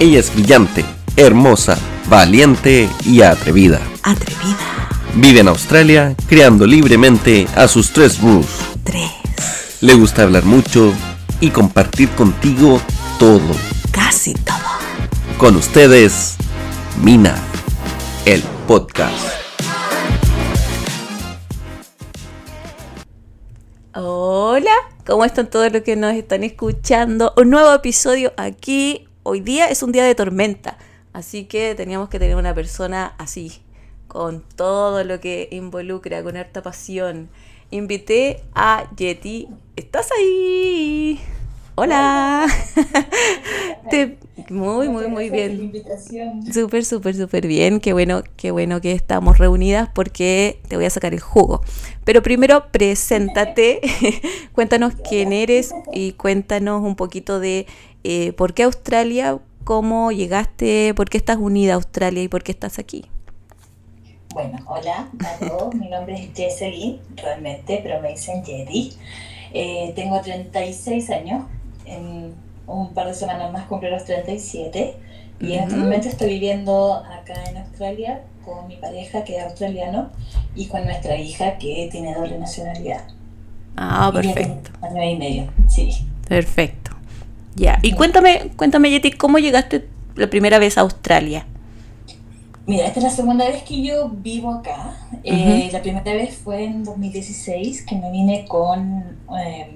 Ella 0.00 0.20
es 0.20 0.32
brillante, 0.32 0.84
hermosa, 1.16 1.76
valiente 2.08 2.88
y 3.04 3.22
atrevida. 3.22 3.80
Atrevida. 4.04 4.88
Vive 5.16 5.40
en 5.40 5.48
Australia 5.48 6.14
creando 6.28 6.68
libremente 6.68 7.48
a 7.56 7.66
sus 7.66 7.90
tres 7.92 8.20
Rus. 8.20 8.46
Tres. 8.84 9.10
Le 9.80 9.94
gusta 9.94 10.22
hablar 10.22 10.44
mucho 10.44 10.94
y 11.40 11.50
compartir 11.50 12.10
contigo 12.10 12.80
todo. 13.18 13.40
Casi 13.90 14.34
todo. 14.34 14.56
Con 15.36 15.56
ustedes, 15.56 16.36
Mina, 17.02 17.36
el 18.24 18.42
podcast. 18.68 19.16
Hola, 23.94 24.70
¿cómo 25.04 25.24
están 25.24 25.50
todos 25.50 25.72
los 25.72 25.82
que 25.82 25.96
nos 25.96 26.14
están 26.14 26.44
escuchando? 26.44 27.34
Un 27.36 27.50
nuevo 27.50 27.74
episodio 27.74 28.32
aquí. 28.36 29.07
Hoy 29.30 29.40
día 29.40 29.66
es 29.66 29.82
un 29.82 29.92
día 29.92 30.04
de 30.04 30.14
tormenta, 30.14 30.78
así 31.12 31.44
que 31.44 31.74
teníamos 31.74 32.08
que 32.08 32.18
tener 32.18 32.34
una 32.36 32.54
persona 32.54 33.14
así, 33.18 33.60
con 34.06 34.42
todo 34.56 35.04
lo 35.04 35.20
que 35.20 35.48
involucra, 35.52 36.22
con 36.22 36.38
harta 36.38 36.62
pasión. 36.62 37.28
Invité 37.70 38.42
a 38.54 38.88
Yeti. 38.96 39.48
¿Estás 39.76 40.08
ahí? 40.18 41.20
Hola. 41.74 42.46
Te- 43.90 44.16
muy, 44.48 44.88
muy, 44.88 45.08
muy 45.08 45.28
bien. 45.30 45.72
Súper, 46.52 46.84
súper, 46.84 47.14
súper 47.14 47.46
bien. 47.46 47.80
Qué 47.80 47.92
bueno, 47.92 48.22
qué 48.36 48.50
bueno 48.50 48.80
que 48.80 48.92
estamos 48.92 49.36
reunidas 49.38 49.90
porque 49.94 50.60
te 50.68 50.76
voy 50.76 50.86
a 50.86 50.90
sacar 50.90 51.12
el 51.12 51.20
jugo. 51.20 51.60
Pero 52.04 52.22
primero, 52.22 52.64
preséntate, 52.72 53.80
cuéntanos 54.52 54.94
quién 55.08 55.32
eres 55.34 55.74
y 55.92 56.12
cuéntanos 56.12 56.82
un 56.82 56.96
poquito 56.96 57.40
de 57.40 57.66
eh, 58.04 58.32
por 58.32 58.54
qué 58.54 58.64
Australia, 58.64 59.38
cómo 59.64 60.12
llegaste, 60.12 60.94
por 60.94 61.10
qué 61.10 61.18
estás 61.18 61.36
unida 61.38 61.72
a 61.72 61.76
Australia 61.76 62.22
y 62.22 62.28
por 62.28 62.42
qué 62.42 62.52
estás 62.52 62.78
aquí. 62.78 63.06
Bueno, 64.34 64.58
hola 64.66 65.08
a 65.24 65.46
todos, 65.46 65.74
mi 65.74 65.88
nombre 65.88 66.14
es 66.14 66.30
Jesseline, 66.36 67.00
realmente, 67.16 67.80
pero 67.82 68.00
me 68.00 68.10
dicen 68.10 68.44
Jedi. 68.44 68.92
Eh, 69.52 69.92
tengo 69.96 70.20
36 70.20 71.10
años, 71.10 71.46
en 71.86 72.34
un 72.66 72.92
par 72.92 73.06
de 73.06 73.14
semanas 73.14 73.52
más 73.52 73.66
cumplo 73.66 73.90
los 73.90 74.04
37 74.04 74.94
y 75.40 75.54
en 75.54 75.64
este 75.64 75.76
momento 75.76 76.08
estoy 76.08 76.30
viviendo 76.30 76.94
acá 76.94 77.34
en 77.48 77.56
Australia 77.58 78.22
con 78.44 78.66
mi 78.68 78.76
pareja 78.76 79.24
que 79.24 79.36
es 79.36 79.44
australiano 79.44 80.10
y 80.54 80.66
con 80.66 80.84
nuestra 80.84 81.16
hija 81.16 81.58
que 81.58 81.88
tiene 81.90 82.14
doble 82.14 82.38
nacionalidad. 82.38 83.04
Ah, 83.76 84.10
perfecto, 84.12 84.70
año 84.82 85.02
y 85.02 85.16
medio, 85.16 85.48
sí. 85.68 86.06
perfecto. 86.28 86.97
Ya, 87.58 87.78
y 87.82 87.92
cuéntame, 87.92 88.50
cuéntame 88.56 88.90
Yeti, 88.90 89.10
¿cómo 89.12 89.38
llegaste 89.38 89.88
la 90.14 90.30
primera 90.30 90.58
vez 90.58 90.78
a 90.78 90.82
Australia? 90.82 91.44
Mira, 92.66 92.86
esta 92.86 93.00
es 93.00 93.04
la 93.04 93.10
segunda 93.10 93.46
vez 93.48 93.62
que 93.62 93.82
yo 93.82 94.10
vivo 94.10 94.52
acá. 94.52 94.94
Eh, 95.24 95.70
La 95.72 95.80
primera 95.82 96.12
vez 96.12 96.36
fue 96.36 96.64
en 96.64 96.84
2016 96.84 97.82
que 97.82 97.96
me 97.96 98.10
vine 98.12 98.44
con 98.46 99.18
eh, 99.38 99.70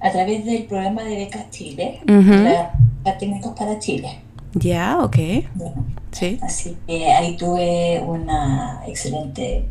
a 0.00 0.10
través 0.10 0.44
del 0.44 0.64
programa 0.64 1.04
de 1.04 1.16
becas 1.16 1.50
Chile, 1.50 2.00
la 2.06 3.18
técnicos 3.18 3.52
para 3.56 3.78
Chile. 3.78 4.08
Ya, 4.54 4.98
ok, 5.02 5.16
Bueno, 5.54 5.84
sí. 6.10 6.38
así 6.42 6.76
que 6.86 7.12
ahí 7.12 7.36
tuve 7.36 8.00
una 8.00 8.82
excelente 8.86 9.66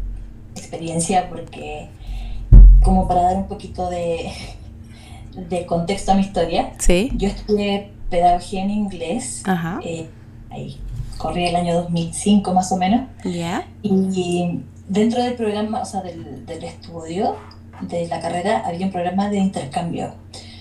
experiencia 0.55 1.27
porque 1.27 1.87
como 2.83 3.07
para 3.07 3.23
dar 3.23 3.37
un 3.37 3.47
poquito 3.47 3.89
de, 3.89 4.31
de 5.35 5.65
contexto 5.65 6.11
a 6.11 6.15
mi 6.15 6.21
historia, 6.21 6.73
Sí, 6.79 7.11
yo 7.15 7.27
estudié 7.27 7.91
pedagogía 8.09 8.63
en 8.63 8.69
inglés, 8.71 9.41
ajá, 9.45 9.79
eh, 9.83 10.07
ahí 10.49 10.77
corría 11.17 11.49
el 11.49 11.55
año 11.55 11.73
2005 11.75 12.53
más 12.53 12.71
o 12.71 12.77
menos. 12.77 13.01
ya, 13.23 13.65
Y 13.81 14.59
dentro 14.87 15.23
del 15.23 15.33
programa, 15.35 15.81
o 15.81 15.85
sea, 15.85 16.01
del, 16.01 16.45
del 16.45 16.63
estudio 16.63 17.35
de 17.81 18.07
la 18.07 18.19
carrera, 18.19 18.63
había 18.65 18.85
un 18.85 18.91
programa 18.91 19.29
de 19.29 19.37
intercambio. 19.37 20.13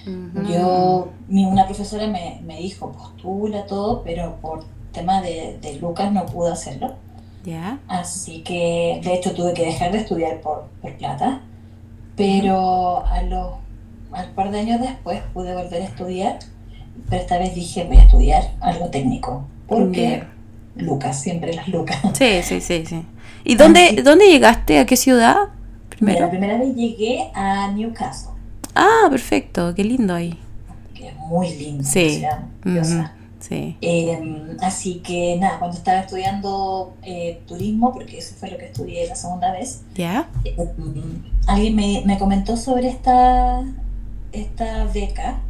Ujú. 0.06 0.47
Yo, 0.53 1.09
mi, 1.28 1.44
una 1.47 1.65
profesora 1.66 2.06
me, 2.06 2.41
me 2.44 2.59
dijo, 2.59 2.93
postula 2.93 3.66
todo, 3.66 4.03
pero 4.03 4.37
por 4.41 4.65
tema 4.93 5.21
de, 5.22 5.59
de 5.60 5.75
Lucas 5.81 6.12
no 6.12 6.27
pude 6.27 6.53
hacerlo. 6.53 6.94
ya, 7.44 7.78
Así 7.88 8.43
que, 8.43 9.00
de 9.03 9.15
hecho, 9.15 9.32
tuve 9.34 9.54
que 9.54 9.65
dejar 9.66 9.93
de 9.93 9.98
estudiar 9.98 10.41
por, 10.41 10.66
por 10.82 10.97
plata. 10.97 11.41
Pero 12.16 13.04
a 13.06 13.22
los, 13.22 13.54
al 14.14 14.30
par 14.30 14.50
de 14.50 14.60
años 14.60 14.80
después 14.80 15.20
pude 15.32 15.54
volver 15.54 15.82
a 15.82 15.84
estudiar, 15.84 16.38
pero 17.10 17.20
esta 17.22 17.38
vez 17.38 17.54
dije, 17.54 17.84
voy 17.84 17.97
a 17.98 18.02
estudiar 18.02 18.50
algo 18.60 18.88
técnico. 18.88 19.44
Porque 19.66 20.25
Lucas, 20.76 21.20
siempre 21.20 21.52
las 21.54 21.69
Lucas. 21.69 21.98
Sí, 22.14 22.42
sí, 22.42 22.60
sí, 22.60 22.84
sí. 22.86 23.03
¿Y 23.44 23.54
dónde, 23.56 24.03
dónde 24.04 24.26
llegaste? 24.30 24.78
¿A 24.78 24.86
qué 24.86 24.97
ciudad? 24.97 25.36
Primero. 25.88 26.20
la 26.20 26.30
primera 26.30 26.58
vez 26.58 26.74
llegué 26.74 27.30
a 27.34 27.70
Newcastle, 27.72 28.32
Ah, 28.74 29.06
perfecto, 29.08 29.72
qué 29.76 29.84
lindo 29.84 30.12
ahí. 30.14 30.36
que 30.92 31.08
es 31.08 31.16
muy 31.16 31.54
lindo, 31.54 31.84
Sí. 31.84 32.24
Sí. 33.38 33.76
Eh, 33.82 34.56
así 34.62 35.00
que 35.04 35.36
nada, 35.38 35.58
cuando 35.58 35.76
estaba 35.76 36.00
estudiando 36.00 36.94
eh, 37.03 37.42
turismo, 37.47 37.92
porque 37.92 38.16
eso 38.19 38.34
fue 38.41 38.50
lo 38.50 38.56
que 38.56 38.64
estudié 38.66 39.06
la 39.06 39.14
segunda 39.14 39.53
vez, 39.53 39.82
¿Ya? 39.94 40.28
eh, 40.47 40.56
alguien 41.47 41.76
me, 41.76 42.03
me 42.06 42.19
comentó 42.19 42.56
sobre 42.56 42.88
esta, 42.88 43.60
esta 44.34 44.84
beca. 44.93 45.41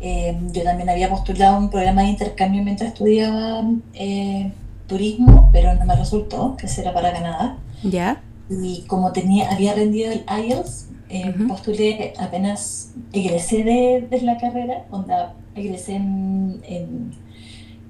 Eh, 0.00 0.36
yo 0.52 0.62
también 0.62 0.88
había 0.90 1.08
postulado 1.08 1.58
un 1.58 1.70
programa 1.70 2.02
de 2.02 2.08
intercambio 2.08 2.62
mientras 2.62 2.92
estudiaba 2.92 3.64
eh, 3.94 4.52
turismo, 4.86 5.48
pero 5.52 5.74
no 5.74 5.84
me 5.84 5.96
resultó, 5.96 6.56
que 6.56 6.66
ese 6.66 6.82
era 6.82 6.92
para 6.92 7.12
Canadá. 7.12 7.58
¿Ya? 7.82 8.20
Y 8.48 8.82
como 8.86 9.12
tenía, 9.12 9.50
había 9.50 9.74
rendido 9.74 10.12
el 10.12 10.24
IELTS, 10.28 10.88
eh, 11.08 11.34
postulé 11.48 12.14
apenas 12.18 12.92
egresé 13.12 13.62
de, 13.64 14.06
de 14.10 14.22
la 14.22 14.38
carrera, 14.38 14.84
onda, 14.90 15.34
egresé 15.54 15.94
en, 15.94 16.60
en, 16.66 17.12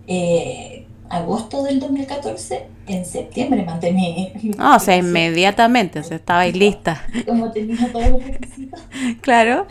eh, 0.06 0.87
agosto 1.09 1.62
del 1.62 1.81
2014, 1.81 2.66
en 2.87 3.04
septiembre 3.04 3.65
mandé 3.65 3.93
mi... 3.93 4.33
Ah, 4.59 4.77
o 4.77 4.81
sea, 4.81 4.97
inmediatamente, 4.98 6.00
o 6.00 6.04
sea, 6.04 6.16
estabais 6.16 6.54
lista. 6.54 7.03
Como 7.27 7.50
tenía 7.53 7.91
todos 7.91 8.09
los 8.10 8.25
requisitos. 8.25 8.81
Claro. 9.21 9.66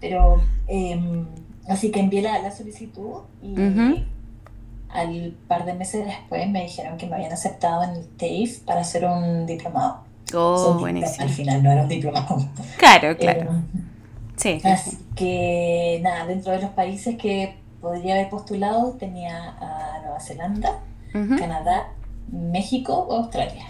Pero, 0.00 0.42
eh, 0.68 1.00
así 1.68 1.90
que 1.90 2.00
envié 2.00 2.22
la, 2.22 2.38
la 2.40 2.50
solicitud 2.50 3.22
y 3.42 3.54
al 4.88 5.34
par 5.46 5.64
de 5.64 5.74
meses 5.74 6.04
después 6.04 6.48
me 6.48 6.62
dijeron 6.62 6.96
que 6.98 7.06
me 7.06 7.14
habían 7.16 7.32
aceptado 7.32 7.84
en 7.84 7.90
el 7.90 8.06
TAFE 8.08 8.62
para 8.64 8.80
hacer 8.80 9.04
un 9.04 9.46
diplomado. 9.46 10.00
Oh, 10.34 10.56
diploma, 10.56 10.80
buenísimo. 10.80 11.26
Al 11.26 11.30
final 11.30 11.62
no 11.62 11.70
era 11.72 11.82
un 11.82 11.88
diplomado. 11.88 12.48
Claro, 12.76 13.16
claro. 13.16 13.52
Eh, 13.52 13.80
Sí, 14.36 14.58
sí, 14.58 14.68
Así 14.68 14.90
sí. 14.92 14.98
que 15.16 16.00
nada, 16.02 16.24
dentro 16.26 16.52
de 16.52 16.62
los 16.62 16.70
países 16.70 17.16
que 17.18 17.56
podría 17.82 18.14
haber 18.14 18.30
postulado 18.30 18.92
tenía 18.92 19.36
a 19.60 20.00
Nueva 20.02 20.18
Zelanda. 20.18 20.78
Canadá, 21.12 21.88
México 22.32 22.94
o 22.94 23.16
Australia. 23.18 23.66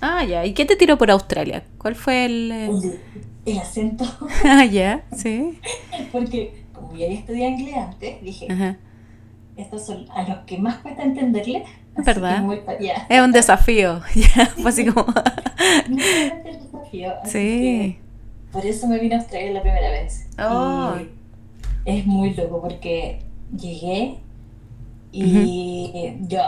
Ah, 0.00 0.22
ya. 0.24 0.44
¿Y 0.44 0.52
qué 0.52 0.64
te 0.64 0.76
tiró 0.76 0.96
por 0.96 1.10
Australia? 1.10 1.64
¿Cuál 1.78 1.96
fue 1.96 2.26
el...? 2.26 3.00
El, 3.44 3.58
acento, 3.58 4.04
Ah, 4.44 4.64
ya, 4.64 5.04
sí. 5.16 5.58
porque 6.12 6.64
como 6.72 6.94
ya 6.96 7.06
había 7.06 7.18
estudiado 7.18 7.50
inglés 7.52 7.76
antes, 7.76 8.22
dije, 8.22 8.46
Ajá. 8.50 8.76
estos 9.56 9.84
son 9.86 10.06
a 10.10 10.22
los 10.28 10.38
que 10.46 10.58
más 10.58 10.76
cuesta 10.76 11.02
entenderle. 11.02 11.64
¿Verdad? 11.96 12.44
Es 13.08 13.20
un 13.20 13.32
desafío. 13.32 14.00
Ya, 14.14 14.50
así 14.66 14.86
como... 14.86 15.06
Nuevamente 15.88 16.50
el 16.50 16.58
desafío, 16.62 17.12
así 17.22 17.30
Sí. 17.30 17.98
por 18.52 18.64
eso 18.64 18.86
me 18.86 18.98
vine 18.98 19.14
a 19.16 19.18
Australia 19.18 19.52
la 19.52 19.62
primera 19.62 19.90
vez. 19.90 20.26
Oh. 20.38 20.94
Y 21.84 21.90
es 21.90 22.06
muy 22.06 22.32
loco 22.34 22.60
porque 22.62 23.20
llegué 23.56 24.18
y 25.10 26.14
yo, 26.28 26.40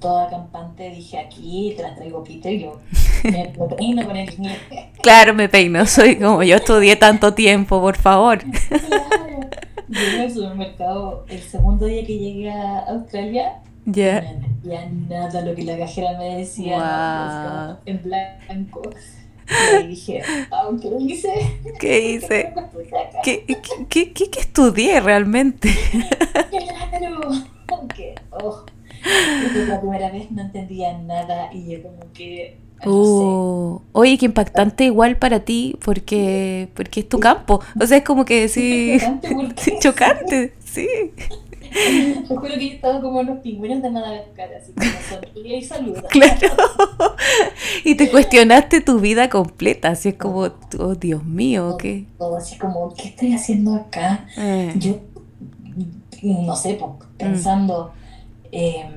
toda 0.00 0.28
campante, 0.28 0.90
dije 0.90 1.18
aquí 1.18 1.74
te 1.76 1.82
la 1.82 1.94
traigo 1.94 2.24
Peter. 2.24 2.58
Yo 2.58 2.80
me 3.24 3.30
me 3.30 3.68
peino 3.76 4.06
con 4.06 4.16
el. 4.16 4.30
Claro, 5.02 5.34
me 5.34 5.48
peino. 5.48 5.86
Soy 5.86 6.16
como 6.16 6.42
yo 6.42 6.56
estudié 6.56 6.96
tanto 6.96 7.34
tiempo, 7.34 7.80
por 7.80 7.96
favor. 7.96 8.40
Claro. 8.88 9.48
Llegué 9.88 10.20
al 10.20 10.30
supermercado 10.30 11.24
el 11.28 11.40
segundo 11.40 11.86
día 11.86 12.06
que 12.06 12.16
llegué 12.16 12.50
a 12.50 12.78
Australia. 12.90 13.60
Ya. 13.86 14.20
No 14.20 14.28
entendía 14.28 14.88
nada 15.08 15.40
lo 15.40 15.54
que 15.54 15.64
la 15.64 15.76
cajera 15.76 16.16
me 16.16 16.36
decía. 16.36 16.78
¿no? 16.78 17.78
en 17.86 18.02
blanco. 18.02 18.82
Y 19.82 19.86
dije, 19.88 20.22
ah, 20.52 20.70
¿qué 20.80 20.88
hice? 21.00 21.60
¿Qué 21.80 22.00
hice? 22.12 22.54
¿Qué? 23.24 23.44
¿Qué, 23.88 24.12
qué, 24.12 24.30
estudié 24.38 25.00
realmente? 25.00 25.70
Claro, 26.50 27.30
que, 27.96 28.14
oh, 28.30 28.64
Desde 29.02 29.66
la 29.66 29.80
primera 29.80 30.10
vez 30.10 30.30
no 30.30 30.42
entendía 30.42 30.96
nada 30.98 31.52
y 31.52 31.70
yo 31.72 31.82
como 31.82 32.12
que, 32.12 32.58
no 32.84 32.90
Uh, 32.92 33.82
oye, 33.92 34.16
qué 34.16 34.26
impactante 34.26 34.84
igual 34.84 35.16
para 35.18 35.40
ti 35.40 35.76
porque, 35.84 36.68
porque 36.74 37.00
es 37.00 37.08
tu 37.08 37.20
campo. 37.20 37.60
O 37.78 37.86
sea, 37.86 37.98
es 37.98 38.04
como 38.04 38.24
que 38.24 38.42
porque- 39.34 39.54
Sí, 39.56 39.72
chocante, 39.80 40.54
sí. 40.64 40.86
Te 41.70 42.24
juro 42.34 42.54
que 42.54 42.68
yo 42.68 42.74
estaba 42.74 43.00
como 43.00 43.22
los 43.22 43.38
pingüinos 43.38 43.80
de 43.80 43.90
Madagascar, 43.90 44.50
así 44.60 44.72
como 44.72 44.90
sonríe 45.08 45.58
y 45.58 45.62
saluda. 45.62 46.02
Claro. 46.08 46.48
y 47.84 47.94
te 47.94 48.10
cuestionaste 48.10 48.80
tu 48.80 48.98
vida 48.98 49.28
completa, 49.30 49.90
así 49.90 50.08
es 50.08 50.14
como, 50.16 50.48
oh 50.80 50.94
Dios 50.96 51.24
mío, 51.24 51.76
¿qué? 51.78 52.06
Todo 52.18 52.38
así 52.38 52.58
como, 52.58 52.92
¿qué 52.94 53.08
estoy 53.08 53.34
haciendo 53.34 53.74
acá? 53.76 54.26
Eh, 54.36 54.72
Yo, 54.78 54.96
no 56.22 56.56
sé, 56.56 56.74
po, 56.74 56.98
pensando, 57.16 57.92
eh, 58.52 58.88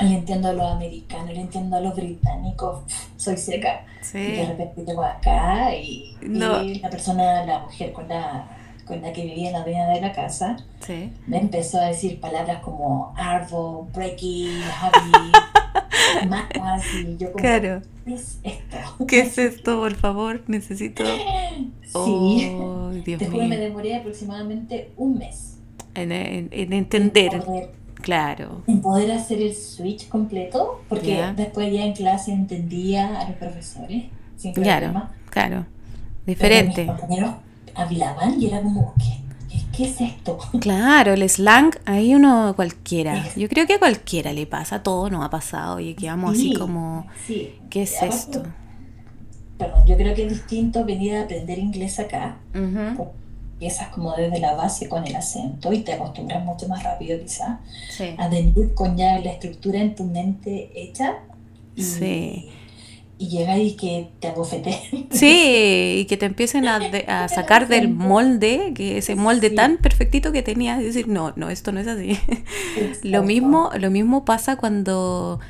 le 0.00 0.14
entiendo 0.14 0.48
a 0.48 0.52
los 0.52 0.66
americanos, 0.72 1.32
le 1.34 1.40
entiendo 1.40 1.76
a 1.76 1.80
los 1.80 1.94
británicos, 1.94 2.82
soy 3.16 3.36
seca. 3.36 3.84
Y 4.12 4.18
de 4.18 4.36
sí, 4.36 4.44
repente 4.44 4.84
llego 4.86 5.02
acá 5.02 5.74
y, 5.74 6.16
y 6.20 6.28
No. 6.28 6.62
la 6.62 6.90
persona, 6.90 7.44
la 7.46 7.60
mujer 7.60 7.92
con 7.92 8.08
la, 8.08 8.48
con 8.86 9.00
la 9.00 9.12
que 9.12 9.24
vivía 9.24 9.46
en 9.48 9.52
la 9.54 9.62
dueña 9.64 9.88
de 9.88 10.00
la 10.00 10.12
casa, 10.12 10.56
sí. 10.80 11.10
me 11.26 11.38
empezó 11.38 11.78
a 11.80 11.86
decir 11.86 12.20
palabras 12.20 12.58
como 12.62 13.14
arvo, 13.16 13.88
breaky, 13.94 14.60
heavy, 14.62 15.32
matas, 16.28 16.84
y 16.94 17.16
yo 17.16 17.32
como, 17.32 17.42
Claro. 17.42 17.80
¿qué 18.04 18.14
es 18.14 18.38
esto? 18.42 19.06
¿Qué 19.06 19.20
es 19.20 19.38
esto, 19.38 19.78
por 19.80 19.94
favor? 19.94 20.42
Necesito... 20.48 21.04
Sí. 21.94 22.50
Oh, 22.58 22.90
Dios 23.04 23.20
Te 23.20 23.26
juro, 23.26 23.44
me 23.44 23.50
mío. 23.50 23.60
demoré 23.60 23.94
aproximadamente 23.94 24.90
un 24.96 25.16
mes 25.16 25.58
En, 25.94 26.10
en- 26.10 26.48
en 26.50 26.52
en 26.52 26.72
entender, 26.72 27.40
poder, 27.44 27.70
claro. 28.04 28.62
en 28.66 28.80
poder 28.80 29.10
hacer 29.12 29.40
el 29.42 29.54
switch 29.54 30.08
completo, 30.08 30.82
porque 30.88 31.24
después 31.36 31.72
ya 31.72 31.84
en 31.84 31.92
clase 31.94 32.32
entendía 32.32 33.20
a 33.20 33.28
los 33.28 33.36
profesores, 33.38 34.04
sin 34.36 34.52
Claro, 34.52 34.86
problema. 34.92 35.10
claro. 35.30 35.66
Pero 36.24 36.38
Diferente. 36.38 36.82
mis 36.84 36.90
compañeros 36.92 37.34
hablaban 37.74 38.40
y 38.40 38.46
era 38.46 38.62
como, 38.62 38.94
¿qué, 38.98 39.58
qué, 39.76 39.84
es 39.84 40.00
esto? 40.00 40.38
Claro, 40.60 41.12
el 41.14 41.28
slang, 41.28 41.72
ahí 41.84 42.14
uno 42.14 42.52
cualquiera. 42.56 43.24
Yo 43.36 43.48
creo 43.48 43.66
que 43.66 43.74
a 43.74 43.78
cualquiera 43.78 44.32
le 44.32 44.46
pasa, 44.46 44.82
todo 44.82 45.10
nos 45.10 45.24
ha 45.24 45.30
pasado 45.30 45.80
y 45.80 45.94
quedamos 45.94 46.32
así 46.32 46.50
Sí, 46.52 46.54
como, 46.58 47.06
Sí. 47.26 47.54
¿qué 47.70 47.82
es 47.82 48.00
esto? 48.02 48.42
Perdón, 49.58 49.86
yo 49.86 49.96
creo 49.96 50.14
que 50.14 50.24
es 50.26 50.30
distinto 50.32 50.84
venir 50.84 51.14
a 51.16 51.22
aprender 51.22 51.58
inglés 51.58 51.98
acá, 52.00 52.36
Ujú, 52.54 53.08
empiezas 53.64 53.88
como 53.88 54.14
desde 54.14 54.38
la 54.40 54.54
base 54.54 54.88
con 54.90 55.06
el 55.06 55.16
acento 55.16 55.72
y 55.72 55.78
te 55.78 55.94
acostumbras 55.94 56.44
mucho 56.44 56.68
más 56.68 56.82
rápido 56.82 57.18
quizás, 57.18 57.58
Sí. 57.88 58.14
a 58.18 58.28
venir 58.28 58.74
con 58.74 58.94
ya 58.96 59.18
la 59.20 59.30
estructura 59.30 59.80
en 59.80 59.94
tu 59.94 60.04
mente 60.04 60.70
hecha 60.74 61.14
y, 61.74 61.82
Sí. 61.82 62.48
y 63.16 63.28
llegar 63.28 63.58
y 63.58 63.72
que 63.74 64.10
te 64.20 64.28
abofeteen. 64.28 65.06
Sí, 65.10 65.96
y 66.00 66.04
que 66.04 66.18
te 66.18 66.26
empiecen 66.26 66.68
a, 66.68 66.78
de- 66.78 67.06
a 67.08 67.26
sacar 67.28 67.68
del 67.68 67.88
molde, 67.88 68.72
que 68.74 68.98
ese 68.98 69.14
molde 69.14 69.48
Sí. 69.48 69.54
tan 69.54 69.78
perfectito 69.78 70.30
que 70.30 70.42
tenías, 70.42 70.82
y 70.82 70.84
decir, 70.84 71.08
no, 71.08 71.32
no, 71.36 71.48
esto 71.48 71.72
no 71.72 71.80
es 71.80 71.86
así. 71.86 72.18
Lo 73.02 73.22
mismo, 73.22 73.70
lo 73.80 73.90
mismo 73.90 74.26
pasa 74.26 74.56
cuando, 74.56 75.40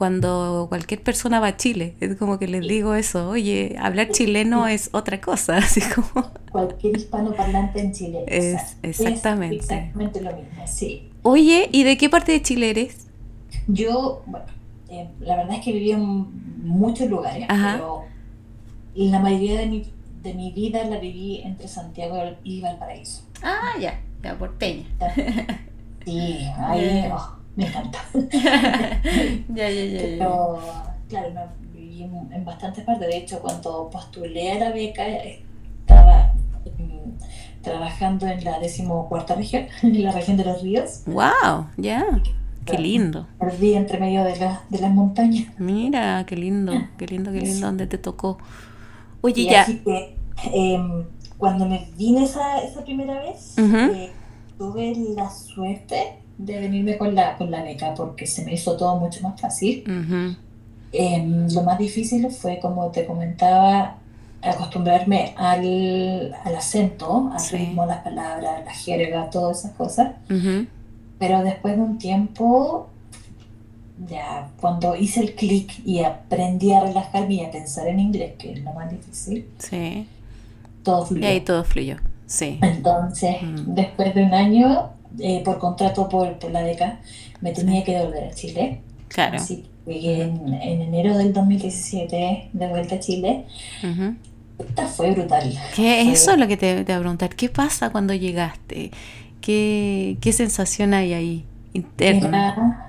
cuando 0.00 0.64
cualquier 0.70 1.02
persona 1.02 1.40
va 1.40 1.48
a 1.48 1.56
Chile. 1.58 1.94
Es 2.00 2.16
como 2.16 2.38
que 2.38 2.48
les 2.48 2.66
digo 2.66 2.94
eso, 2.94 3.28
oye, 3.28 3.76
hablar 3.78 4.08
chileno 4.08 4.66
es 4.66 4.88
otra 4.94 5.20
cosa, 5.20 5.56
así 5.58 5.82
como, 5.94 6.30
Cualquier 6.50 6.96
hispanoparlante 6.96 7.80
en 7.80 7.92
Chile. 7.92 8.24
Es- 8.26 8.78
exactamente. 8.82 9.56
Es 9.56 9.64
exactamente 9.64 10.22
lo 10.22 10.32
mismo, 10.34 10.66
sí. 10.66 11.10
oye, 11.22 11.68
¿y 11.70 11.82
de 11.82 11.98
qué 11.98 12.08
parte 12.08 12.32
de 12.32 12.40
Chile 12.40 12.70
eres? 12.70 13.08
Yo, 13.66 14.22
bueno, 14.24 14.46
eh, 14.88 15.06
la 15.20 15.36
verdad 15.36 15.56
es 15.56 15.64
que 15.66 15.72
viví 15.72 15.90
en 15.90 16.02
muchos 16.66 17.10
lugares, 17.10 17.44
Ajá. 17.50 17.72
pero 17.74 18.04
la 18.94 19.18
mayoría 19.18 19.60
de 19.60 19.66
mi, 19.66 19.84
de 20.22 20.32
mi 20.32 20.50
vida 20.52 20.82
la 20.84 20.98
viví 20.98 21.42
entre 21.44 21.68
Santiago 21.68 22.16
y 22.42 22.62
Valparaíso. 22.62 23.20
Ah, 23.42 23.72
ya, 23.78 24.00
ya, 24.24 24.38
porteña. 24.38 24.86
Sí, 26.06 26.38
ahí 26.56 27.04
oh, 27.12 27.36
me 27.56 27.66
encanta. 27.66 27.98
ya, 29.54 29.68
ya, 29.70 29.84
ya, 29.84 30.00
Pero, 30.02 30.58
claro, 31.08 31.30
no, 31.34 31.40
viví 31.72 32.02
en, 32.04 32.32
en 32.32 32.44
bastantes 32.44 32.84
partes. 32.84 33.08
De 33.08 33.16
hecho, 33.16 33.40
cuando 33.40 33.90
postulé 33.90 34.52
a 34.52 34.58
la 34.58 34.70
beca, 34.72 35.06
estaba 35.06 36.32
mm, 36.78 37.62
trabajando 37.62 38.26
en 38.26 38.44
la 38.44 38.58
decimocuarta 38.58 39.34
región, 39.34 39.66
en 39.82 40.02
la 40.04 40.12
región 40.12 40.36
de 40.36 40.44
los 40.44 40.62
ríos. 40.62 41.02
Wow, 41.06 41.66
ya, 41.76 42.04
qué 42.66 42.78
lindo. 42.78 43.26
Perdí 43.38 43.74
entre 43.74 43.98
medio 43.98 44.24
de, 44.24 44.36
la- 44.38 44.62
de 44.68 44.78
las 44.78 44.90
montañas. 44.92 45.46
Mira, 45.58 46.24
qué 46.26 46.36
lindo, 46.36 46.72
qué 46.98 47.06
lindo, 47.06 47.32
qué 47.32 47.40
lindo 47.40 47.66
donde 47.66 47.86
te 47.86 47.98
tocó. 47.98 48.38
Oye, 49.22 49.42
Y 49.42 49.46
ya. 49.46 49.62
así 49.62 49.78
que 49.78 50.16
em, 50.54 51.04
cuando 51.36 51.66
me 51.66 51.88
vine 51.96 52.24
esa, 52.24 52.62
esa 52.62 52.84
primera 52.84 53.20
vez, 53.20 53.56
eh, 53.58 54.10
tuve 54.56 54.94
la 55.16 55.28
suerte 55.30 56.19
de 56.44 56.58
venirme 56.60 56.96
con 56.96 57.14
la, 57.14 57.36
con 57.36 57.50
la 57.50 57.62
beca 57.62 57.94
porque 57.94 58.26
se 58.26 58.44
me 58.44 58.54
hizo 58.54 58.76
todo 58.76 58.96
mucho 58.96 59.20
más 59.22 59.40
fácil. 59.40 59.84
Ujú, 59.86 60.36
Em, 60.92 61.46
lo 61.52 61.62
más 61.62 61.78
difícil 61.78 62.28
fue, 62.30 62.58
como 62.58 62.88
te 62.90 63.04
comentaba, 63.06 63.96
acostumbrarme 64.42 65.34
al, 65.36 66.34
al 66.44 66.56
acento, 66.56 67.30
al 67.32 67.38
Sí. 67.38 67.56
ritmo, 67.58 67.86
las 67.86 67.98
palabras, 67.98 68.64
la 68.64 68.72
jerga, 68.72 69.30
todas 69.30 69.58
esas 69.60 69.72
cosas. 69.72 70.12
ujú. 70.28 70.66
Pero 71.18 71.42
después 71.44 71.76
de 71.76 71.82
un 71.82 71.98
tiempo, 71.98 72.88
ya 74.08 74.48
cuando 74.60 74.96
hice 74.96 75.20
el 75.20 75.34
clic 75.34 75.70
y 75.84 76.00
aprendí 76.02 76.72
a 76.72 76.80
relajarme 76.80 77.34
y 77.34 77.44
a 77.44 77.50
pensar 77.50 77.86
en 77.86 78.00
inglés, 78.00 78.32
que 78.38 78.52
es 78.52 78.64
lo 78.64 78.72
más 78.72 78.90
difícil, 78.90 79.46
Sí. 79.58 80.08
todo 80.82 81.04
Y 81.04 81.08
fluyó. 81.08 81.28
ahí 81.28 81.40
todo 81.42 81.62
fluyó. 81.64 81.96
Sí. 82.26 82.58
Entonces, 82.62 83.36
después 83.66 84.14
de 84.14 84.24
un 84.24 84.32
año, 84.34 84.90
eh, 85.18 85.42
por 85.44 85.58
contrato 85.58 86.08
por, 86.08 86.38
por 86.38 86.50
la 86.50 86.62
beca, 86.62 87.00
me 87.40 87.52
tenía 87.52 87.82
que 87.84 87.92
devolver 87.96 88.24
a 88.24 88.34
Chile. 88.34 88.80
Claro. 89.08 89.36
Así 89.36 89.64
que 89.84 89.92
llegué 89.94 90.22
en, 90.22 90.54
en 90.54 90.82
enero 90.82 91.16
del 91.18 91.32
2017 91.32 92.50
de 92.52 92.68
vuelta 92.68 92.96
a 92.96 93.00
Chile. 93.00 93.44
Esta 94.58 94.86
fue 94.86 95.10
brutal. 95.12 95.50
¿Qué 95.74 96.02
Fue- 96.04 96.12
eso 96.12 96.32
es 96.32 96.38
lo 96.38 96.46
que 96.46 96.56
te, 96.56 96.76
te 96.84 96.92
voy 96.92 96.94
a 96.94 97.00
preguntar? 97.00 97.34
¿Qué 97.34 97.48
pasa 97.48 97.90
cuando 97.90 98.14
llegaste? 98.14 98.90
¿Qué, 99.40 100.18
qué 100.20 100.32
sensación 100.32 100.92
hay 100.94 101.14
ahí 101.14 101.44
interna? 101.72 102.82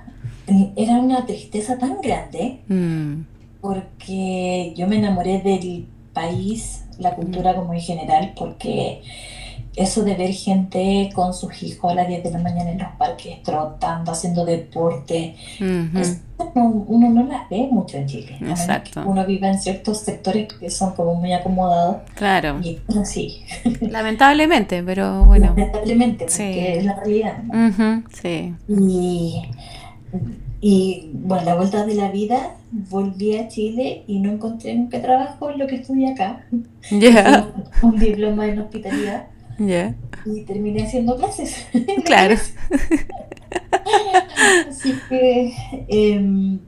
Era, 0.46 0.72
era 0.76 0.92
una 1.00 1.24
tristeza 1.24 1.78
tan 1.78 2.00
grande 2.02 2.60
Mm, 2.68 3.22
porque 3.60 4.74
yo 4.76 4.86
me 4.86 4.96
enamoré 4.96 5.40
del 5.40 5.86
país, 6.12 6.84
la 6.98 7.14
cultura 7.14 7.54
como 7.54 7.72
en 7.72 7.80
general, 7.80 8.34
porque 8.36 9.00
eso 9.74 10.04
de 10.04 10.14
ver 10.14 10.32
gente 10.32 11.08
con 11.14 11.32
sus 11.32 11.62
hijos 11.62 11.90
a 11.92 11.94
las 11.94 12.08
10 12.08 12.24
de 12.24 12.30
la 12.30 12.38
mañana 12.38 12.70
en 12.72 12.78
los 12.78 12.88
parques, 12.98 13.42
trotando, 13.42 14.12
haciendo 14.12 14.44
deporte, 14.44 15.34
no- 16.54 16.68
uno 16.88 17.08
no 17.08 17.22
las 17.24 17.48
ve 17.48 17.68
mucho 17.70 17.96
en 17.96 18.06
Chile. 18.06 18.36
Exacto. 18.42 19.02
Uno 19.06 19.24
vive 19.24 19.48
en 19.48 19.58
ciertos 19.60 19.98
sectores 20.00 20.52
que 20.52 20.68
son 20.70 20.94
como 20.94 21.14
muy 21.14 21.32
acomodados 21.32 21.98
Claro. 22.16 22.60
y 22.62 22.80
así, 23.00 23.42
Lamentablemente, 23.80 24.82
pero 24.82 25.24
bueno. 25.24 25.46
lamentablemente, 25.46 26.28
Sí. 26.28 26.42
porque 26.42 26.78
es 26.78 26.84
la 26.84 26.96
realidad. 26.96 27.42
¿no? 27.44 28.02
Sí. 28.12 28.54
Y, 28.68 29.42
y 30.60 31.10
bueno, 31.14 31.44
la 31.44 31.54
vuelta 31.54 31.86
de 31.86 31.94
la 31.94 32.10
vida, 32.10 32.56
volví 32.70 33.36
a 33.36 33.48
Chile 33.48 34.04
y 34.06 34.18
no 34.20 34.32
encontré 34.32 34.74
nunca 34.74 35.00
trabajo 35.00 35.50
en 35.50 35.58
lo 35.58 35.66
que 35.66 35.76
estudié 35.76 36.12
acá. 36.12 36.44
Ya. 36.90 37.48
Un 37.82 37.98
diploma 37.98 38.46
en 38.48 38.58
hospitalidad 38.60 39.26
Ya. 39.68 39.94
y 40.24 40.42
terminé 40.42 40.82
haciendo 40.84 41.16
clases. 41.16 41.66
Claro. 42.04 42.36
Así 44.68 44.94
que. 45.08 45.52
em, 45.88 46.58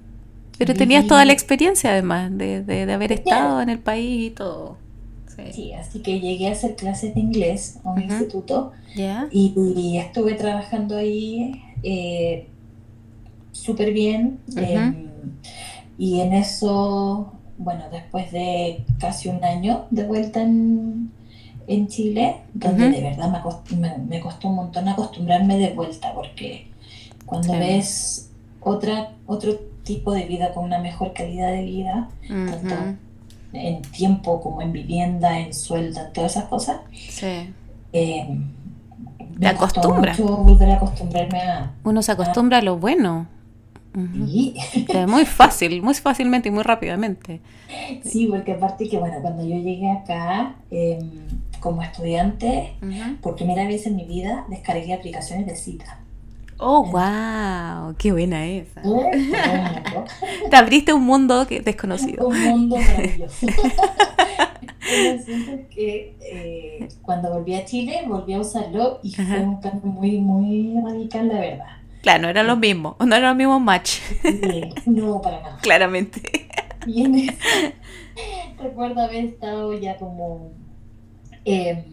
Pero 0.59 0.75
tenías 0.75 1.07
toda 1.07 1.25
la 1.25 1.33
experiencia 1.33 1.91
además 1.91 2.37
de, 2.37 2.63
de, 2.63 2.87
de 2.87 2.93
haber 2.93 3.13
estado 3.13 3.61
en 3.61 3.69
el 3.69 3.79
país 3.79 4.29
y 4.29 4.31
todo. 4.31 4.77
Sí. 5.35 5.43
Sí, 5.53 5.73
así 5.73 6.01
que 6.01 6.21
llegué 6.21 6.49
a 6.49 6.53
hacer 6.53 6.77
clases 6.77 7.15
de 7.15 7.21
inglés 7.21 7.81
a 7.85 7.91
un 7.91 8.03
instituto 8.03 8.71
¿Ya? 8.95 9.27
y, 9.33 9.53
y 9.77 9.99
estuve 9.99 10.35
trabajando 10.35 10.97
ahí 10.97 11.61
eh, 11.83 12.47
súper 13.51 13.93
bien. 13.93 14.39
Em, 14.57 15.09
y 15.99 16.21
en 16.21 16.35
eso, 16.35 17.33
bueno, 17.59 17.85
después 17.91 18.31
de 18.31 18.85
casi 19.01 19.29
un 19.29 19.43
año 19.45 19.87
de 19.91 20.05
vuelta 20.05 20.43
en, 20.43 21.11
en 21.66 21.88
Chile, 21.88 22.37
donde 22.52 22.90
de 22.90 23.00
verdad 23.02 23.30
me, 23.71 23.76
me- 23.76 23.99
me 23.99 24.21
costó 24.21 24.49
un 24.49 24.56
montón 24.56 24.88
acostumbrarme 24.88 25.56
de 25.59 25.71
vuelta, 25.73 26.12
porque 26.14 26.66
cuando 27.26 27.52
Sí. 27.52 27.59
ves 27.59 28.30
otra, 28.61 29.12
otro 29.26 29.54
tipo 29.83 30.12
de 30.12 30.25
vida 30.25 30.52
con 30.52 30.64
una 30.64 30.78
mejor 30.78 31.12
calidad 31.12 31.50
de 31.52 31.62
vida, 31.64 32.09
tanto 32.28 32.75
en 33.52 33.83
tiempo 33.83 34.40
como 34.40 34.62
en 34.62 34.73
vivienda, 34.73 35.38
en 35.38 35.54
sueldo, 35.54 36.00
en 36.00 36.12
todas 36.12 36.33
esas 36.33 36.44
cosas, 36.44 36.80
Sí. 36.92 37.52
eh, 37.92 38.26
Te 39.18 39.38
me 39.38 39.54
costó 39.56 39.80
acostumbra. 39.80 40.12
mucho 40.12 40.37
volver 40.37 40.71
a 40.71 40.75
acostumbrarme 40.76 41.40
a... 41.40 41.73
Uno 41.85 42.02
se 42.02 42.12
acostumbra 42.12 42.59
a 42.59 42.62
lo 42.62 42.78
bueno. 42.78 43.26
Muy 43.94 45.25
fácil, 45.25 45.83
muy 45.83 45.94
fácilmente 45.94 46.49
y 46.49 46.52
muy 46.52 46.62
rápidamente. 46.64 47.40
sí, 48.02 48.26
porque 48.26 48.52
aparte 48.52 48.88
que, 48.88 48.99
bueno, 48.99 49.16
cuando 49.23 49.42
yo 49.44 49.56
llegué 49.56 49.90
acá 49.90 50.56
eh, 50.71 50.99
como 51.64 51.80
estudiante, 51.83 52.76
Ujú. 52.83 53.16
por 53.23 53.37
primera 53.37 53.66
vez 53.66 53.87
en 53.87 53.97
mi 53.97 54.04
vida 54.04 54.44
descargué 54.50 54.92
aplicaciones 54.92 55.47
de 55.47 55.56
cita. 55.56 55.99
Oh, 56.59 56.85
wow, 56.85 57.94
qué 57.97 58.12
buena 58.12 58.47
esa. 58.47 58.83
Te 60.50 60.56
abriste 60.56 60.92
un 60.92 61.04
mundo 61.04 61.47
que 61.47 61.61
desconocido. 61.61 62.28
Un 62.28 62.38
mundo 62.44 62.76
maravilloso. 62.76 63.47
Que 65.71 66.14
eh, 66.21 66.88
cuando 67.02 67.30
volví 67.33 67.54
a 67.54 67.64
Chile, 67.64 68.04
volví 68.06 68.35
a 68.35 68.40
usarlo 68.40 69.00
y 69.02 69.14
Ajá. 69.14 69.25
fue 69.37 69.40
un 69.40 69.56
cambio 69.61 69.90
muy, 69.90 70.18
muy 70.18 70.78
radical, 70.85 71.28
la 71.28 71.40
verdad. 71.40 71.66
Claro, 72.02 72.23
no 72.25 72.28
eran 72.28 72.47
los 72.47 72.59
mismos, 72.59 72.94
no 73.00 73.16
eran 73.16 73.30
los 73.30 73.37
mismos 73.37 73.61
match, 73.62 73.99
Eh, 74.25 74.68
no, 74.85 75.21
para 75.23 75.40
nada. 75.40 75.59
claramente. 75.62 76.21
Y 76.87 77.02
en 77.02 77.14
eso, 77.14 77.33
recuerdo 78.62 79.00
haber 79.00 79.25
estado 79.25 79.73
ya 79.78 79.97
como, 79.97 80.52
em, 81.45 81.85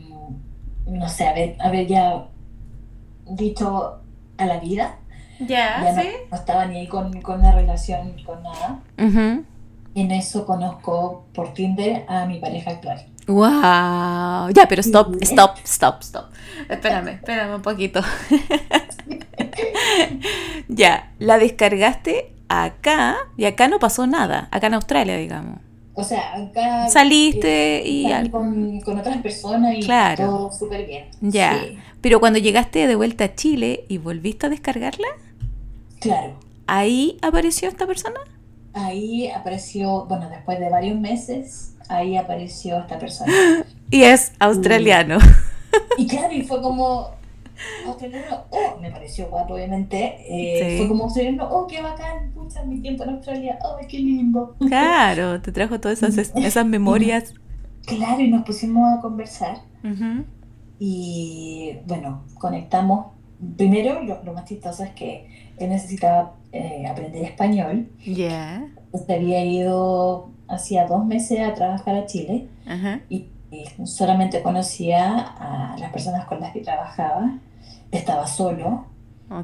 no 0.88 1.08
sé, 1.10 1.28
haber, 1.28 1.56
haber 1.60 1.88
ya 1.88 2.28
dicho 3.30 4.00
a 4.38 4.46
la 4.46 4.60
vida. 4.60 4.98
Ya 5.40 5.80
no, 5.80 6.04
no 6.30 6.38
estaba 6.38 6.66
ni 6.66 6.78
ahí 6.78 6.88
con, 6.88 7.22
con 7.22 7.42
la 7.42 7.52
relación, 7.52 8.16
con 8.26 8.44
nada. 8.44 8.80
En 8.98 10.12
eso 10.12 10.46
conozco 10.46 11.26
por 11.34 11.54
Tinder 11.54 12.06
a 12.08 12.26
mi 12.26 12.40
pareja 12.40 12.72
actual. 12.72 13.06
Wow. 13.28 14.52
Ya, 14.54 14.68
pero 14.68 14.82
stop, 14.82 15.16
stop, 15.22 15.58
stop, 15.64 16.02
stop. 16.02 16.26
Espérame, 16.70 17.10
espérame 17.10 17.56
un 17.56 17.62
poquito. 17.62 18.02
ya, 20.68 21.12
la 21.20 21.38
descargaste 21.38 22.34
acá 22.50 23.18
y 23.38 23.46
acá 23.46 23.68
no 23.68 23.80
pasó 23.80 24.08
nada. 24.08 24.48
Acá 24.52 24.68
en 24.68 24.76
Australia, 24.76 25.18
digamos. 25.18 25.60
O 25.94 26.04
sea, 26.04 26.36
acá 26.36 26.88
Saliste 26.90 27.84
y 27.86 28.04
salí 28.04 28.14
algo. 28.14 28.40
con, 28.40 28.80
con 28.82 28.98
otras 29.00 29.18
personas 29.18 29.76
y 29.78 29.82
Claro. 29.82 30.26
todo 30.26 30.52
súper 30.52 30.86
bien. 30.88 31.06
Ya. 31.22 31.60
Sí, 31.60 31.78
Pero 32.02 32.20
cuando 32.20 32.40
llegaste 32.40 32.88
de 32.88 32.96
vuelta 32.96 33.26
a 33.26 33.36
Chile 33.36 33.84
y 33.90 33.98
volviste 33.98 34.46
a 34.46 34.50
descargarla, 34.50 35.08
claro. 36.00 36.34
ahí 36.68 37.18
apareció 37.22 37.68
esta 37.70 37.86
persona. 37.86 38.20
Ahí 38.74 39.28
apareció, 39.30 40.06
bueno, 40.06 40.30
después 40.30 40.60
de 40.60 40.70
varios 40.70 40.98
meses, 40.98 41.74
ahí 41.90 42.16
apareció 42.16 42.80
esta 42.80 42.98
persona. 42.98 43.32
Y 43.92 44.04
es 44.04 44.32
australiano. 44.40 45.18
Y 45.98 46.08
claro, 46.08 46.32
y 46.34 46.44
fue 46.44 46.62
como 46.62 47.10
australiano, 47.86 48.46
oh, 48.50 48.80
me 48.80 48.92
pareció 48.92 49.28
guapo, 49.30 49.54
obviamente. 49.56 50.16
eh, 50.28 50.72
Sí. 50.72 50.78
Fue 50.80 50.88
como 50.88 51.04
australiano, 51.06 51.48
oh, 51.50 51.68
qué 51.68 51.82
bacán, 51.82 52.32
pucha, 52.34 52.64
mi 52.64 52.80
tiempo 52.82 53.04
en 53.04 53.10
Australia, 53.12 53.60
oh, 53.64 53.78
qué 53.88 54.00
lindo. 54.00 54.56
Claro, 54.68 55.42
te 55.42 55.52
trajo 55.52 55.80
todas 55.80 56.02
esas, 56.04 56.32
esas 56.36 56.66
memorias. 56.66 57.34
Claro, 57.86 58.22
y 58.22 58.30
nos 58.30 58.44
pusimos 58.44 58.88
a 58.96 59.02
conversar. 59.02 59.58
Y 60.80 61.78
bueno, 61.88 62.24
conectamos. 62.40 63.08
Primero, 63.58 64.02
lo, 64.04 64.24
lo 64.24 64.34
más 64.34 64.46
chistoso 64.46 64.84
es 64.84 64.92
que 64.92 65.28
él 65.58 65.70
necesitaba 65.70 66.34
eh, 66.52 66.86
aprender 66.88 67.24
español. 67.24 67.90
Ya. 68.06 68.68
Se 69.06 69.14
había 69.14 69.44
ido 69.44 70.30
hacía 70.48 70.86
dos 70.86 71.06
meses 71.06 71.40
a 71.40 71.54
trabajar 71.54 71.96
a 71.96 72.06
Chile 72.06 72.48
y 73.10 73.26
solamente 73.86 74.42
conocía 74.44 75.18
a 75.18 75.76
las 75.80 75.92
personas 75.92 76.26
con 76.26 76.40
las 76.40 76.52
que 76.54 76.60
trabajaba. 76.62 77.38
Estaba 77.92 78.26
solo. 78.28 78.86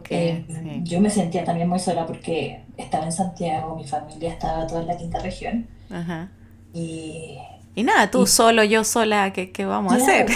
Eh, 0.10 0.46
sí. 0.50 0.82
Yo 0.84 1.00
me 1.00 1.10
sentía 1.10 1.46
también 1.46 1.70
muy 1.70 1.80
sola 1.80 2.06
porque 2.06 2.64
estaba 2.76 3.06
en 3.06 3.12
Santiago, 3.14 3.76
mi 3.76 3.86
familia 3.88 4.32
estaba 4.34 4.68
toda 4.68 4.82
en 4.82 4.88
la 4.88 4.98
quinta 4.98 5.20
región. 5.20 5.68
Ajá. 5.90 6.30
Y 6.74 7.38
Y 7.74 7.84
nada, 7.84 8.12
tú 8.12 8.24
Y- 8.24 8.28
solo, 8.28 8.64
yo 8.66 8.84
sola, 8.84 9.32
¿qué, 9.32 9.52
qué 9.52 9.66
vamos 9.66 9.94
a 9.94 9.96
hacer? 9.98 10.28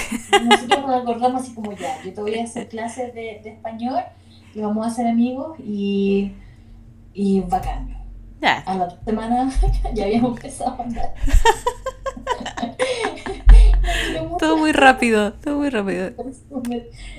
Nosotros 0.43 0.81
nos 0.87 1.01
acordamos 1.01 1.41
así 1.41 1.53
como 1.53 1.73
ya, 1.73 2.01
yo 2.03 2.13
te 2.13 2.21
voy 2.21 2.35
a 2.39 2.43
hacer 2.43 2.69
clases 2.69 3.13
de, 3.13 3.41
de 3.43 3.49
español 3.49 4.01
y 4.55 4.61
vamos 4.61 4.87
a 4.87 4.89
ser 4.89 5.07
amigos 5.07 5.57
y, 5.59 6.31
y 7.13 7.41
bacán. 7.41 7.97
Ya. 8.41 8.59
A 8.59 8.75
la 8.75 8.89
semana 9.05 9.51
ya 9.93 10.05
habíamos 10.05 10.37
empezado 10.37 10.79
a 10.79 10.83
andar. 10.83 11.13
Todo 14.39 14.57
muy 14.57 14.71
rápido, 14.71 15.33
todo 15.33 15.57
muy 15.57 15.69
rápido. 15.69 16.11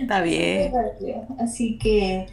Está 0.01 0.21
bien. 0.21 0.73
Así 1.39 1.79
que, 1.79 2.27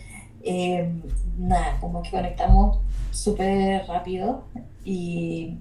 eh, 0.43 0.89
nada, 1.38 1.77
como 1.79 2.01
que 2.03 2.12
conectamos 2.12 2.79
súper 3.12 3.86
rápido 3.88 4.43
y 4.83 5.57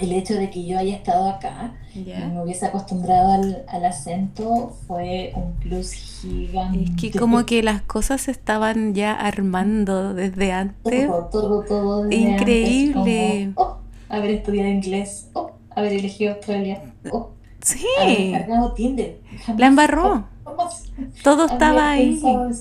el 0.00 0.12
hecho 0.12 0.34
de 0.34 0.50
que 0.50 0.64
yo 0.64 0.78
haya 0.78 0.96
estado 0.96 1.28
acá 1.28 1.74
y 1.94 2.04
me 2.04 2.42
hubiese 2.42 2.66
acostumbrado 2.66 3.32
al, 3.32 3.64
al 3.68 3.84
acento 3.84 4.74
fue 4.86 5.32
un 5.36 5.52
plus 5.54 5.92
gigante. 5.92 6.84
Es 6.84 7.12
que 7.12 7.18
como 7.18 7.44
que 7.44 7.62
las 7.62 7.82
cosas 7.82 8.22
se 8.22 8.30
estaban 8.30 8.94
ya 8.94 9.12
armando 9.12 10.14
desde 10.14 10.52
antes. 10.52 11.06
todo, 11.06 11.28
todo, 11.30 11.64
todo 11.64 12.04
desde 12.04 12.16
antes, 12.16 12.40
Increíble. 12.40 13.52
como, 13.54 13.68
oh, 13.68 13.78
haber 14.08 14.30
estudiado 14.30 14.70
inglés, 14.70 15.28
oh, 15.34 15.50
haber 15.70 15.92
elegido 15.92 16.32
Australia, 16.34 16.82
oh, 17.10 17.30
Sí, 17.62 17.86
Tinder. 18.76 19.20
La 19.56 19.66
embarró. 19.66 20.24
Todo 21.22 21.46
estaba 21.46 21.92
ahí. 21.92 22.20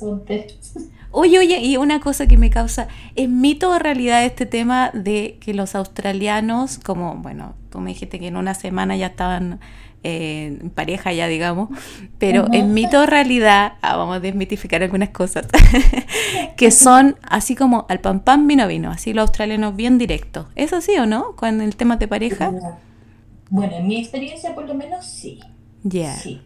Oye, 1.13 1.39
oye, 1.39 1.59
y 1.59 1.75
una 1.75 1.99
cosa 1.99 2.25
que 2.25 2.37
me 2.37 2.49
causa, 2.49 2.87
¿es 3.17 3.27
mito 3.27 3.69
o 3.69 3.77
realidad 3.77 4.23
este 4.23 4.45
tema 4.45 4.91
de 4.93 5.37
que 5.41 5.53
los 5.53 5.75
australianos, 5.75 6.79
como, 6.79 7.15
bueno, 7.15 7.53
tú 7.69 7.79
me 7.79 7.89
dijiste 7.89 8.17
que 8.17 8.27
en 8.27 8.37
una 8.37 8.53
semana 8.53 8.95
ya 8.95 9.07
estaban 9.07 9.59
eh, 10.03 10.57
en 10.61 10.69
pareja 10.69 11.11
ya, 11.11 11.27
digamos, 11.27 11.67
pero. 12.17 12.47
¿es 12.53 12.65
mito 12.65 13.01
o 13.01 13.05
realidad? 13.05 13.73
Ah, 13.81 13.97
vamos 13.97 14.15
a 14.15 14.19
desmitificar 14.21 14.81
algunas 14.83 15.09
cosas, 15.09 15.47
que 16.55 16.71
son 16.71 17.17
así 17.23 17.55
como 17.55 17.85
al 17.89 17.99
pan 17.99 18.21
pan, 18.21 18.47
vino 18.47 18.65
vino, 18.67 18.89
así 18.89 19.13
los 19.13 19.23
australianos 19.23 19.75
bien 19.75 19.97
directos. 19.97 20.47
¿Es 20.55 20.71
así 20.71 20.95
o 20.97 21.05
no? 21.05 21.35
Con 21.35 21.59
el 21.59 21.75
tema 21.75 21.97
de 21.97 22.07
pareja. 22.07 22.53
Bueno, 23.51 23.75
en 23.75 23.87
mi 23.87 23.97
experiencia 23.99 24.55
por 24.55 24.65
lo 24.65 24.73
menos 24.73 25.05
sí. 25.05 25.39
Ya, 25.83 26.15
Sí. 26.15 26.41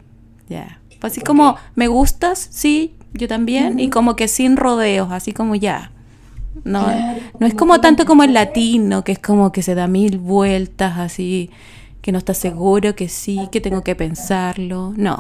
ya. 0.50 0.82
Pues 1.00 1.14
así 1.14 1.22
como, 1.22 1.56
me 1.76 1.88
gustas, 1.88 2.48
sí, 2.52 2.96
yo 3.14 3.28
también, 3.28 3.80
y 3.80 3.90
como 3.90 4.16
que 4.16 4.28
sin 4.28 4.58
rodeos, 4.58 5.12
así 5.12 5.32
como 5.32 5.56
ya. 5.56 5.92
No, 6.64 6.84
Claro, 6.86 7.20
no 7.40 7.46
es 7.48 7.54
como 7.54 7.80
tanto 7.80 8.06
como 8.06 8.24
el 8.24 8.30
no- 8.30 8.34
latino, 8.40 9.04
que 9.04 9.12
es 9.12 9.20
como 9.20 9.52
que 9.52 9.62
se 9.62 9.76
da 9.76 9.88
mil 9.88 10.18
vueltas 10.18 10.98
así, 10.98 11.52
que 12.02 12.12
no 12.12 12.18
está 12.18 12.34
seguro, 12.34 12.96
que 12.96 13.08
sí, 13.08 13.50
que 13.52 13.62
tengo 13.62 13.82
que 13.84 13.96
pensarlo. 13.96 14.94
No. 14.98 15.20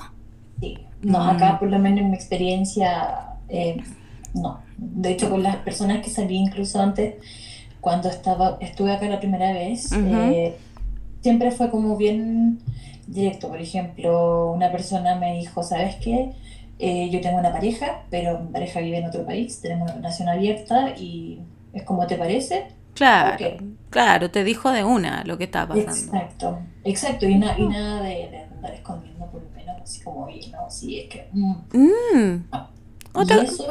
Sí. 0.60 0.80
No, 1.04 1.20
Mm. 1.20 1.30
acá 1.30 1.60
por 1.60 1.70
lo 1.70 1.77
menos 1.77 2.00
en 2.00 2.10
mi 2.10 2.15
experiencia, 2.15 3.36
eh, 3.50 3.77
no. 4.34 4.62
De 4.77 5.12
hecho, 5.12 5.30
con 5.30 5.44
las 5.44 5.58
personas 5.58 6.04
que 6.04 6.10
salí 6.10 6.36
incluso 6.36 6.82
antes, 6.82 7.15
cuando 7.80 8.10
estaba, 8.10 8.58
estuve 8.60 8.92
acá 8.94 9.08
la 9.08 9.20
primera 9.20 9.51
vez, 9.54 9.92
Ujú. 9.92 10.00
eh, 10.08 10.58
siempre 11.25 11.50
fue 11.51 11.70
como 11.72 11.98
bien 11.98 12.60
directo. 13.08 13.48
Por 13.50 13.60
ejemplo, 13.60 14.51
una 14.51 14.72
persona 14.72 15.15
me 15.15 15.34
dijo, 15.41 15.63
¿sabes 15.63 15.96
qué? 16.03 16.17
Eh, 16.77 17.10
yo 17.10 17.20
tengo 17.22 17.38
una 17.39 17.51
pareja, 17.51 18.03
pero 18.12 18.39
mi 18.39 18.51
pareja 18.51 18.79
vive 18.82 18.98
en 19.00 19.05
otro 19.08 19.25
país, 19.25 19.60
tenemos 19.62 19.84
una 19.89 19.96
relación 19.96 20.27
abierta 20.29 20.77
y 20.98 21.39
es 21.74 21.84
como 21.84 22.05
te 22.05 22.15
parece. 22.15 22.67
Claro, 22.94 23.50
claro, 23.89 24.29
te 24.29 24.44
dijo 24.44 24.72
de 24.72 24.84
una 24.84 25.24
lo 25.25 25.38
que 25.38 25.46
estaba 25.46 25.74
pasando. 25.75 26.13
Exacto, 26.13 26.60
exacto, 26.84 27.25
y, 27.27 27.36
na- 27.36 27.58
y 27.58 27.67
nada 27.67 28.01
de, 28.03 28.15
de 28.29 28.39
andar 28.55 28.74
escondiendo 28.74 29.25
por 29.32 29.41
lo 29.41 29.50
menos, 29.55 29.75
así 29.82 30.01
como, 30.03 30.25
oye, 30.25 30.50
no, 30.51 30.70
sí, 30.70 31.00
es 31.00 31.10
que... 31.10 31.27
mm". 31.34 31.55
Mm, 31.74 32.44
Otra- 33.13 33.38
Y 33.38 33.46
eso 33.46 33.67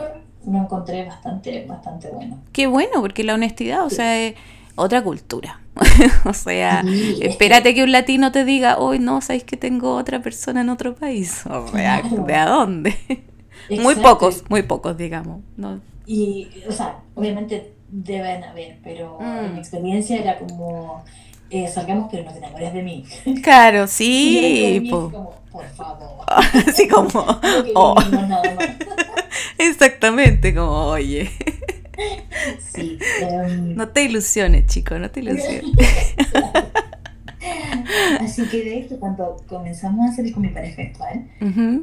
lo 0.46 0.58
encontré 0.58 1.04
bastante, 1.04 1.64
bastante 1.66 2.08
bueno. 2.10 2.38
qué 2.52 2.66
bueno, 2.66 3.00
porque 3.00 3.24
la 3.24 3.34
honestidad, 3.34 3.84
o 3.84 3.90
sea, 3.90 4.18
es 4.18 4.34
otra 4.76 5.02
cultura. 5.02 5.60
o 6.24 6.32
sea, 6.34 6.82
Sí, 6.82 7.18
espérate 7.20 7.74
que 7.74 7.82
un 7.84 7.92
latino 7.92 8.30
te 8.32 8.44
diga, 8.44 8.78
hoy 8.78 8.98
no, 9.00 9.20
sabéis 9.20 9.44
que 9.44 9.56
tengo 9.56 9.96
otra 9.96 10.22
persona 10.22 10.60
en 10.62 10.68
otro 10.70 10.94
país. 10.94 11.42
O 11.50 11.68
sea, 11.68 12.02
Claro. 12.02 12.24
¿de 12.24 12.34
a 12.34 12.46
dónde? 12.46 12.96
Muy 13.70 13.96
pocos, 13.96 14.44
muy 14.50 14.62
pocos, 14.62 14.96
digamos. 14.96 15.40
No, 15.56 15.80
Y, 16.06 16.48
o 16.68 16.72
sea, 16.72 16.98
obviamente 17.14 17.72
deben 17.88 18.44
haber, 18.44 18.78
pero 18.82 19.18
Mm. 19.20 19.54
mi 19.54 19.58
experiencia 19.60 20.18
era 20.18 20.38
como, 20.38 21.04
eh, 21.50 21.68
salgamos 21.68 22.08
pero 22.10 22.24
no 22.24 22.32
te 22.32 22.38
enamores 22.38 22.72
de 22.74 22.82
mí. 22.82 23.04
Claro, 23.42 23.84
Y 23.84 23.88
sí, 23.88 24.80
mí 24.82 24.90
po. 24.90 25.10
como, 25.10 25.30
por 25.50 25.66
favor. 25.70 26.24
así 26.26 26.88
como, 26.88 27.10
oh, 27.74 27.94
vivimos 27.94 28.28
nada 28.28 28.54
más. 28.54 28.68
exactamente, 29.58 30.54
como, 30.54 30.86
oye, 30.88 31.30
Sí, 32.72 32.98
em, 33.20 33.74
no 33.76 33.88
te 33.88 34.04
ilusiones, 34.04 34.66
chico, 34.66 34.98
no 34.98 35.10
te 35.10 35.20
ilusiones. 35.20 35.72
Así 38.20 38.46
que 38.48 38.64
de 38.64 38.78
hecho, 38.78 38.98
cuando 38.98 39.36
comenzamos 39.48 40.10
a 40.10 40.14
salir 40.14 40.32
con 40.32 40.42
mi 40.42 40.48
pareja 40.48 40.82
actual, 40.82 41.26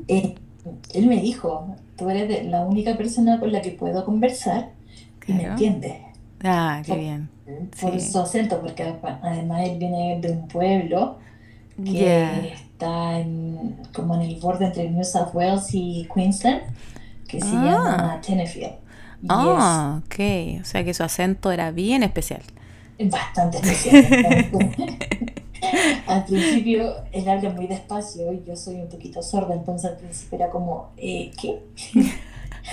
eh, 0.08 0.36
él 0.94 1.08
me 1.08 1.22
dijo, 1.22 1.76
tú 1.98 2.10
eres 2.10 2.46
la 2.46 2.62
única 2.66 2.98
persona 2.98 3.40
con 3.40 3.52
la 3.52 3.62
que 3.62 3.72
puedo 3.72 4.04
conversar 4.06 4.72
y 5.28 5.34
me 5.34 5.44
entiendes. 5.44 5.94
Ah, 6.44 6.82
qué 6.86 6.96
bien. 6.96 7.30
Por 7.80 8.00
Sí. 8.00 8.12
su 8.12 8.20
acento, 8.20 8.60
porque 8.62 8.84
además 9.22 9.62
él 9.68 9.78
viene 9.78 10.20
de 10.22 10.32
un 10.32 10.48
pueblo 10.48 11.18
que 11.84 11.94
Ya. 11.94 12.40
está 12.48 13.20
en- 13.20 13.78
como 13.94 14.16
en 14.16 14.22
el 14.22 14.40
borde 14.40 14.66
entre 14.66 14.90
New 14.90 15.04
South 15.04 15.30
Wales 15.34 15.70
y 15.74 16.08
Queensland, 16.14 16.62
que 17.28 17.40
se 17.40 17.48
Ah. 17.48 17.66
llama 17.66 18.22
Tennefield. 18.26 18.74
Ah, 19.30 20.02
ok. 20.06 20.62
O 20.62 20.66
sea 20.66 20.84
que 20.84 20.94
su 20.94 21.04
acento 21.04 21.52
era 21.52 21.72
bien 21.72 22.04
especial. 22.04 22.42
es 22.98 23.10
bastante 23.10 23.58
especial. 23.58 24.50
al 26.08 26.26
principio 26.26 26.96
él 27.12 27.30
habla 27.30 27.50
muy 27.52 27.68
despacio 27.68 28.34
y 28.34 28.44
yo 28.46 28.56
soy 28.56 28.76
un 28.76 28.90
poquito 28.90 29.22
sorda, 29.22 29.54
entonces 29.54 29.92
al 29.92 29.98
principio 29.98 30.38
era 30.38 30.50
como, 30.50 30.90
eh, 30.98 31.32
¿qué? 31.40 31.60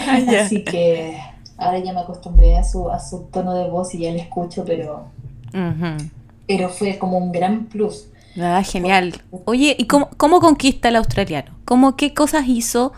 Ah. 0.01 0.21
Así 0.43 0.65
que 0.65 1.19
ahora 1.57 1.79
ya 1.79 1.95
me 1.95 2.01
acostumbré 2.01 2.59
a 2.59 2.63
su, 2.63 2.91
a 2.91 3.01
su 3.01 3.23
tono 3.33 3.55
de 3.55 3.71
voz 3.71 3.95
y 3.95 4.01
ya 4.01 4.13
le 4.13 4.21
escucho, 4.21 4.65
pero, 4.67 5.07
Ujú. 5.55 6.09
pero 6.47 6.69
fue 6.69 6.99
como 6.99 7.17
un 7.17 7.33
gran 7.33 7.65
plus. 7.65 8.05
Ah, 8.39 8.63
genial. 8.63 9.23
Oye, 9.47 9.75
¿y 9.79 9.87
cómo, 9.87 10.11
cómo 10.19 10.41
conquista 10.41 10.89
el 10.91 10.97
australiano? 10.97 11.53
¿Cómo, 11.65 11.97
¿Qué 11.97 12.13
cosas 12.13 12.47
hizo 12.49 12.93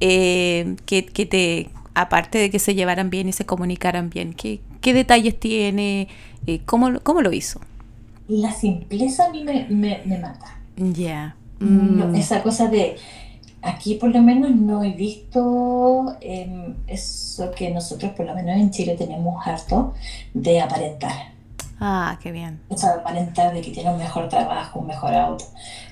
eh, 0.00 0.74
que, 0.84 1.06
que 1.06 1.26
te, 1.26 1.70
aparte 1.94 2.38
de 2.38 2.50
que 2.50 2.58
se 2.58 2.74
llevaran 2.74 3.10
bien 3.10 3.28
y 3.28 3.32
se 3.32 3.44
comunicaran 3.46 4.10
bien, 4.10 4.32
qué, 4.34 4.60
qué 4.80 4.94
detalles 4.94 5.38
tiene? 5.38 6.08
Eh, 6.46 6.60
¿cómo, 6.64 6.90
lo- 6.90 7.02
¿Cómo 7.02 7.20
lo 7.22 7.32
hizo? 7.32 7.60
La 8.28 8.52
simpleza 8.52 9.26
a 9.26 9.30
mí 9.30 9.44
me, 9.44 9.66
me, 9.68 10.00
me 10.04 10.18
mata. 10.18 10.58
Ya. 10.76 11.36
No, 11.60 12.06
Mm. 12.08 12.14
esa 12.16 12.42
cosa 12.42 12.66
de, 12.68 12.96
aquí 13.62 13.94
por 13.94 14.10
lo 14.12 14.20
menos 14.22 14.50
no 14.50 14.82
he 14.82 14.90
visto 14.92 16.16
em, 16.20 16.74
eso 16.86 17.50
que 17.52 17.70
nosotros 17.70 18.12
por 18.12 18.26
lo 18.26 18.34
menos 18.34 18.56
en 18.56 18.70
Chile 18.70 18.96
tenemos 18.96 19.46
harto 19.46 19.94
de 20.34 20.60
aparentar. 20.60 21.32
Ah, 21.78 22.18
qué 22.22 22.30
bien. 22.32 22.60
O 22.68 22.76
sea, 22.76 22.90
aparentar 22.94 23.52
de 23.52 23.60
que 23.60 23.70
tiene 23.72 23.90
un 23.90 23.98
mejor 23.98 24.28
trabajo, 24.28 24.80
un 24.80 24.86
mejor 24.86 25.14
auto. 25.14 25.44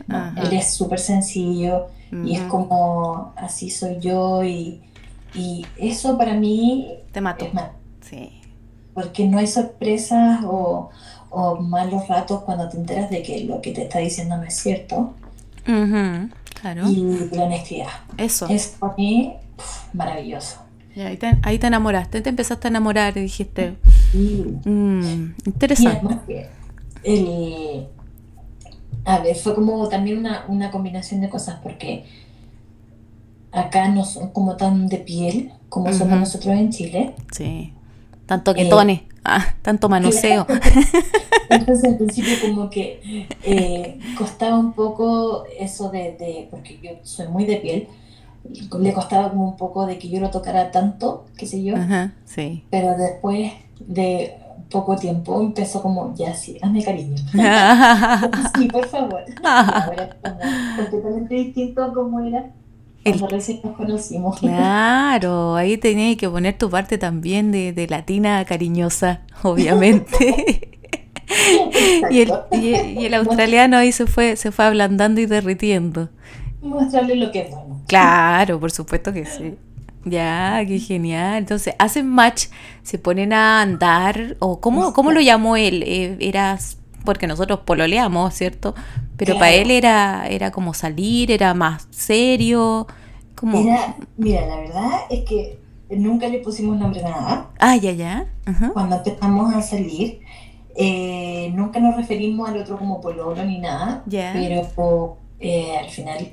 Ajá. 0.08 0.40
él 0.42 0.52
es 0.54 0.72
súper 0.72 0.98
sencillo 0.98 1.86
y 2.24 2.34
es 2.34 2.42
como, 2.42 3.32
así 3.36 3.70
soy 3.70 3.98
yo 4.00 4.42
y, 4.42 4.80
y 5.34 5.64
eso 5.76 6.16
para 6.18 6.34
mí 6.34 6.88
Te 7.12 7.20
mató. 7.20 7.44
es 7.46 7.54
mal, 7.54 7.70
Sí. 8.00 8.30
porque 8.94 9.26
no 9.26 9.38
hay 9.38 9.46
sorpresas 9.46 10.40
o, 10.44 10.90
o 11.30 11.56
malos 11.56 12.08
ratos 12.08 12.42
cuando 12.42 12.68
te 12.68 12.76
enteras 12.76 13.10
de 13.10 13.22
que 13.22 13.44
lo 13.44 13.60
que 13.60 13.72
te 13.72 13.82
está 13.82 13.98
diciendo 14.00 14.36
no 14.36 14.42
es 14.44 14.54
cierto 14.56 15.14
Claro. 16.60 16.88
y 16.88 17.28
la 17.32 17.44
honestidad. 17.44 17.86
Eso. 18.16 18.46
Es 18.48 18.76
para 18.78 18.94
mí 18.96 19.34
pf, 19.56 19.94
maravilloso. 19.94 20.56
Y 20.94 21.00
ahí, 21.02 21.16
te, 21.16 21.38
ahí 21.42 21.58
te 21.58 21.68
enamoraste, 21.68 22.20
te 22.20 22.28
empezaste 22.30 22.66
a 22.66 22.70
enamorar 22.70 23.16
y 23.16 23.20
dijiste, 23.22 23.76
"Mm, 24.12 25.02
y 25.04 25.34
interesante. 25.46 25.98
además 25.98 26.18
que 26.26 26.48
el, 27.04 27.86
a 29.04 29.18
ver, 29.20 29.36
fue 29.36 29.54
como 29.54 29.88
también 29.88 30.18
una, 30.18 30.44
una 30.48 30.70
combinación 30.70 31.20
de 31.20 31.28
cosas 31.28 31.60
porque 31.62 32.04
acá 33.52 33.88
no 33.88 34.04
son 34.04 34.30
como 34.30 34.56
tan 34.56 34.88
de 34.88 34.98
piel 34.98 35.52
como 35.68 35.92
somos 35.92 36.18
nosotros 36.18 36.54
en 36.54 36.70
Chile. 36.70 37.14
Sí. 37.32 37.72
Tanto 38.26 38.52
toquetones, 38.52 39.02
ah, 39.24 39.54
tanto 39.62 39.88
manoseo. 39.88 40.46
Entonces 41.50 41.84
al 41.90 41.96
principio 41.96 42.32
como 42.40 42.70
que 42.70 43.26
eh, 43.42 43.98
costaba 44.16 44.56
un 44.58 44.72
poco 44.72 45.44
eso 45.58 45.90
de, 45.90 46.16
de- 46.16 46.48
porque 46.50 46.78
yo 46.82 46.90
soy 47.02 47.26
muy 47.28 47.44
de 47.44 47.56
piel, 47.56 47.88
le 48.78 48.92
costaba 48.92 49.30
como 49.30 49.48
un 49.48 49.56
poco 49.56 49.84
de 49.86 49.98
que 49.98 50.08
yo 50.08 50.20
lo 50.20 50.30
tocara 50.30 50.70
tanto, 50.70 51.26
qué 51.36 51.46
sé 51.46 51.62
yo, 51.62 51.76
Ajá, 51.76 52.12
sí. 52.24 52.64
pero 52.70 52.96
después 52.96 53.52
de 53.80 54.36
poco 54.70 54.96
tiempo 54.96 55.40
empezó 55.40 55.82
como, 55.82 56.14
ya 56.14 56.32
sí, 56.34 56.56
hazme 56.62 56.84
cariño. 56.84 57.16
Sí, 58.58 58.68
por 58.68 58.86
favor. 58.86 59.24
Ahora 59.42 60.04
es 60.04 60.14
como 60.30 60.38
completamente 60.90 61.34
distinto 61.34 61.82
a 61.82 61.92
como 61.92 62.20
era 62.20 62.50
cuando 63.04 63.28
recién 63.28 63.60
nos 63.64 63.76
conocimos. 63.76 64.38
Claro, 64.40 65.56
ahí 65.56 65.76
tenías 65.78 66.16
que 66.16 66.28
poner 66.28 66.56
tu 66.58 66.68
parte 66.70 66.98
también 66.98 67.50
de, 67.52 67.72
de 67.72 67.86
latina 67.88 68.44
cariñosa, 68.44 69.22
obviamente. 69.42 70.68
y, 72.10 72.20
el, 72.20 72.32
y, 72.52 72.74
el- 72.74 72.98
y 73.00 73.04
el 73.06 73.14
australiano 73.14 73.76
ahí 73.76 73.92
se 73.92 74.06
fue, 74.06 74.36
se 74.36 74.52
fue 74.52 74.64
ablandando 74.66 75.20
y 75.20 75.26
derritiendo. 75.26 76.08
Mostrarle 76.62 77.16
lo 77.16 77.30
que 77.32 77.40
es 77.42 77.50
bueno. 77.50 77.80
Claro, 77.86 78.60
por 78.60 78.70
supuesto 78.70 79.12
que 79.12 79.24
sí. 79.24 79.54
Ya, 80.04 80.62
qué 80.66 80.78
genial. 80.78 81.36
Entonces, 81.38 81.74
hacen 81.78 82.06
match, 82.08 82.46
se 82.82 82.98
ponen 82.98 83.32
a 83.32 83.60
andar, 83.62 84.36
o 84.38 84.60
¿cómo, 84.60 84.92
cómo 84.92 85.12
lo 85.12 85.20
llamó 85.20 85.56
él? 85.56 85.82
Eh, 85.86 86.16
eras, 86.20 86.78
porque 87.04 87.26
nosotros 87.26 87.60
pololeamos, 87.64 88.34
¿cierto? 88.34 88.74
Pero 89.16 89.34
para 89.34 89.52
él 89.52 89.70
era, 89.70 90.26
era 90.28 90.50
como 90.50 90.74
salir, 90.74 91.30
era 91.30 91.54
más 91.54 91.86
serio, 91.90 92.86
como... 93.34 93.58
Era, 93.58 93.96
mira, 94.16 94.46
la 94.46 94.56
verdad 94.56 94.90
es 95.10 95.24
que 95.24 95.58
nunca 95.90 96.28
le 96.28 96.38
pusimos 96.38 96.78
nombre 96.78 97.04
a 97.04 97.10
nada. 97.10 97.50
Ah, 97.58 97.76
ya, 97.76 97.92
ya. 97.92 98.26
Ajá. 98.46 98.70
Cuando 98.72 98.96
empezamos 98.96 99.54
a 99.54 99.62
salir, 99.62 100.20
eh, 100.76 101.52
nunca 101.54 101.80
nos 101.80 101.96
referimos 101.96 102.48
al 102.48 102.58
otro 102.58 102.78
como 102.78 103.00
pololo 103.00 103.44
ni 103.44 103.58
nada, 103.58 104.02
Ya. 104.06 104.32
pero 104.32 105.18
eh, 105.40 105.76
al 105.78 105.90
final 105.90 106.32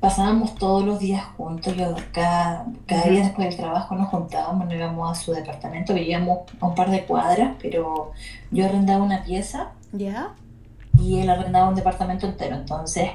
pasábamos 0.00 0.54
todos 0.54 0.84
los 0.84 0.98
días 0.98 1.22
juntos, 1.36 1.76
yo 1.76 1.94
cada, 2.12 2.66
cada 2.86 3.02
día 3.04 3.20
después 3.24 3.48
del 3.48 3.56
trabajo 3.58 3.94
nos 3.94 4.08
juntábamos, 4.08 4.64
nos 4.66 4.74
íbamos 4.74 5.10
a 5.10 5.20
su 5.20 5.32
departamento, 5.32 5.92
vivíamos 5.94 6.40
a 6.58 6.66
un 6.66 6.74
par 6.74 6.90
de 6.90 7.04
cuadras, 7.04 7.54
pero 7.60 8.12
yo 8.50 8.64
arrendaba 8.64 9.04
una 9.04 9.22
pieza 9.22 9.72
¿Ya? 9.92 10.34
y 10.98 11.18
él 11.18 11.28
arrendaba 11.28 11.68
un 11.68 11.74
departamento 11.74 12.26
entero, 12.26 12.56
entonces 12.56 13.10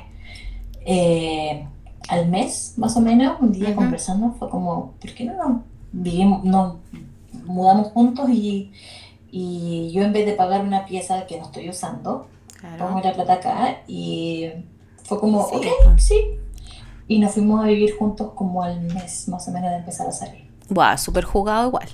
eh, 0.85 1.67
al 2.07 2.27
mes 2.29 2.75
más 2.77 2.95
o 2.97 3.01
menos, 3.01 3.37
un 3.41 3.51
día 3.51 3.75
conversando 3.75 4.33
fue 4.37 4.49
como, 4.49 4.91
¿por 5.01 5.13
qué 5.13 5.25
no 5.25 5.33
nos, 5.37 5.61
vivimos, 5.91 6.43
nos 6.43 6.75
mudamos 7.45 7.87
juntos 7.93 8.29
y, 8.29 8.71
y 9.31 9.91
yo 9.91 10.03
en 10.03 10.13
vez 10.13 10.25
de 10.27 10.33
pagar 10.33 10.61
una 10.61 10.85
pieza 10.85 11.25
que 11.25 11.37
no 11.39 11.45
estoy 11.45 11.67
usando, 11.69 12.27
pongo 12.77 12.99
Claro. 13.01 13.01
la 13.03 13.13
plata 13.13 13.33
acá 13.33 13.77
y 13.87 14.49
fue 15.03 15.19
como, 15.19 15.47
Sí, 15.49 15.55
ok, 15.55 15.65
pues. 15.83 16.03
sí. 16.03 16.21
Y 17.07 17.19
nos 17.19 17.33
fuimos 17.33 17.63
a 17.63 17.67
vivir 17.67 17.95
juntos 17.97 18.31
como 18.35 18.63
al 18.63 18.81
mes 18.81 19.27
más 19.27 19.47
o 19.47 19.51
menos 19.51 19.69
de 19.71 19.77
empezar 19.77 20.07
a 20.07 20.11
salir. 20.11 20.45
Buah, 20.69 20.97
súper 20.97 21.23
jugado 21.23 21.67
igual. 21.67 21.87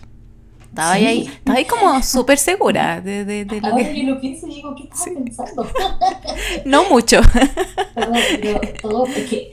Estaba 0.69 0.95
Sí. 0.95 1.05
ahí, 1.05 1.21
estaba 1.27 1.57
ahí 1.57 1.65
como 1.65 2.01
súper 2.01 2.37
segura 2.37 3.01
de, 3.01 3.25
de- 3.25 3.43
de 3.43 3.59
lo 3.59 3.67
Ahora 3.67 3.83
que... 3.91 4.05
yo 4.05 4.13
lo 4.15 4.21
pienso 4.21 4.47
y 4.47 4.55
digo, 4.55 4.73
¿qué 4.73 4.83
estaba 4.83 5.19
pensando? 5.21 5.67
No 6.65 6.89
mucho. 6.89 7.19
todo, 7.95 8.13
pero 8.41 8.61
todo 8.81 9.05
es 9.07 9.29
que 9.29 9.51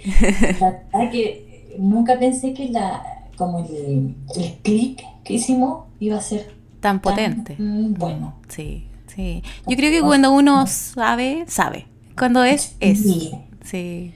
la 0.61 0.71
verdad 0.93 1.11
que 1.11 1.75
nunca 1.79 2.19
pensé 2.19 2.55
que 2.55 2.69
la 2.69 3.03
como 3.37 3.61
el, 3.61 4.15
el 4.37 4.53
clic 4.63 5.03
que 5.25 5.35
hicimos 5.35 5.85
iba 6.01 6.17
a 6.19 6.21
ser 6.21 6.53
Tan 6.81 7.01
tan, 7.01 7.01
potente. 7.01 7.57
mm, 7.59 7.95
bueno. 7.95 8.35
Sí, 8.49 8.87
sí. 9.09 9.43
Yo 9.67 9.77
creo 9.77 9.91
que 9.91 10.01
cuando 10.01 10.31
uno 10.31 10.67
sabe, 10.69 11.45
sabe. 11.49 11.87
Cuando 12.17 12.45
es, 12.45 12.77
es. 12.79 13.05
Y 13.05 13.33
Sí. 13.65 14.15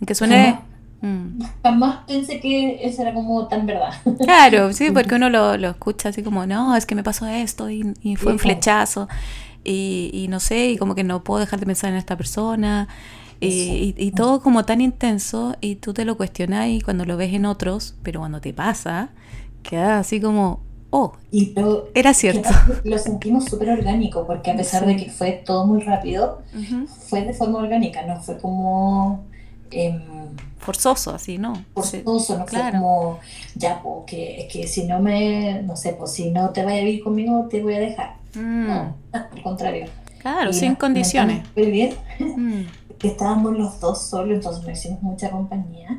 Aunque 0.00 0.14
suene... 0.14 0.44
Jamás. 0.52 0.60
Mm. 1.04 1.38
jamás 1.62 2.04
pensé 2.06 2.40
que 2.40 2.78
eso 2.82 3.02
era 3.02 3.12
como 3.12 3.46
tan 3.46 3.66
verdad. 3.66 3.92
Claro, 4.20 4.72
sí, 4.72 4.90
porque 4.90 5.16
uno 5.16 5.28
lo, 5.28 5.58
lo 5.58 5.68
escucha 5.68 6.08
así 6.08 6.22
como, 6.22 6.46
no, 6.46 6.74
es 6.74 6.86
que 6.86 6.94
me 6.94 7.02
pasó 7.02 7.26
esto 7.26 7.68
y, 7.68 7.94
y 8.00 8.16
fue 8.16 8.32
un 8.32 8.38
flechazo 8.38 9.06
y, 9.64 10.10
y 10.14 10.28
no 10.28 10.40
sé, 10.40 10.70
y 10.70 10.78
como 10.78 10.94
que 10.94 11.04
no 11.04 11.22
puedo 11.22 11.40
dejar 11.40 11.60
de 11.60 11.66
pensar 11.66 11.90
en 11.90 11.96
esta 11.96 12.16
persona 12.16 12.88
y, 13.40 14.12
todo 14.12 14.40
como 14.40 14.64
tan 14.64 14.80
intenso 14.80 15.56
y 15.60 15.76
tú 15.76 15.92
te 15.92 16.04
lo 16.04 16.16
cuestionas 16.16 16.68
y 16.68 16.80
cuando 16.80 17.04
lo 17.04 17.16
ves 17.16 17.32
en 17.34 17.46
otros, 17.46 17.96
pero 18.02 18.20
cuando 18.20 18.40
te 18.40 18.52
pasa, 18.52 19.10
queda 19.62 19.98
así 19.98 20.20
como, 20.20 20.60
oh, 20.90 21.12
Y 21.30 21.52
lo, 21.54 21.88
era 21.94 22.14
cierto. 22.14 22.48
lo 22.84 22.98
sentimos 22.98 23.44
súper 23.44 23.70
orgánico, 23.70 24.26
porque 24.26 24.50
a 24.50 24.56
pesar 24.56 24.86
de 24.86 24.96
que 24.96 25.10
fue 25.10 25.42
todo 25.44 25.66
muy 25.66 25.80
rápido, 25.82 26.42
fue 27.08 27.22
de 27.22 27.34
forma 27.34 27.58
orgánica, 27.58 28.06
no 28.06 28.20
fue 28.20 28.38
como 28.38 29.24
em, 29.74 30.02
Forzoso, 30.58 31.14
así, 31.14 31.36
¿no? 31.38 31.62
Forzoso, 31.74 32.38
no 32.38 32.46
claro. 32.46 32.78
como, 32.78 33.20
ya, 33.54 33.82
pues, 33.82 34.04
que, 34.06 34.48
que 34.50 34.66
si 34.66 34.84
no 34.86 34.98
me, 35.00 35.62
no 35.62 35.76
sé, 35.76 35.92
pues 35.92 36.12
si 36.12 36.30
no 36.30 36.50
te 36.50 36.64
vaya 36.64 36.80
a 36.80 36.84
vivir 36.84 37.04
conmigo, 37.04 37.46
te 37.50 37.62
voy 37.62 37.74
a 37.74 37.80
dejar. 37.80 38.16
Mm, 38.34 38.66
No, 38.66 38.96
al 39.12 39.42
contrario. 39.42 39.86
claro, 40.20 40.50
Y 40.50 40.54
sin 40.54 40.70
nos 40.70 40.78
condiciones. 40.78 41.46
súper 41.48 41.70
bien, 41.70 41.94
Mm, 42.20 42.62
que 42.98 43.08
estábamos 43.08 43.56
los 43.58 43.78
dos 43.80 44.02
solos, 44.08 44.34
entonces 44.36 44.66
nos 44.66 44.78
hicimos 44.78 45.02
mucha 45.02 45.30
compañía. 45.30 45.98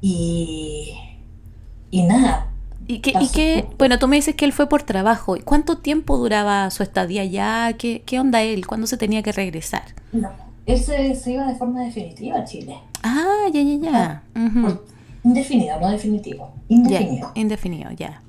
Y, 0.00 0.94
y 1.90 2.02
nada, 2.02 2.48
¿Y 2.86 2.98
qué, 3.00 3.14
y 3.18 3.28
qué- 3.30 3.66
bueno, 3.78 3.98
tú 3.98 4.08
me 4.08 4.16
dices 4.16 4.34
que 4.34 4.44
él 4.44 4.52
fue 4.52 4.68
por 4.68 4.82
trabajo. 4.82 5.36
¿Y 5.36 5.40
¿Cuánto 5.40 5.78
tiempo 5.78 6.18
duraba 6.18 6.70
su 6.70 6.82
estadía 6.82 7.22
allá? 7.22 7.72
¿Qué, 7.78 8.02
qué 8.04 8.20
onda 8.20 8.42
él? 8.42 8.66
¿Cuándo 8.66 8.86
se 8.86 8.96
tenía 8.98 9.22
que 9.22 9.32
regresar? 9.32 9.84
no, 10.12 10.30
él 10.66 10.78
se, 10.80 11.14
se 11.14 11.32
iba 11.32 11.46
de 11.46 11.54
forma 11.54 11.82
definitiva 11.82 12.38
a 12.38 12.44
Chile. 12.44 12.78
Ah, 13.02 13.46
ya, 13.52 13.60
ya, 13.60 13.76
ya. 13.76 14.22
Indefinido, 15.22 15.80
no 15.80 15.90
definitivo, 15.90 16.52
indefinido. 16.68 17.30
indefinido, 17.34 17.90
ya. 17.92 18.22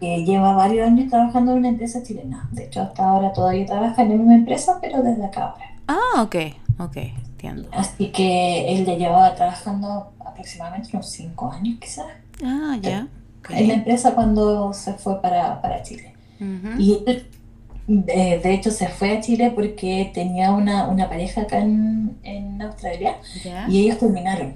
que 0.00 0.24
lleva 0.24 0.52
varios 0.54 0.86
años 0.86 1.08
trabajando 1.10 1.52
en 1.52 1.58
una 1.58 1.68
empresa 1.68 2.02
chilena. 2.02 2.48
De 2.52 2.64
hecho, 2.64 2.82
hasta 2.82 3.08
ahora 3.08 3.32
todavía 3.32 3.66
trabaja 3.66 4.02
en 4.02 4.08
la 4.08 4.14
misma 4.16 4.34
empresa, 4.34 4.78
pero 4.80 5.02
desde 5.02 5.24
acá 5.24 5.50
ahora. 5.50 5.64
Ah, 5.86 6.22
ok, 6.22 6.36
ok, 6.78 6.96
entiendo. 6.96 7.68
Así 7.72 8.08
que 8.10 8.72
él 8.72 8.84
ya 8.84 8.94
llevaba 8.96 9.34
trabajando 9.34 10.12
aproximadamente 10.24 10.88
unos 10.92 11.08
5 11.10 11.52
años, 11.52 11.78
quizás. 11.80 12.06
Ah, 12.42 12.76
ya. 12.80 13.06
en 13.50 13.68
la 13.68 13.74
empresa 13.74 14.14
cuando 14.14 14.72
se 14.72 14.94
fue 14.94 15.20
para, 15.20 15.60
para 15.60 15.82
Chile. 15.82 16.14
Y 16.78 17.02
él, 17.06 17.26
eh, 17.88 18.40
de 18.42 18.54
hecho 18.54 18.70
se 18.70 18.88
fue 18.88 19.16
a 19.16 19.20
Chile 19.20 19.52
porque 19.54 20.10
tenía 20.14 20.52
una, 20.52 20.88
una 20.88 21.08
pareja 21.08 21.42
acá 21.42 21.58
en, 21.58 22.18
en 22.22 22.60
Australia 22.62 23.16
y 23.68 23.84
ellos 23.84 23.98
terminaron. 23.98 24.54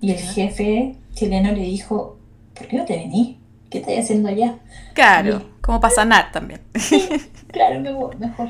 Y 0.00 0.12
el 0.12 0.18
jefe 0.18 0.96
chileno 1.14 1.52
le 1.52 1.62
dijo, 1.62 2.18
¿por 2.54 2.66
qué 2.66 2.76
no 2.76 2.84
te 2.84 2.96
venís? 2.96 3.36
¿Qué 3.70 3.78
estás 3.78 3.98
haciendo 3.98 4.28
allá? 4.28 4.58
Claro, 4.94 5.42
como 5.60 5.80
para 5.80 5.94
sanar 5.94 6.32
también. 6.32 6.60
Claro, 7.52 7.80
mejor. 8.18 8.48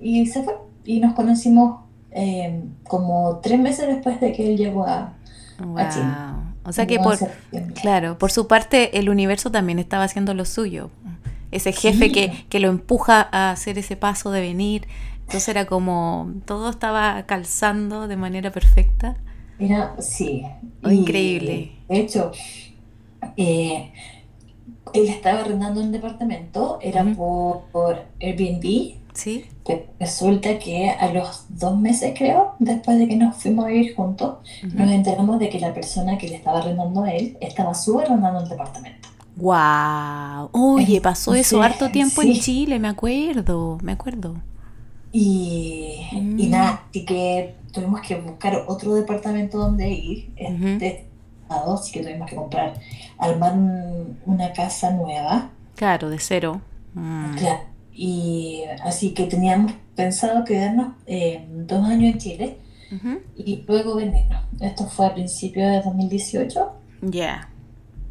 Y 0.00 0.24
se 0.26 0.40
fue. 0.44 0.54
Y 0.84 1.00
nos 1.00 1.14
conocimos 1.14 1.80
eh, 2.12 2.62
como 2.84 3.40
tres 3.42 3.58
meses 3.58 3.88
después 3.88 4.20
de 4.20 4.32
que 4.32 4.50
él 4.50 4.56
llegó 4.56 4.86
a, 4.86 5.14
a 5.58 5.88
Chile. 5.88 6.06
O 6.64 6.72
sea 6.72 6.86
que 6.86 6.98
por, 6.98 7.16
claro, 7.74 8.18
por 8.18 8.30
su 8.30 8.46
parte 8.46 8.98
el 8.98 9.08
universo 9.08 9.50
también 9.50 9.78
estaba 9.78 10.04
haciendo 10.04 10.32
lo 10.32 10.44
suyo. 10.44 10.90
Ese 11.50 11.72
jefe 11.72 12.06
Sí. 12.06 12.12
que, 12.12 12.44
que 12.48 12.60
lo 12.60 12.68
empuja 12.68 13.28
a 13.32 13.50
hacer 13.50 13.78
ese 13.78 13.96
paso 13.96 14.30
de 14.30 14.40
venir. 14.40 14.86
Entonces 15.20 15.48
era 15.48 15.66
como 15.66 16.32
todo 16.44 16.70
estaba 16.70 17.24
calzando 17.26 18.06
de 18.08 18.16
manera 18.16 18.50
perfecta. 18.52 19.16
Mira, 19.58 19.94
sí. 19.98 20.44
Oh, 20.84 20.90
Y, 20.90 21.00
increíble. 21.00 21.72
De 21.88 21.98
hecho, 22.00 22.30
eh, 23.36 23.92
él 24.92 25.08
estaba 25.08 25.40
arrendando 25.40 25.80
un 25.80 25.92
departamento, 25.92 26.78
era 26.82 27.04
por, 27.04 27.62
por 27.72 28.02
Airbnb. 28.20 28.96
¿Sí? 29.14 29.46
Resulta 29.98 30.58
que 30.58 30.90
a 30.90 31.10
los 31.10 31.46
dos 31.48 31.76
meses, 31.78 32.12
creo, 32.16 32.52
después 32.58 32.98
de 32.98 33.08
que 33.08 33.16
nos 33.16 33.34
fuimos 33.36 33.64
a 33.64 33.68
vivir 33.68 33.96
juntos, 33.96 34.36
nos 34.74 34.90
enteramos 34.90 35.38
de 35.38 35.48
que 35.48 35.58
la 35.58 35.72
persona 35.72 36.18
que 36.18 36.28
le 36.28 36.36
estaba 36.36 36.58
arrendando 36.58 37.02
a 37.02 37.10
él 37.12 37.38
estaba 37.40 37.72
subarrendando 37.74 38.40
el 38.40 38.48
departamento. 38.48 39.08
Wow. 39.36 40.48
Oye, 40.52 41.00
pasó 41.00 41.34
eso 41.34 41.56
Sí, 41.58 41.62
harto 41.62 41.90
tiempo 41.90 42.22
en. 42.22 42.34
Chile, 42.34 42.78
me 42.78 42.88
acuerdo, 42.88 43.78
me 43.82 43.92
acuerdo. 43.92 44.36
Y, 45.12 46.00
y 46.12 46.16
Mm. 46.20 46.50
nada, 46.50 46.82
así 46.88 47.04
que 47.04 47.54
tuvimos 47.72 48.00
que 48.00 48.16
buscar 48.16 48.64
otro 48.66 48.94
departamento 48.94 49.58
donde 49.58 49.88
ir. 49.90 50.30
Ujú. 50.40 50.66
Este, 50.66 51.06
estado, 51.42 51.74
así 51.74 51.92
que 51.92 52.02
tuvimos 52.02 52.28
que 52.28 52.36
comprar, 52.36 52.74
armar 53.18 53.52
un- 53.54 54.18
una 54.26 54.52
casa 54.52 54.90
nueva. 54.90 55.50
Claro, 55.76 56.10
de 56.10 56.18
cero. 56.18 56.60
Mm. 56.94 57.36
Claro. 57.36 57.60
Y 57.94 58.62
así 58.84 59.12
que 59.14 59.24
teníamos 59.24 59.72
pensado 59.94 60.44
quedarnos 60.44 60.88
eh, 61.06 61.46
dos 61.50 61.84
años 61.86 62.12
en 62.12 62.18
Chile 62.18 62.58
y 63.36 63.64
luego 63.66 63.96
venirnos. 63.96 64.42
Esto 64.60 64.84
fue 64.86 65.06
a 65.06 65.14
principios 65.14 65.70
de 65.70 65.82
2018 65.82 66.72
Ya. 67.02 67.48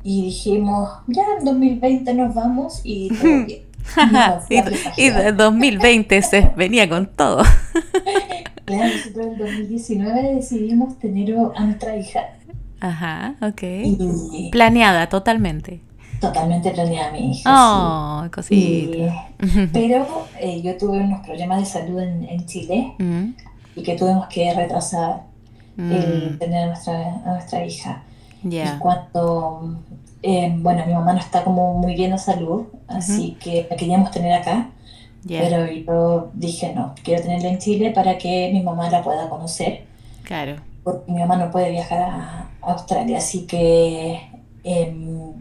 Y 0.08 0.22
dijimos, 0.26 0.89
ya 1.08 1.24
en 1.39 1.46
2020 1.46 2.13
nos 2.13 2.34
vamos 2.36 2.80
y 2.84 3.10
todo 3.10 3.46
bien. 3.46 3.62
Nos 4.12 4.44
y, 4.52 4.56
y 4.56 4.62
de 4.62 4.72
pasear. 4.78 5.36
2020 5.36 6.22
se 6.22 6.52
venía 6.56 6.88
con 6.88 7.08
todo. 7.08 7.44
Claro, 8.65 8.91
nosotros 8.96 9.28
en 9.28 9.38
2019 9.38 10.36
decidimos 10.36 10.98
tener 10.98 11.36
a 11.56 11.63
nuestra 11.65 11.96
hija 11.98 12.22
Ajá, 12.80 13.36
ok. 13.39 13.62
y 13.63 14.50
Planeada 14.52 15.08
totalmente. 15.08 15.82
totalmente 16.20 16.72
planeada 16.72 17.12
mi 17.12 17.32
hija. 17.32 17.44
Oh, 17.54 18.24
sí. 18.24 18.30
cosita. 18.32 18.56
Y- 19.46 19.68
pero 19.74 20.08
eh, 20.39 20.63
yo 20.63 20.76
tuve 20.78 20.98
unos 21.00 21.24
problemas 21.26 21.60
de 21.60 21.65
salud 21.65 22.00
en, 22.00 22.24
en 22.28 22.46
Chile 22.48 22.94
Mm, 22.98 23.34
y 23.76 23.84
que 23.84 23.96
tuvimos 23.96 24.26
que 24.30 24.52
retrasar 24.56 25.22
el 25.78 26.32
mm, 26.34 26.39
tener 26.39 26.63
a 26.63 26.68
nuestra, 26.68 27.22
a 27.24 27.34
nuestra 27.34 27.63
hija. 27.68 28.02
Y 28.46 28.50
Ya. 28.52 28.78
cuando, 28.80 29.80
eh, 30.22 30.56
bueno, 30.60 30.86
mi 30.86 30.94
mamá 30.94 31.14
no 31.14 31.20
está 31.20 31.44
como 31.44 31.74
muy 31.80 31.96
bien 31.96 32.12
de 32.12 32.18
salud, 32.20 32.68
así 32.88 33.36
que 33.42 33.66
la 33.70 33.76
queríamos 33.76 34.12
tener 34.12 34.34
acá, 34.34 34.70
pero 35.28 35.66
yo 35.72 36.30
dije 36.36 36.72
no, 36.76 36.94
quiero 37.04 37.24
tenerla 37.24 37.50
en 37.50 37.58
Chile 37.58 37.90
para 37.92 38.18
que 38.20 38.52
mi 38.54 38.62
mamá 38.62 38.90
la 38.92 39.02
pueda 39.04 39.28
conocer, 39.30 39.86
Claro. 40.24 40.56
porque 40.84 41.12
mi 41.12 41.20
mamá 41.20 41.36
no 41.38 41.50
puede 41.52 41.72
viajar 41.72 42.00
a, 42.04 42.50
a 42.62 42.72
Australia, 42.74 43.18
así 43.18 43.48
que 43.48 44.20
em, 44.64 45.34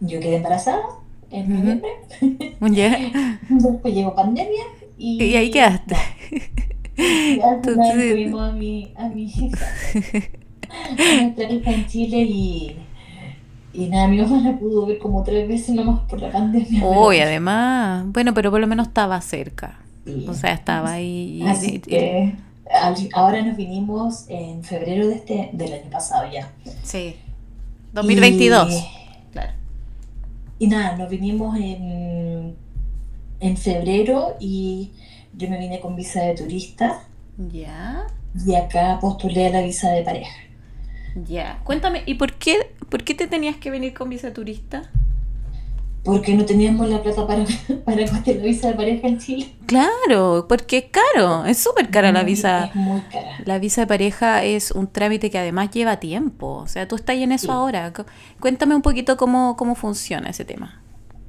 yo 0.00 0.20
quedé 0.20 0.36
embarazada 0.36 0.82
en 1.30 1.48
noviembre, 1.58 1.88
después 3.48 3.94
llegó 3.94 4.14
pandemia 4.14 4.64
y, 4.98 5.22
Y 5.24 5.34
ahí 5.36 5.50
quedaste. 5.50 5.96
y 6.98 7.40
al 7.40 7.62
final 7.62 7.64
Entonces- 7.64 8.10
tuvimos 8.12 8.42
a 8.42 8.52
mi, 8.52 8.92
a 8.96 9.08
mi 9.08 9.22
hija, 9.24 9.56
en 10.96 11.86
Chile 11.86 12.18
y, 12.22 12.76
y 13.74 13.86
nada, 13.88 14.08
mi 14.08 14.18
mamá 14.18 14.40
la 14.40 14.58
pudo 14.58 14.86
ver 14.86 14.98
como 14.98 15.22
tres 15.22 15.48
veces 15.48 15.74
nomás 15.74 16.00
por 16.08 16.20
la 16.20 16.30
pandemia. 16.30 16.80
pero 16.80 17.06
Uy, 17.08 17.20
además. 17.20 18.04
Bueno, 18.08 18.34
pero 18.34 18.50
por 18.50 18.60
lo 18.60 18.66
menos 18.66 18.88
estaba 18.88 19.20
cerca. 19.20 19.78
sí. 20.04 20.26
O 20.28 20.34
sea, 20.34 20.52
estaba 20.52 20.92
ahí. 20.92 21.42
Así 21.46 21.76
y- 21.76 21.78
que 21.80 22.34
ahora 23.14 23.42
nos 23.42 23.56
vinimos 23.56 24.24
en 24.28 24.64
febrero 24.64 25.06
de 25.08 25.14
este, 25.16 25.50
del 25.52 25.72
año 25.74 25.90
pasado 25.90 26.30
ya. 26.32 26.50
Sí. 26.82 27.16
2022. 27.92 28.72
Y, 28.72 28.84
Claro. 29.32 29.52
y 30.58 30.66
nada, 30.68 30.96
nos 30.96 31.08
vinimos 31.10 31.56
en, 31.58 32.54
en 33.40 33.56
febrero 33.56 34.36
y 34.40 34.90
yo 35.36 35.48
me 35.50 35.58
vine 35.58 35.80
con 35.80 35.96
visa 35.96 36.22
de 36.22 36.34
turista 36.34 37.00
Ya. 37.50 38.04
y 38.46 38.54
acá 38.54 38.98
postulé 39.00 39.46
a 39.46 39.50
la 39.50 39.60
visa 39.62 39.90
de 39.90 40.02
pareja. 40.02 40.32
Ya. 41.14 41.60
Cuéntame, 41.64 42.02
¿y 42.06 42.14
por 42.14 42.32
qué, 42.34 42.74
por 42.88 43.04
qué 43.04 43.14
te 43.14 43.26
tenías 43.26 43.56
que 43.56 43.70
venir 43.70 43.94
con 43.94 44.08
visa 44.08 44.32
turista? 44.32 44.90
Porque 46.04 46.34
no 46.34 46.44
teníamos 46.44 46.88
la 46.88 47.00
plata 47.00 47.26
para, 47.28 47.44
para 47.84 48.04
costear 48.08 48.38
la 48.38 48.42
visa 48.42 48.68
de 48.68 48.74
pareja 48.74 49.06
en 49.06 49.18
Chile. 49.18 49.54
Claro, 49.66 50.46
porque 50.48 50.78
es 50.78 50.84
caro, 50.90 51.44
es 51.44 51.58
súper 51.58 51.90
cara 51.90 52.10
la 52.10 52.24
visa. 52.24 52.64
Es 52.66 52.74
muy 52.74 53.00
cara. 53.02 53.36
La 53.44 53.58
visa 53.60 53.82
de 53.82 53.86
pareja 53.86 54.42
es 54.42 54.72
un 54.72 54.88
trámite 54.88 55.30
que 55.30 55.38
además 55.38 55.70
lleva 55.70 55.98
tiempo. 56.00 56.54
O 56.56 56.66
sea, 56.66 56.88
tú 56.88 56.96
estás 56.96 57.16
en 57.16 57.30
eso 57.30 57.46
Sí. 57.46 57.52
ahora. 57.52 57.92
Cu- 57.92 58.04
Cuéntame 58.40 58.74
un 58.74 58.82
poquito 58.82 59.16
cómo, 59.16 59.54
cómo 59.56 59.76
funciona 59.76 60.30
ese 60.30 60.44
tema. 60.44 60.80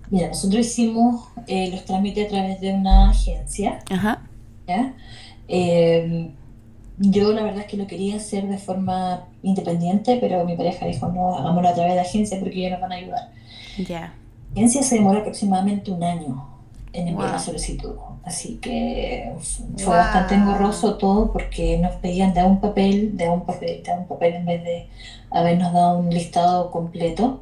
Mira, 0.09 0.29
nosotros 0.29 0.65
hicimos 0.65 1.27
eh, 1.47 1.69
los 1.71 1.85
trámites 1.85 2.25
a 2.25 2.29
través 2.29 2.59
de 2.59 2.73
una 2.73 3.09
agencia, 3.11 3.79
Ajá. 3.91 4.21
¿ya? 4.67 4.93
Eh, 5.47 6.31
yo 6.97 7.33
la 7.33 7.43
verdad 7.43 7.61
es 7.61 7.67
que 7.67 7.77
lo 7.77 7.87
quería 7.87 8.17
hacer 8.17 8.47
de 8.47 8.57
forma 8.57 9.25
independiente, 9.41 10.17
pero 10.21 10.45
mi 10.45 10.55
pareja 10.55 10.85
dijo, 10.85 11.07
no, 11.07 11.35
hagámoslo 11.35 11.69
a 11.69 11.73
través 11.73 11.93
de 11.93 12.01
agencia 12.01 12.39
porque 12.39 12.59
ellos 12.59 12.71
nos 12.71 12.81
van 12.81 12.91
a 12.91 12.95
ayudar. 12.95 13.29
Ya. 13.77 13.99
La 14.53 14.59
agencia 14.59 14.83
se 14.83 14.95
demora 14.95 15.19
aproximadamente 15.19 15.91
un 15.91 16.03
año 16.03 16.47
en 16.93 17.07
enviar 17.07 17.31
la 17.31 17.39
solicitud, 17.39 17.95
así 18.23 18.59
que 18.61 19.33
fue 19.77 19.85
Wow. 19.87 19.95
bastante 19.95 20.35
engorroso 20.35 20.95
todo 20.97 21.31
porque 21.31 21.79
nos 21.79 21.95
pedían 21.95 22.33
de 22.35 22.41
a 22.41 22.45
un 22.45 22.59
papel, 22.61 23.17
de 23.17 23.25
a 23.25 23.31
un 23.31 23.45
papel, 23.45 23.81
de 23.83 23.91
a 23.91 23.95
un 23.95 24.05
papel 24.07 24.35
en 24.35 24.45
vez 24.45 24.63
de 24.63 24.87
habernos 25.31 25.73
dado 25.73 25.97
un 25.97 26.11
listado 26.11 26.69
completo. 26.69 27.41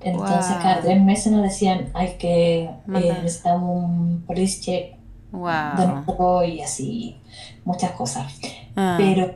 Entonces 0.00 0.52
Wow. 0.54 0.62
cada 0.62 0.80
tres 0.82 1.02
meses 1.02 1.32
nos 1.32 1.42
decían, 1.42 1.90
hay 1.94 2.14
que, 2.18 2.64
eh, 2.64 3.18
necesitamos 3.22 3.84
un 3.84 4.22
police 4.24 4.60
check 4.60 4.92
de 4.92 4.98
Wow. 5.32 5.86
nuevo 6.06 6.44
y 6.44 6.60
así, 6.60 7.16
muchas 7.64 7.90
cosas. 7.92 8.32
Ah, 8.76 8.96
Pero 8.98 9.34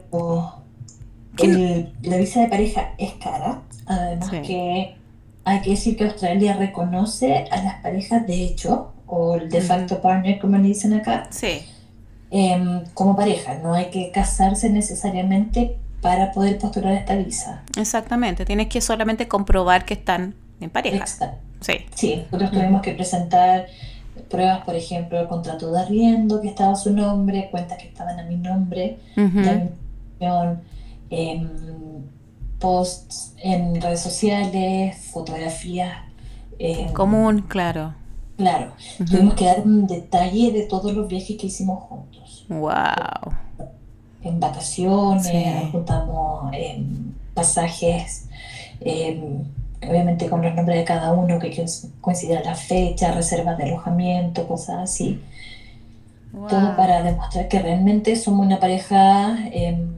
¿Qué 1.36 1.46
el- 1.46 1.92
la 2.02 2.16
visa 2.16 2.40
de 2.40 2.48
pareja 2.48 2.94
es 2.98 3.12
cara, 3.14 3.62
además 3.86 4.28
Sí. 4.30 4.42
que 4.42 4.96
hay 5.44 5.60
que 5.60 5.70
decir 5.70 5.96
que 5.96 6.04
Australia 6.04 6.54
reconoce 6.54 7.46
a 7.50 7.62
las 7.62 7.74
parejas 7.82 8.26
de 8.26 8.42
hecho, 8.44 8.92
o 9.06 9.36
el 9.36 9.48
de 9.48 9.60
facto 9.60 10.00
partner, 10.02 10.38
como 10.40 10.56
le 10.58 10.68
dicen 10.68 10.92
acá, 10.94 11.28
sí. 11.30 11.62
em, 12.30 12.84
como 12.94 13.16
pareja. 13.16 13.54
No 13.62 13.72
hay 13.74 13.86
que 13.86 14.10
casarse 14.10 14.68
necesariamente 14.68 15.78
para 16.02 16.32
poder 16.32 16.58
postular 16.58 16.92
esta 16.92 17.14
visa. 17.16 17.62
Exactamente. 17.78 18.44
Tienes 18.44 18.66
que 18.68 18.80
solamente 18.80 19.26
comprobar 19.28 19.84
que 19.86 19.94
están 19.94 20.34
en 20.60 20.68
pareja. 20.70 20.96
Exacto. 20.98 21.38
Sí. 21.60 21.72
Sí, 21.94 22.22
nosotros 22.30 22.50
tuvimos 22.52 22.82
que 22.82 22.92
presentar 22.92 23.66
pruebas, 24.22 24.64
por 24.64 24.74
ejemplo, 24.74 25.18
el 25.20 25.28
contrato 25.28 25.70
de 25.72 25.80
arriendo 25.80 26.40
que 26.40 26.48
estaba 26.48 26.72
a 26.72 26.76
su 26.76 26.92
nombre, 26.92 27.48
cuentas 27.50 27.78
que 27.78 27.88
estaban 27.88 28.18
a 28.18 28.24
mi 28.24 28.36
nombre, 28.36 28.98
la 30.20 30.60
em, 31.10 31.48
posts 32.58 33.34
en 33.38 33.80
redes 33.80 34.00
sociales, 34.00 34.96
fotografías. 35.12 35.92
em, 36.58 36.92
Común, 36.92 37.42
claro. 37.48 37.94
Claro, 38.36 38.72
tuvimos 39.10 39.34
que 39.34 39.44
dar 39.46 39.60
un 39.64 39.86
detalle 39.86 40.52
de 40.52 40.62
todos 40.62 40.92
los 40.92 41.08
viajes 41.08 41.36
que 41.36 41.46
hicimos 41.48 41.82
juntos. 41.84 42.44
Wow. 42.48 43.32
En 44.22 44.40
vacaciones, 44.40 45.26
Sí. 45.26 45.44
juntamos 45.72 46.52
pasajes, 47.34 48.28
em, 48.80 49.44
obviamente 49.86 50.28
con 50.28 50.42
los 50.42 50.54
nombres 50.54 50.78
de 50.78 50.84
cada 50.84 51.12
uno, 51.12 51.38
que 51.38 51.64
coincidan 52.00 52.44
la 52.44 52.54
fecha, 52.54 53.12
reservas 53.12 53.58
de 53.58 53.64
alojamiento, 53.64 54.46
cosas 54.46 54.78
así. 54.80 55.20
Todo 56.48 56.60
Wow. 56.60 56.76
para 56.76 57.02
demostrar 57.02 57.48
que 57.48 57.58
realmente 57.58 58.14
somos 58.14 58.46
una 58.46 58.60
pareja 58.60 59.38
em, 59.50 59.94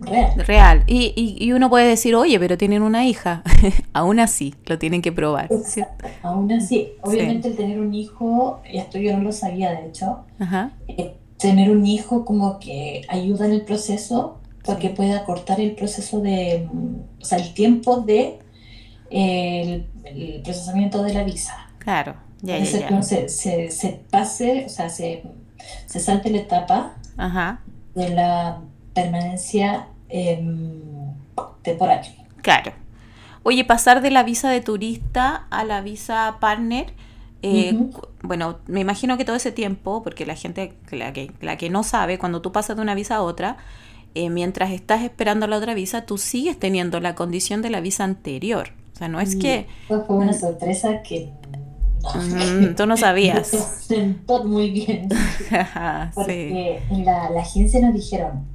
real. 0.00 0.32
Real. 0.44 0.84
Y, 0.86 1.12
y, 1.16 1.42
y 1.42 1.52
uno 1.52 1.70
puede 1.70 1.88
decir, 1.88 2.14
oye, 2.16 2.38
pero 2.38 2.58
tienen 2.58 2.82
una 2.82 3.06
hija. 3.06 3.42
Aún 3.92 4.18
así, 4.20 4.54
lo 4.66 4.78
tienen 4.78 5.02
que 5.02 5.12
probar. 5.12 5.48
¿cierto? 5.64 6.06
Aún 6.22 6.50
así, 6.52 6.88
obviamente 7.02 7.48
el 7.48 7.56
tener 7.56 7.80
un 7.80 7.94
hijo, 7.94 8.60
esto 8.64 8.98
yo 8.98 9.16
no 9.16 9.22
lo 9.22 9.32
sabía 9.32 9.70
de 9.72 9.86
hecho, 9.88 10.24
Ajá. 10.38 10.72
eh, 10.88 11.14
tener 11.38 11.70
un 11.70 11.86
hijo 11.86 12.24
como 12.24 12.58
que 12.58 13.02
ayuda 13.08 13.46
en 13.46 13.52
el 13.52 13.62
proceso 13.62 14.38
porque 14.64 14.90
puede 14.90 15.12
acortar 15.14 15.60
el 15.60 15.72
proceso 15.76 16.20
de, 16.20 16.68
o 17.20 17.24
sea, 17.24 17.38
el 17.38 17.54
tiempo 17.54 18.00
de 18.00 18.20
eh, 18.24 18.38
el, 19.10 19.86
el 20.04 20.40
procesamiento 20.42 21.02
de 21.02 21.14
la 21.14 21.24
visa. 21.24 21.68
Claro. 21.78 22.16
Ya, 22.42 22.64
se, 22.64 23.28
se 23.28 24.00
pase, 24.10 24.64
o 24.66 24.68
sea, 24.68 24.88
se, 24.88 25.22
se 25.86 26.00
salte 26.00 26.30
la 26.30 26.38
etapa 26.38 26.96
Ajá. 27.16 27.60
de 27.94 28.10
la 28.10 28.60
permanencia 28.92 29.88
em, 30.08 30.80
temporal. 31.62 32.02
Claro. 32.42 32.72
Oye, 33.42 33.64
pasar 33.64 34.02
de 34.02 34.10
la 34.10 34.22
visa 34.22 34.50
de 34.50 34.60
turista 34.60 35.46
a 35.50 35.64
la 35.64 35.80
visa 35.80 36.36
partner, 36.40 36.92
eh, 37.42 37.78
bueno, 38.22 38.58
me 38.66 38.80
imagino 38.80 39.16
que 39.16 39.24
todo 39.24 39.36
ese 39.36 39.52
tiempo, 39.52 40.02
porque 40.02 40.26
la 40.26 40.34
gente, 40.34 40.74
la 40.90 41.12
que, 41.12 41.32
la 41.40 41.56
que 41.56 41.70
no 41.70 41.84
sabe, 41.84 42.18
cuando 42.18 42.42
tú 42.42 42.50
pasas 42.50 42.76
de 42.76 42.82
una 42.82 42.94
visa 42.94 43.16
a 43.16 43.22
otra, 43.22 43.56
eh, 44.14 44.30
mientras 44.30 44.70
estás 44.70 45.02
esperando 45.02 45.46
la 45.46 45.58
otra 45.58 45.74
visa, 45.74 46.06
tú 46.06 46.18
sigues 46.18 46.58
teniendo 46.58 46.98
la 47.00 47.14
condición 47.14 47.62
de 47.62 47.70
la 47.70 47.80
visa 47.80 48.02
anterior. 48.02 48.70
O 48.96 48.98
sea, 48.98 49.08
no 49.08 49.20
es 49.20 49.36
que 49.36 49.66
fue 49.86 50.16
una 50.16 50.32
sorpresa 50.32 51.02
que 51.02 51.30
no. 52.02 52.70
mm, 52.70 52.74
tú 52.76 52.86
no 52.86 52.96
sabías. 52.96 53.86
Muy 54.46 54.70
bien. 54.70 55.10
sí. 55.10 56.12
Porque 56.14 56.80
en 56.88 57.04
la, 57.04 57.28
la 57.28 57.42
agencia 57.42 57.78
nos 57.82 57.92
dijeron 57.92 58.46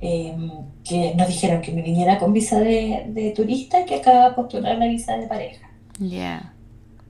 em, 0.00 0.50
que 0.82 1.14
nos 1.14 1.28
dijeron 1.28 1.60
que 1.60 1.72
me 1.72 1.82
viniera 1.82 2.18
con 2.18 2.32
visa 2.32 2.58
de, 2.58 3.04
de 3.08 3.32
turista 3.32 3.82
y 3.82 3.84
que 3.84 3.96
acaba 3.96 4.30
de 4.30 4.34
postular 4.34 4.78
la 4.78 4.86
visa 4.86 5.14
de 5.18 5.26
pareja. 5.26 5.68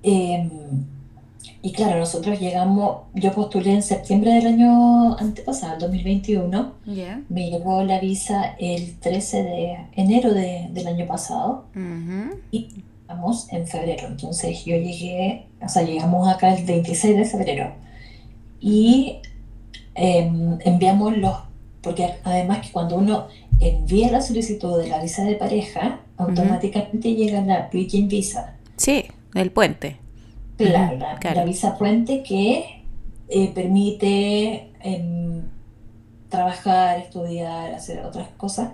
Em, 0.03 0.51
y 1.63 1.73
claro, 1.73 1.99
nosotros 1.99 2.39
llegamos, 2.41 2.99
yo 3.15 3.33
postulé 3.33 3.73
en 3.75 3.83
septiembre 3.83 4.33
del 4.35 4.47
año 4.47 5.17
antepasado, 5.19 5.75
el 5.75 5.81
2021. 5.81 6.73
Ya. 6.87 7.21
Me 7.29 7.51
llegó 7.51 7.83
la 7.83 7.99
visa 8.01 8.55
el 8.59 8.99
13 8.99 9.43
de 9.43 9.77
enero 9.97 10.33
de- 10.35 10.69
del 10.73 10.87
año 10.87 11.07
pasado 11.07 11.65
y 12.51 12.69
llegamos 13.03 13.53
en 13.53 13.67
febrero. 13.67 14.09
Entonces 14.09 14.65
yo 14.65 14.77
llegué, 14.77 15.47
o 15.63 15.69
sea, 15.69 15.83
llegamos 15.83 16.29
acá 16.29 16.55
el 16.55 16.65
26 16.65 17.17
de 17.17 17.25
febrero 17.25 17.73
y 18.61 19.19
em, 19.95 20.59
enviamos 20.65 21.17
los, 21.17 21.37
porque 21.81 22.09
además 22.25 22.67
que 22.67 22.73
cuando 22.73 22.97
uno 22.97 23.27
envía 23.61 24.11
la 24.11 24.21
solicitud 24.21 24.79
de 24.79 24.89
la 24.89 25.01
visa 25.03 25.25
de 25.25 25.35
pareja, 25.37 26.01
automáticamente 26.19 27.15
llega 27.15 27.41
la 27.43 27.69
Bridging 27.73 28.09
Visa. 28.09 28.55
Sí, 28.77 29.05
el 29.35 29.51
puente. 29.53 29.97
Claro, 30.57 30.97
la, 30.99 31.17
claro. 31.19 31.37
la 31.41 31.45
visa 31.45 31.77
puente 31.77 32.23
que 32.23 32.83
eh, 33.29 33.53
permite 33.55 34.73
em, 34.81 35.43
trabajar, 36.29 36.99
estudiar, 36.99 37.73
hacer 37.75 38.05
otras 38.05 38.29
cosas, 38.37 38.71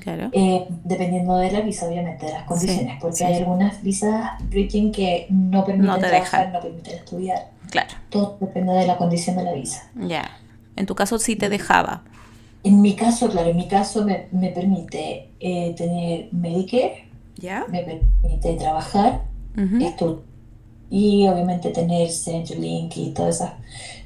Claro. 0.00 0.30
eh, 0.32 0.66
dependiendo 0.84 1.36
de 1.36 1.52
la 1.52 1.60
visa, 1.60 1.86
obviamente, 1.86 2.26
de 2.26 2.32
las 2.32 2.42
condiciones, 2.44 2.98
porque 3.00 3.16
sí, 3.18 3.24
hay 3.24 3.34
algunas 3.34 3.82
visas 3.82 4.30
bridging 4.50 4.90
que 4.92 5.26
no 5.30 5.64
permiten 5.64 5.86
No 5.86 5.98
te 5.98 6.08
trabajar, 6.08 6.40
dejan. 6.46 6.52
no 6.52 6.60
permiten 6.60 6.94
estudiar. 6.94 7.50
Claro. 7.70 7.90
Todo 8.10 8.36
depende 8.40 8.72
de 8.72 8.86
la 8.86 8.96
condición 8.96 9.36
de 9.36 9.44
la 9.44 9.52
visa. 9.52 9.88
Ya. 9.94 10.28
En 10.76 10.86
tu 10.86 10.94
caso 10.94 11.18
sí 11.18 11.36
te 11.36 11.48
dejaba. 11.48 12.02
En 12.64 12.80
mi 12.82 12.94
caso, 12.94 13.28
claro, 13.30 13.50
en 13.50 13.56
mi 13.56 13.68
caso 13.68 14.04
me, 14.04 14.26
me 14.32 14.48
permite 14.50 15.30
eh, 15.40 15.74
tener 15.76 16.28
Medicare, 16.32 17.06
¿Ya? 17.36 17.64
me 17.68 17.82
permite 17.82 18.54
trabajar, 18.54 19.22
Ujú. 19.56 19.84
esto 19.84 20.22
y 20.94 21.26
obviamente 21.26 21.70
tener 21.70 22.10
Centrelink 22.10 22.94
y 22.98 23.10
todos 23.12 23.36
esos, 23.36 23.48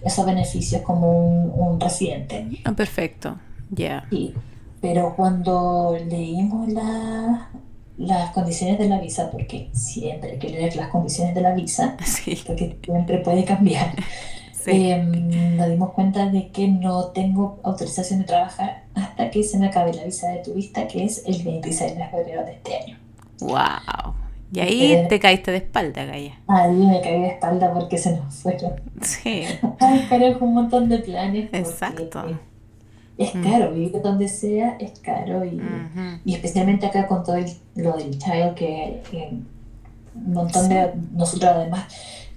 esos 0.05 0.25
beneficios 0.25 0.83
como 0.83 1.11
un, 1.19 1.51
un 1.53 1.81
residente. 1.81 2.47
Ah, 2.65 2.73
perfecto. 2.73 3.37
Ya. 3.71 4.05
Sí, 4.09 4.33
pero 4.81 5.15
cuando 5.17 5.97
leímos 6.09 6.69
la- 6.69 7.51
las 7.99 8.31
condiciones 8.31 8.79
de 8.79 8.89
la 8.89 9.01
visa, 9.01 9.31
porque 9.33 9.69
siempre 9.73 10.33
hay 10.33 10.39
que 10.39 10.49
leer 10.51 10.77
las 10.77 10.89
condiciones 10.91 11.35
de 11.35 11.41
la 11.41 11.55
visa, 11.55 11.97
Sí. 12.05 12.39
porque 12.47 12.79
siempre 12.85 13.19
puede 13.19 13.45
cambiar, 13.45 13.93
Sí. 14.53 14.91
em, 14.91 15.57
nos 15.57 15.69
dimos 15.69 15.91
cuenta 15.93 16.27
de 16.31 16.51
que 16.53 16.69
no 16.69 17.07
tengo 17.07 17.59
autorización 17.65 18.21
de 18.21 18.27
trabajar 18.27 18.85
hasta 18.95 19.31
que 19.31 19.43
se 19.43 19.59
me 19.59 19.67
acabe 19.67 19.93
la 19.93 20.05
visa 20.05 20.29
de 20.29 20.39
turista, 20.39 20.87
que 20.87 21.05
es 21.05 21.25
el 21.27 21.43
26 21.43 21.97
de 21.97 22.07
febrero 22.09 22.45
de 22.45 22.53
este 22.53 22.77
año. 22.77 22.97
Wow. 23.41 24.15
Y 24.53 24.61
ahí 24.61 24.93
Eh. 24.93 25.07
te 25.09 25.19
caíste 25.19 25.51
de 25.51 25.57
espalda, 25.59 26.05
Gaya. 26.05 26.39
Ahí 26.47 26.73
me 26.73 27.01
caí 27.01 27.21
de 27.21 27.29
espalda 27.29 27.73
porque 27.75 27.99
se 27.99 28.17
nos 28.17 28.35
fueron. 28.35 28.73
Sí. 29.03 29.45
Pero 30.09 30.39
con 30.39 30.49
un 30.49 30.55
montón 30.55 30.89
de 30.89 30.99
planes. 30.99 31.49
Exacto. 31.53 32.25
Es 33.19 33.35
Mm. 33.35 33.43
caro, 33.43 33.73
vivir 33.73 34.01
donde 34.03 34.29
sea 34.29 34.77
es 34.79 34.99
caro 35.01 35.45
y, 35.45 35.61
y 36.25 36.35
especialmente 36.35 36.87
acá 36.87 37.07
con 37.07 37.25
todo 37.25 37.37
el- 37.37 37.51
lo 37.75 37.97
del 37.97 38.19
child 38.19 38.55
que 38.55 39.01
un 40.15 40.33
montón 40.33 40.69
de 40.69 40.93
nosotros 41.13 41.51
además 41.55 41.85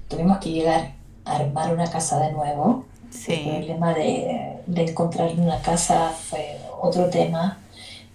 tuvimos 0.07 0.37
que 0.39 0.51
llegar 0.51 0.91
a 1.25 1.35
armar 1.35 1.73
una 1.73 1.85
casa 1.89 2.19
de 2.25 2.31
nuevo. 2.31 2.85
El 3.07 3.13
Sí. 3.13 3.43
problema 3.49 3.93
de, 3.93 4.57
de 4.67 4.83
encontrar 4.83 5.29
una 5.37 5.59
casa 5.61 6.09
fue 6.09 6.57
otro 6.81 7.09
tema. 7.09 7.57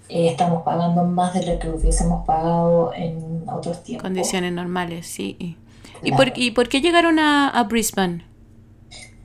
Eh, 0.09 0.29
estamos 0.29 0.62
pagando 0.62 1.05
más 1.05 1.35
de 1.35 1.47
lo 1.47 1.59
que 1.59 1.69
hubiésemos 1.71 2.25
pagado 2.27 2.93
en 2.95 3.45
otros 3.49 3.83
tiempos. 3.83 4.03
Condiciones 4.09 4.53
normales, 4.53 5.07
sí. 5.07 5.37
¿Y, 5.40 5.57
Claro. 6.11 6.17
por, 6.17 6.38
¿Y 6.38 6.51
por 6.51 6.69
qué 6.69 6.81
llegaron 6.81 7.19
a, 7.19 7.49
a 7.49 7.64
Brisbane? 7.64 8.25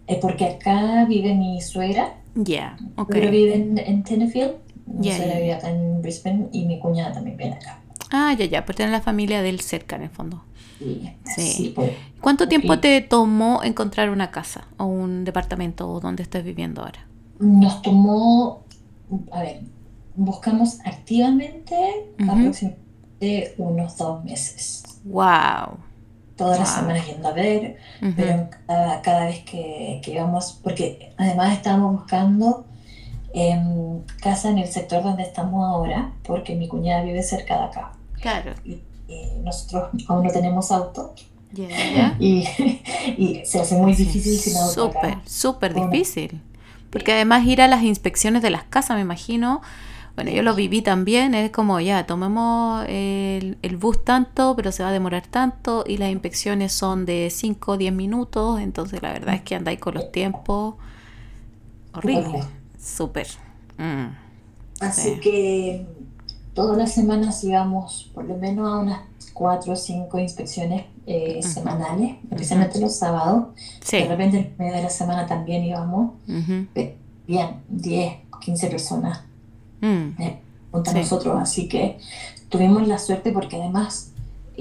Eh, 0.08 0.18
porque 0.22 0.46
acá 0.46 1.06
vive 1.06 1.34
mi 1.36 1.62
suegra, 1.62 2.14
Ya, 2.36 2.78
ok. 2.96 3.10
pero 3.12 3.30
vive 3.30 3.56
en, 3.56 3.78
en 3.78 4.04
Tennefield. 4.04 4.54
Mi 4.88 5.08
Ya, 5.08 5.18
suegra 5.18 5.34
ya, 5.36 5.40
vive 5.42 5.54
acá 5.54 5.70
en 5.70 6.02
Brisbane 6.02 6.48
y 6.52 6.66
mi 6.66 6.80
cuñada 6.80 7.14
también 7.14 7.38
vive 7.38 7.54
acá. 7.54 7.80
Ah, 8.12 8.34
ya, 8.34 8.46
ya, 8.46 8.66
pues 8.66 8.76
tienen 8.76 8.92
la 8.94 9.02
familia 9.02 9.42
del 9.42 9.60
cerca 9.60 9.98
en 9.98 10.04
el 10.04 10.10
fondo. 10.10 10.44
Y 10.80 11.10
Sí. 11.26 11.42
sí, 11.42 11.74
pues, 11.76 11.92
¿Cuánto 12.22 12.48
tiempo 12.48 12.80
te 12.80 13.02
tomó 13.02 13.62
encontrar 13.64 14.10
una 14.10 14.32
casa 14.32 14.68
o 14.78 14.86
un 14.86 15.26
departamento 15.26 15.90
o 15.92 16.00
donde 16.00 16.24
estás 16.24 16.44
viviendo 16.44 16.82
ahora? 16.82 17.06
nos 17.40 17.82
tomó, 17.82 18.64
a 19.32 19.42
ver, 19.42 19.62
buscamos 20.20 20.80
activamente 20.86 21.76
aproximadamente 22.20 23.56
unos 23.58 23.98
dos 23.98 24.24
meses. 24.24 24.84
Wow. 25.04 25.78
Todas 26.36 26.60
las 26.60 26.74
semanas 26.76 27.06
yendo 27.06 27.28
a 27.28 27.34
ver, 27.34 27.78
pero 28.16 28.50
cada, 28.66 29.02
cada 29.02 29.26
vez 29.26 29.44
que, 29.44 30.00
que 30.04 30.12
íbamos, 30.12 30.58
porque 30.64 31.14
además 31.18 31.52
estábamos 31.54 32.02
buscando 32.02 32.66
em, 33.34 34.02
casa 34.22 34.50
en 34.50 34.60
el 34.60 34.68
sector 34.68 35.04
donde 35.04 35.24
estamos 35.24 35.66
ahora, 35.66 36.14
porque 36.24 36.56
mi 36.56 36.70
cuñada 36.70 37.04
vive 37.04 37.22
cerca 37.24 37.58
de 37.58 37.64
acá. 37.66 37.92
Claro. 38.22 38.54
Y, 38.64 38.82
y 39.10 39.40
nosotros 39.44 39.90
aún 40.08 40.24
no 40.24 40.32
tenemos 40.32 40.72
auto 40.72 41.14
y, 42.20 42.48
y 43.18 43.42
se 43.44 43.60
hace 43.60 43.76
muy 43.76 43.94
difícil 43.94 44.38
sin 44.38 44.58
auto. 44.58 44.92
Súper, 44.92 45.18
súper 45.26 45.74
difícil. 45.74 46.42
Porque 46.90 47.14
además 47.14 47.46
ir 47.46 47.62
a 47.62 47.68
las 47.68 47.84
inspecciones 47.84 48.42
de 48.42 48.50
las 48.50 48.64
casas, 48.64 48.96
me 48.96 49.02
imagino, 49.02 49.62
bueno, 50.20 50.32
yo 50.32 50.44
lo 50.44 50.54
viví 50.54 50.82
también, 50.82 51.34
es 51.34 51.50
como 51.50 51.80
ya, 51.80 52.06
tomemos 52.06 52.84
el, 52.90 53.58
el 53.62 53.78
bus 53.78 54.04
tanto, 54.04 54.54
pero 54.58 54.74
se 54.74 54.84
va 54.84 54.90
a 54.90 54.92
demorar 54.92 55.26
tanto 55.26 55.86
y 55.88 55.96
las 55.96 56.12
inspecciones 56.12 56.74
son 56.74 57.06
de 57.06 57.30
5 57.32 57.72
o 57.72 57.78
10 57.78 57.94
minutos, 57.94 58.60
entonces 58.60 59.02
la 59.02 59.14
verdad 59.14 59.36
es 59.36 59.44
que 59.44 59.56
andáis 59.56 59.80
con 59.80 59.94
los 59.94 60.12
tiempos 60.12 60.76
horribles. 61.94 62.44
Súper. 62.78 63.28
Mm, 63.78 64.08
Así 64.82 65.14
Sí. 65.14 65.20
que 65.22 65.86
todas 66.54 66.78
las 66.78 66.92
semanas 66.94 67.42
íbamos 67.46 68.12
por 68.14 68.26
lo 68.26 68.36
menos 68.36 68.68
a 68.70 68.80
unas 68.80 69.00
cuatro 69.34 69.72
o 69.72 69.76
cinco 69.78 70.20
inspecciones 70.20 70.84
eh, 71.08 71.42
semanales, 71.42 72.18
especialmente 72.30 72.78
los 72.82 72.94
sábados. 72.94 73.46
Sí. 73.82 74.00
De 74.00 74.08
repente 74.10 74.38
en 74.38 74.56
medio 74.58 74.74
de 74.76 74.84
la 74.84 74.90
semana 74.90 75.26
también 75.28 75.64
íbamos, 75.64 76.12
Ujú. 76.28 76.66
eh, 76.76 76.98
bien, 77.26 77.62
10, 77.70 78.16
15 78.42 78.68
personas 78.68 79.22
Mm, 79.82 80.10
junto 80.72 80.90
a 80.90 80.94
Sí. 80.94 81.00
nosotros. 81.00 81.40
Así 81.42 81.68
que 81.68 81.98
tuvimos 82.50 82.88
la 82.88 82.98
suerte 82.98 83.32
porque 83.32 83.56
además 83.58 84.12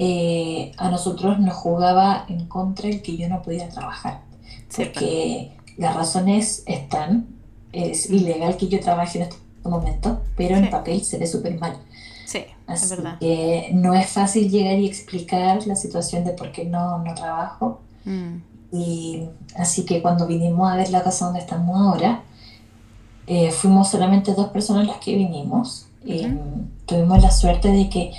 eh, 0.01 0.71
a 0.77 0.89
nosotros 0.89 1.39
nos 1.39 1.55
jugaba 1.55 2.25
en 2.29 2.45
contra 2.45 2.87
el 2.87 3.01
que 3.01 3.17
yo 3.17 3.27
no 3.27 3.41
pudiera 3.41 3.67
trabajar. 3.69 4.21
sí, 4.69 4.83
Porque 4.85 5.51
las 5.77 5.95
razones 5.95 6.63
están, 6.67 7.27
es 7.73 8.09
ilegal 8.09 8.55
que 8.55 8.67
yo 8.69 8.79
trabaje 8.79 9.17
en 9.19 9.23
este 9.25 9.37
momento, 9.69 10.21
pero 10.37 10.55
Sí. 10.57 10.63
en 10.63 10.69
papel 10.69 11.03
se 11.03 11.17
ve 11.17 11.27
súper 11.27 11.59
mal. 11.59 11.77
sí, 12.25 12.37
es 12.37 12.83
Así 12.83 12.89
verdad. 12.95 13.17
que 13.19 13.71
no 13.73 13.93
es 13.95 14.07
fácil 14.09 14.49
llegar 14.49 14.77
y 14.79 14.85
explicar 14.87 15.65
la 15.67 15.75
situación 15.75 16.23
de 16.23 16.31
por 16.33 16.51
qué 16.53 16.63
no, 16.65 16.99
no 16.99 17.13
trabajo. 17.15 17.81
Mm, 18.05 18.37
Y 18.71 19.27
así 19.55 19.83
que 19.83 19.99
cuando 20.01 20.27
vinimos 20.27 20.71
a 20.71 20.75
ver 20.75 20.91
la 20.91 21.01
casa 21.03 21.25
donde 21.25 21.39
estamos 21.39 21.75
ahora, 21.75 22.21
eh, 23.31 23.51
fuimos 23.51 23.89
solamente 23.89 24.33
dos 24.33 24.47
personas 24.47 24.87
las 24.87 24.97
que 24.97 25.15
vinimos. 25.15 25.87
Eh, 26.03 26.35
tuvimos 26.87 27.21
la 27.21 27.29
suerte 27.29 27.67
de 27.67 27.87
que 27.87 28.11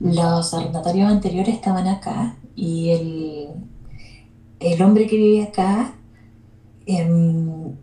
los 0.00 0.52
arrendatarios 0.52 1.08
anteriores 1.08 1.54
estaban 1.54 1.86
acá 1.86 2.36
y 2.56 2.88
el, 2.90 3.48
el 4.58 4.82
hombre 4.82 5.06
que 5.06 5.16
vive 5.16 5.44
acá 5.44 5.94
em, 6.86 7.76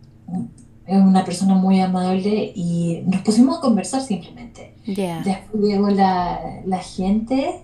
es 0.86 0.98
una 0.98 1.24
persona 1.24 1.54
muy 1.54 1.80
amable 1.80 2.52
y 2.54 3.02
nos 3.06 3.22
pusimos 3.22 3.56
a 3.56 3.60
conversar 3.62 4.02
simplemente. 4.02 4.74
Después 4.84 5.64
llegó 5.64 5.88
la, 5.88 6.60
la 6.66 6.78
gente 6.78 7.62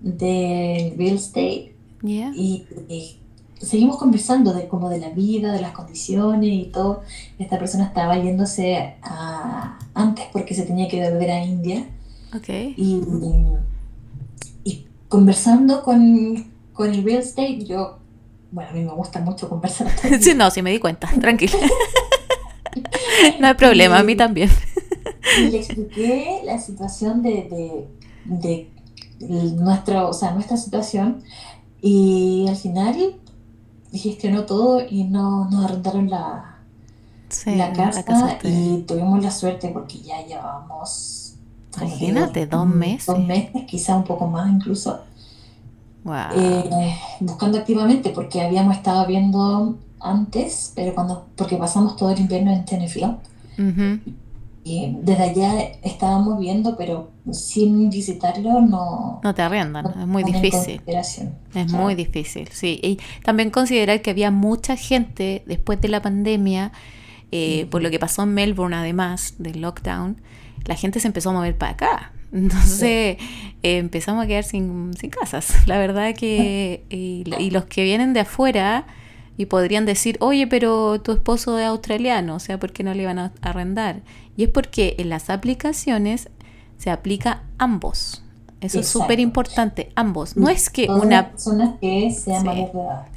del 0.00 0.98
real 0.98 1.14
estate 1.14 1.76
y, 2.02 2.66
seguimos 3.62 3.96
conversando 3.96 4.52
de 4.52 4.68
como 4.68 4.90
de 4.90 4.98
la 4.98 5.10
vida, 5.10 5.52
de 5.52 5.60
las 5.60 5.72
condiciones 5.72 6.50
y 6.50 6.64
todo. 6.66 7.02
Esta 7.38 7.58
persona 7.58 7.84
estaba 7.84 8.18
yéndose 8.18 8.94
a, 9.02 9.78
antes 9.94 10.26
porque 10.32 10.54
se 10.54 10.64
tenía 10.64 10.88
que 10.88 11.08
volver 11.10 11.30
a 11.30 11.44
India. 11.44 11.86
Okay. 12.36 12.74
Y, 12.76 13.02
y 14.64 14.86
conversando 15.08 15.82
con, 15.82 16.50
con 16.72 16.90
el 16.90 17.04
real 17.04 17.20
estate, 17.20 17.64
yo, 17.64 17.98
bueno, 18.50 18.70
a 18.70 18.72
mí 18.72 18.84
me 18.84 18.92
gusta 18.92 19.20
mucho 19.20 19.48
conversar. 19.48 19.88
sí, 20.20 20.34
no, 20.34 20.50
sí 20.50 20.62
me 20.62 20.70
di 20.70 20.78
cuenta, 20.78 21.08
tranquila. 21.20 21.56
no 23.40 23.46
hay 23.46 23.54
problema, 23.54 23.98
a 23.98 24.02
mí 24.02 24.16
también. 24.16 24.50
y 25.38 25.50
le 25.50 25.58
expliqué 25.58 26.40
la 26.44 26.58
situación 26.58 27.22
de, 27.22 27.86
de, 28.24 28.68
nuestro, 29.20 30.08
o 30.08 30.12
sea, 30.12 30.32
nuestra 30.32 30.56
situación 30.56 31.22
y 31.80 32.46
al 32.48 32.56
final 32.56 33.14
gestionó 33.98 34.44
todo 34.44 34.80
y 34.88 35.04
no 35.04 35.48
nos 35.50 35.64
arrendaron 35.64 36.08
la, 36.08 36.56
la 37.46 37.72
casa, 37.72 38.38
y 38.42 38.84
tuvimos 38.86 39.22
la 39.22 39.30
suerte 39.30 39.68
porque 39.68 39.98
ya 40.00 40.24
llevamos 40.26 41.34
imagínate 41.76 42.46
dos 42.46 42.66
meses. 42.66 43.06
dos 43.06 43.18
meses 43.18 43.64
quizá 43.66 43.96
un 43.96 44.04
poco 44.04 44.26
más 44.26 44.50
incluso. 44.50 45.00
Eh, 46.34 46.96
buscando 47.20 47.58
activamente 47.58 48.10
porque 48.10 48.42
habíamos 48.42 48.76
estado 48.76 49.06
viendo 49.06 49.78
antes 50.00 50.72
pero 50.74 50.94
cuando 50.96 51.26
porque 51.36 51.56
pasamos 51.56 51.96
todo 51.96 52.10
el 52.10 52.18
invierno 52.18 52.52
en 52.52 52.64
Tenerife 52.64 53.08
y 54.64 54.96
desde 55.02 55.22
allá 55.24 55.60
estábamos 55.82 56.38
viendo, 56.38 56.76
pero 56.76 57.10
sin 57.32 57.90
visitarlo 57.90 58.60
no... 58.60 59.20
No 59.22 59.34
te 59.34 59.42
arriendan, 59.42 59.86
es 60.00 60.06
muy 60.06 60.22
difícil. 60.22 60.80
Es 61.54 61.72
muy 61.72 61.96
difícil, 61.96 62.48
sí. 62.52 62.78
Y 62.82 62.98
también 63.24 63.50
considerar 63.50 64.02
que 64.02 64.10
había 64.10 64.30
mucha 64.30 64.76
gente 64.76 65.42
después 65.46 65.80
de 65.80 65.88
la 65.88 66.00
pandemia, 66.00 66.70
eh, 67.32 67.66
por 67.70 67.82
lo 67.82 67.90
que 67.90 67.98
pasó 67.98 68.22
en 68.22 68.34
Melbourne 68.34 68.76
además 68.76 69.34
del 69.38 69.60
lockdown, 69.60 70.20
la 70.64 70.76
gente 70.76 71.00
se 71.00 71.08
empezó 71.08 71.30
a 71.30 71.32
mover 71.32 71.58
para 71.58 71.72
acá. 71.72 72.12
Entonces 72.32 73.18
eh, 73.18 73.78
empezamos 73.78 74.24
a 74.24 74.26
quedar 74.28 74.44
sin, 74.44 74.94
sin 74.94 75.10
casas. 75.10 75.66
La 75.66 75.78
verdad 75.78 76.14
que... 76.14 76.84
y 76.88 77.50
los 77.50 77.64
que 77.64 77.82
vienen 77.82 78.12
de 78.12 78.20
afuera 78.20 78.86
y 79.36 79.46
podrían 79.46 79.86
decir, 79.86 80.16
oye, 80.20 80.46
pero 80.46 81.00
tu 81.00 81.12
esposo 81.12 81.58
es 81.58 81.66
australiano, 81.66 82.36
o 82.36 82.40
sea, 82.40 82.58
¿por 82.58 82.72
qué 82.72 82.82
no 82.84 82.94
le 82.94 83.02
iban 83.02 83.18
a 83.18 83.32
arrendar? 83.40 84.02
Y 84.36 84.44
es 84.44 84.50
porque 84.50 84.96
en 84.98 85.08
las 85.08 85.30
aplicaciones 85.30 86.28
se 86.78 86.90
aplica 86.90 87.42
ambos. 87.58 88.22
Eso 88.60 88.78
es 88.78 88.86
súper 88.86 89.18
importante, 89.18 89.90
ambos. 89.96 90.36
No 90.36 90.48
es 90.48 90.70
que 90.70 90.88
una 90.88 91.30
persona 91.30 91.76
que 91.80 92.10
sea 92.12 92.40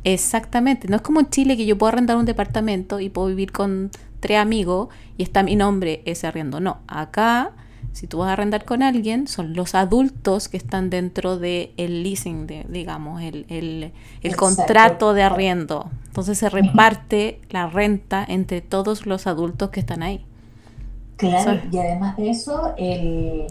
Exactamente, 0.03 0.87
no 0.87 0.95
es 0.95 1.01
como 1.03 1.19
en 1.19 1.29
Chile 1.29 1.55
que 1.55 1.67
yo 1.67 1.77
puedo 1.77 1.89
arrendar 1.89 2.17
un 2.17 2.25
departamento 2.25 2.99
y 2.99 3.09
puedo 3.09 3.27
vivir 3.27 3.51
con 3.51 3.91
tres 4.19 4.39
amigos 4.39 4.89
y 5.17 5.23
está 5.23 5.43
mi 5.43 5.55
nombre 5.55 6.01
ese 6.05 6.25
arriendo. 6.25 6.59
No, 6.59 6.79
acá 6.87 7.53
si 7.95 8.07
tú 8.07 8.17
vas 8.17 8.27
a 8.27 8.33
arrendar 8.33 8.65
con 8.65 8.83
alguien, 8.83 9.25
son 9.25 9.53
los 9.53 9.73
adultos 9.73 10.49
que 10.49 10.57
están 10.57 10.89
dentro 10.89 11.37
del 11.37 11.69
el 11.77 12.03
leasing, 12.03 12.45
de, 12.45 12.65
digamos, 12.67 13.21
el, 13.21 13.45
el, 13.47 14.35
contrato 14.35 15.13
de 15.13 15.23
arriendo. 15.23 15.89
Entonces 16.07 16.37
se 16.37 16.49
reparte 16.49 17.39
la 17.51 17.67
renta 17.67 18.25
entre 18.27 18.59
todos 18.59 19.05
los 19.05 19.27
adultos 19.27 19.69
que 19.69 19.79
están 19.79 20.03
ahí. 20.03 20.25
Claro, 21.15 21.61
y 21.71 21.77
además 21.77 22.17
de 22.17 22.31
eso, 22.31 22.73
el, 22.77 23.47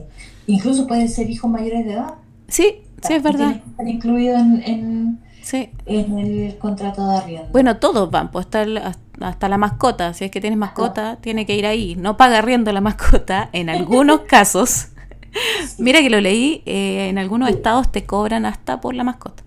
incluso 0.47 0.87
pueden 0.87 1.09
ser 1.09 1.31
hijos 1.31 1.51
mayores 1.51 1.87
de 1.87 1.95
edad. 1.95 2.13
Sí, 2.47 2.83
sí, 3.03 3.15
es 3.15 3.23
verdad. 3.23 3.63
Están 3.67 3.89
incluidos 3.89 4.43
en, 4.43 4.63
en, 4.67 5.19
el 5.53 6.57
contrato 6.59 7.09
de 7.09 7.17
arriendo. 7.17 7.49
Bueno, 7.53 7.77
todos 7.77 8.11
van, 8.11 8.31
pues 8.31 8.47
hasta, 8.47 8.95
hasta 9.21 9.49
la 9.49 9.59
mascota. 9.59 10.15
Si 10.15 10.25
es 10.25 10.31
que 10.31 10.41
tienes 10.41 10.59
mascota, 10.59 11.17
tiene 11.17 11.47
que 11.47 11.57
ir 11.57 11.67
ahí. 11.67 11.97
No 11.97 12.17
paga 12.17 12.39
arriendo 12.39 12.73
la 12.73 12.81
mascota. 12.81 13.49
En 13.53 13.69
algunos 13.69 14.21
casos, 14.29 14.89
mira 15.79 16.01
que 16.01 16.11
lo 16.11 16.21
leí, 16.21 16.63
eh, 16.67 17.09
en 17.09 17.19
algunos 17.19 17.49
estados 17.51 17.91
te 17.91 18.05
cobran 18.05 18.47
hasta 18.47 18.81
por 18.81 18.95
la 18.95 19.05
mascota. 19.05 19.43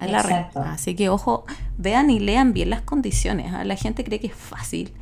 La 0.00 0.50
Así 0.70 0.94
que 0.94 1.08
ojo, 1.08 1.46
vean 1.78 2.10
y 2.10 2.18
lean 2.18 2.52
bien 2.52 2.68
las 2.68 2.82
condiciones. 2.82 3.52
¿ah? 3.54 3.64
La 3.64 3.76
gente 3.76 4.04
cree 4.04 4.20
que 4.20 4.26
es 4.26 4.34
fácil 4.34 4.92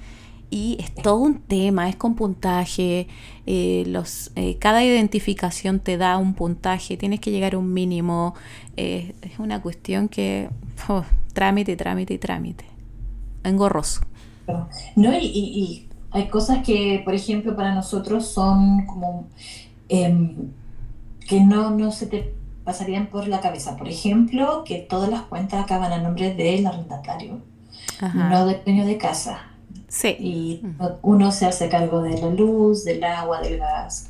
y 0.53 0.77
es 0.79 0.95
todo 0.95 1.17
un 1.17 1.41
tema, 1.41 1.89
es 1.89 1.97
con 1.97 2.15
puntaje, 2.15 3.09
eh, 3.47 3.85
los, 3.87 4.31
eh, 4.37 4.59
cada 4.59 4.85
identificación 4.85 5.81
te 5.81 5.97
da 5.97 6.19
un 6.19 6.35
puntaje, 6.35 6.99
tienes 6.99 7.21
que 7.21 7.31
llegar 7.31 7.55
a 7.55 7.59
un 7.59 7.73
mínimo, 7.73 8.35
es 8.77 9.39
una 9.39 9.63
cuestión 9.63 10.09
que 10.09 10.51
oh, 10.89 11.05
trámite, 11.33 11.75
trámite 11.75 12.13
y 12.15 12.19
trámite, 12.19 12.67
engorroso. 13.45 14.03
No, 14.95 15.17
y, 15.19 15.89
hay 16.11 16.29
cosas 16.29 16.63
que, 16.63 17.01
por 17.03 17.15
ejemplo, 17.15 17.57
para 17.57 17.75
nosotros 17.75 18.27
son 18.27 18.85
como 18.85 19.29
em, 19.89 20.51
que 21.27 21.41
no, 21.41 21.71
no 21.71 21.91
se 21.91 22.07
te 22.07 22.35
pasarían 22.63 23.07
por 23.07 23.29
la 23.29 23.41
cabeza. 23.41 23.79
Por 23.79 23.89
ejemplo, 23.89 24.65
que 24.65 24.81
todas 24.81 25.09
las 25.09 25.23
cuentas 25.23 25.65
acaban 25.65 25.91
a 25.93 25.99
nombre 25.99 26.35
del 26.35 26.67
arrendatario, 26.67 27.41
no 28.15 28.47
del 28.47 28.63
dueño 28.65 28.85
de 28.85 28.99
casa. 28.99 29.52
Sí. 29.93 30.17
Y 30.19 30.63
uno 31.03 31.31
se 31.33 31.45
hace 31.45 31.69
cargo 31.69 32.01
de 32.01 32.19
la 32.19 32.31
luz, 32.31 32.83
del 32.85 33.05
agua, 33.05 33.43
del 33.43 33.59
gas, 33.59 34.09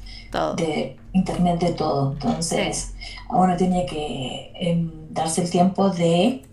de 0.57 0.97
internet, 1.13 1.59
de 1.59 1.73
todo. 1.73 2.13
Entonces, 2.13 2.95
uno 3.29 3.57
tiene 3.57 3.85
que 3.87 4.53
em, 4.55 4.93
darse 5.11 5.43
el 5.43 5.51
tiempo 5.51 5.91
de 5.91 6.45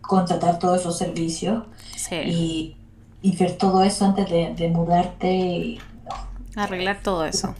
contratar 0.00 0.58
todos 0.58 0.80
esos 0.80 0.96
servicios 0.96 1.64
y, 2.10 2.74
ver 3.38 3.58
todo 3.58 3.82
eso 3.82 4.06
antes 4.06 4.30
de, 4.30 4.68
mudarte. 4.68 5.30
Y, 5.30 5.78
Arreglar 6.56 7.00
todo 7.02 7.26
eso. 7.26 7.54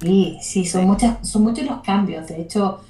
Sí, 0.00 0.38
sí, 0.40 0.64
son, 0.64 0.86
Muchas, 0.86 1.28
son 1.28 1.42
muchos 1.42 1.66
los 1.66 1.82
cambios. 1.82 2.26
De 2.26 2.40
hecho, 2.40 2.80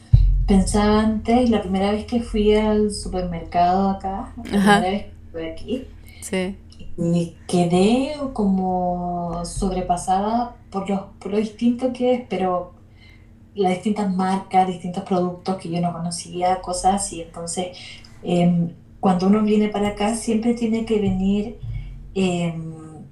pensaba 0.46 1.01
antes, 1.01 1.51
la 1.51 1.61
primera 1.61 1.90
vez 1.90 2.05
que 2.05 2.20
fui 2.20 2.55
al 2.55 2.92
supermercado 2.92 3.90
acá, 3.90 4.33
la 4.37 4.42
primera 4.42 4.81
vez 4.81 5.03
que 5.07 5.12
fui 5.33 5.44
aquí, 5.49 5.85
sí 6.20 6.57
y 7.01 7.37
quedé 7.47 8.15
como 8.33 9.45
sobrepasada 9.45 10.57
por, 10.71 10.89
los, 10.89 11.01
por 11.19 11.33
lo 11.33 11.39
distinto 11.39 11.93
que 11.93 12.15
es, 12.15 12.23
pero 12.29 12.73
las 13.55 13.73
distintas 13.73 14.15
marcas, 14.15 14.67
distintos 14.67 15.05
productos 15.05 15.57
que 15.57 15.71
yo 15.71 15.81
no 15.81 15.93
conocía, 15.93 16.61
cosas 16.61 16.97
así. 16.97 17.23
Entonces, 17.23 17.77
em, 18.23 18.73
cuando 19.01 19.27
uno 19.27 19.43
viene 19.43 19.69
para 19.69 19.89
acá, 19.89 20.15
siempre 20.15 20.55
tiene 20.55 20.85
que 20.85 21.01
venir 21.01 21.59
em, 22.15 23.05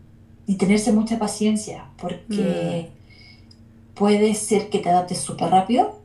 y 0.47 0.57
tenerse 0.57 0.93
mucha 0.93 1.19
paciencia, 1.19 1.87
porque 2.01 2.91
mm. 2.91 3.95
puede 3.95 4.35
ser 4.35 4.71
que 4.71 4.79
te 4.79 4.91
adaptes 4.91 5.19
súper 5.19 5.51
rápido, 5.51 5.99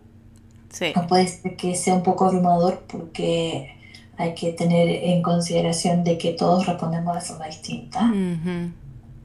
o 0.96 1.08
puede 1.08 1.28
ser 1.28 1.56
que 1.56 1.76
sea 1.76 1.96
un 1.96 2.04
poco 2.04 2.26
abrumador, 2.26 2.84
porque 2.88 3.76
hay 4.18 4.36
que 4.36 4.52
tener 4.54 4.88
en 4.90 5.22
consideración 5.22 6.04
de 6.04 6.18
que 6.18 6.34
todos 6.34 6.66
respondemos 6.66 7.16
de 7.16 7.22
forma 7.22 7.48
distinta. 7.48 8.12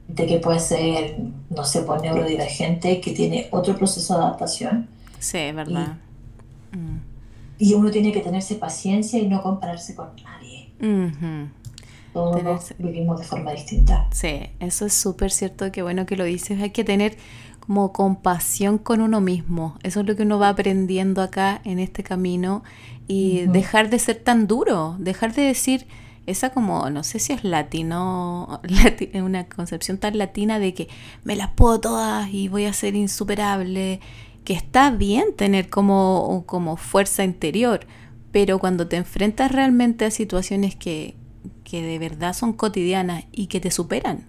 De 0.07 0.25
que 0.25 0.39
puede 0.39 0.59
ser, 0.59 1.17
no 1.49 1.63
sé, 1.63 1.83
por 1.83 2.01
neurodivergente 2.01 2.99
que 2.99 3.11
tiene 3.11 3.47
otro 3.51 3.75
proceso 3.75 4.17
de 4.17 4.23
adaptación. 4.23 4.87
Sí, 5.19 5.51
verdad. 5.53 5.97
Y, 7.59 7.73
uno 7.73 7.91
tiene 7.91 8.11
que 8.11 8.21
tenerse 8.21 8.55
paciencia 8.55 9.19
y 9.19 9.27
no 9.27 9.41
compararse 9.43 9.93
con 9.93 10.09
nadie. 10.23 10.71
Todos 12.13 12.73
vivimos 12.79 13.19
de 13.19 13.25
forma 13.25 13.51
distinta. 13.51 14.07
Sí, 14.11 14.49
eso 14.59 14.85
es 14.87 14.93
súper 14.93 15.29
cierto. 15.29 15.71
Qué 15.71 15.83
bueno 15.83 16.05
que 16.05 16.15
lo 16.15 16.23
dices. 16.23 16.59
Hay 16.61 16.71
que 16.71 16.83
tener 16.83 17.17
como 17.59 17.93
compasión 17.93 18.79
con 18.79 19.01
uno 19.01 19.21
mismo. 19.21 19.77
Eso 19.83 19.99
es 19.99 20.07
lo 20.07 20.15
que 20.15 20.23
uno 20.23 20.39
va 20.39 20.49
aprendiendo 20.49 21.21
acá 21.21 21.61
en 21.65 21.77
este 21.77 22.01
camino 22.01 22.63
y 23.09 23.47
dejar 23.47 23.89
de 23.89 23.97
ser 23.97 24.17
tan 24.17 24.45
duro, 24.45 24.95
dejar 24.99 25.33
de 25.33 25.41
decir 25.41 25.87
esa 26.27 26.51
como, 26.51 26.91
no 26.91 27.03
sé 27.03 27.17
si 27.17 27.33
es 27.33 27.43
latino, 27.43 28.61
una 29.15 29.49
concepción 29.49 29.97
tan 29.97 30.19
latina 30.19 30.59
de 30.59 30.75
que 30.75 30.89
me 31.23 31.35
las 31.35 31.49
puedo 31.49 31.79
todas 31.79 32.31
y 32.31 32.49
voy 32.49 32.65
a 32.65 32.73
ser 32.73 32.95
insuperable, 32.95 33.99
que 34.43 34.53
está 34.53 34.91
bien 34.91 35.35
tener 35.35 35.69
como, 35.69 36.43
como 36.45 36.77
fuerza 36.77 37.23
interior, 37.23 37.79
pero 38.31 38.59
cuando 38.59 38.87
te 38.87 38.97
enfrentas 38.97 39.51
realmente 39.51 40.05
a 40.05 40.11
situaciones 40.11 40.75
que, 40.75 41.15
que 41.63 41.81
de 41.81 41.97
verdad 41.97 42.33
son 42.33 42.53
cotidianas 42.53 43.23
y 43.31 43.47
que 43.47 43.59
te 43.59 43.71
superan, 43.71 44.27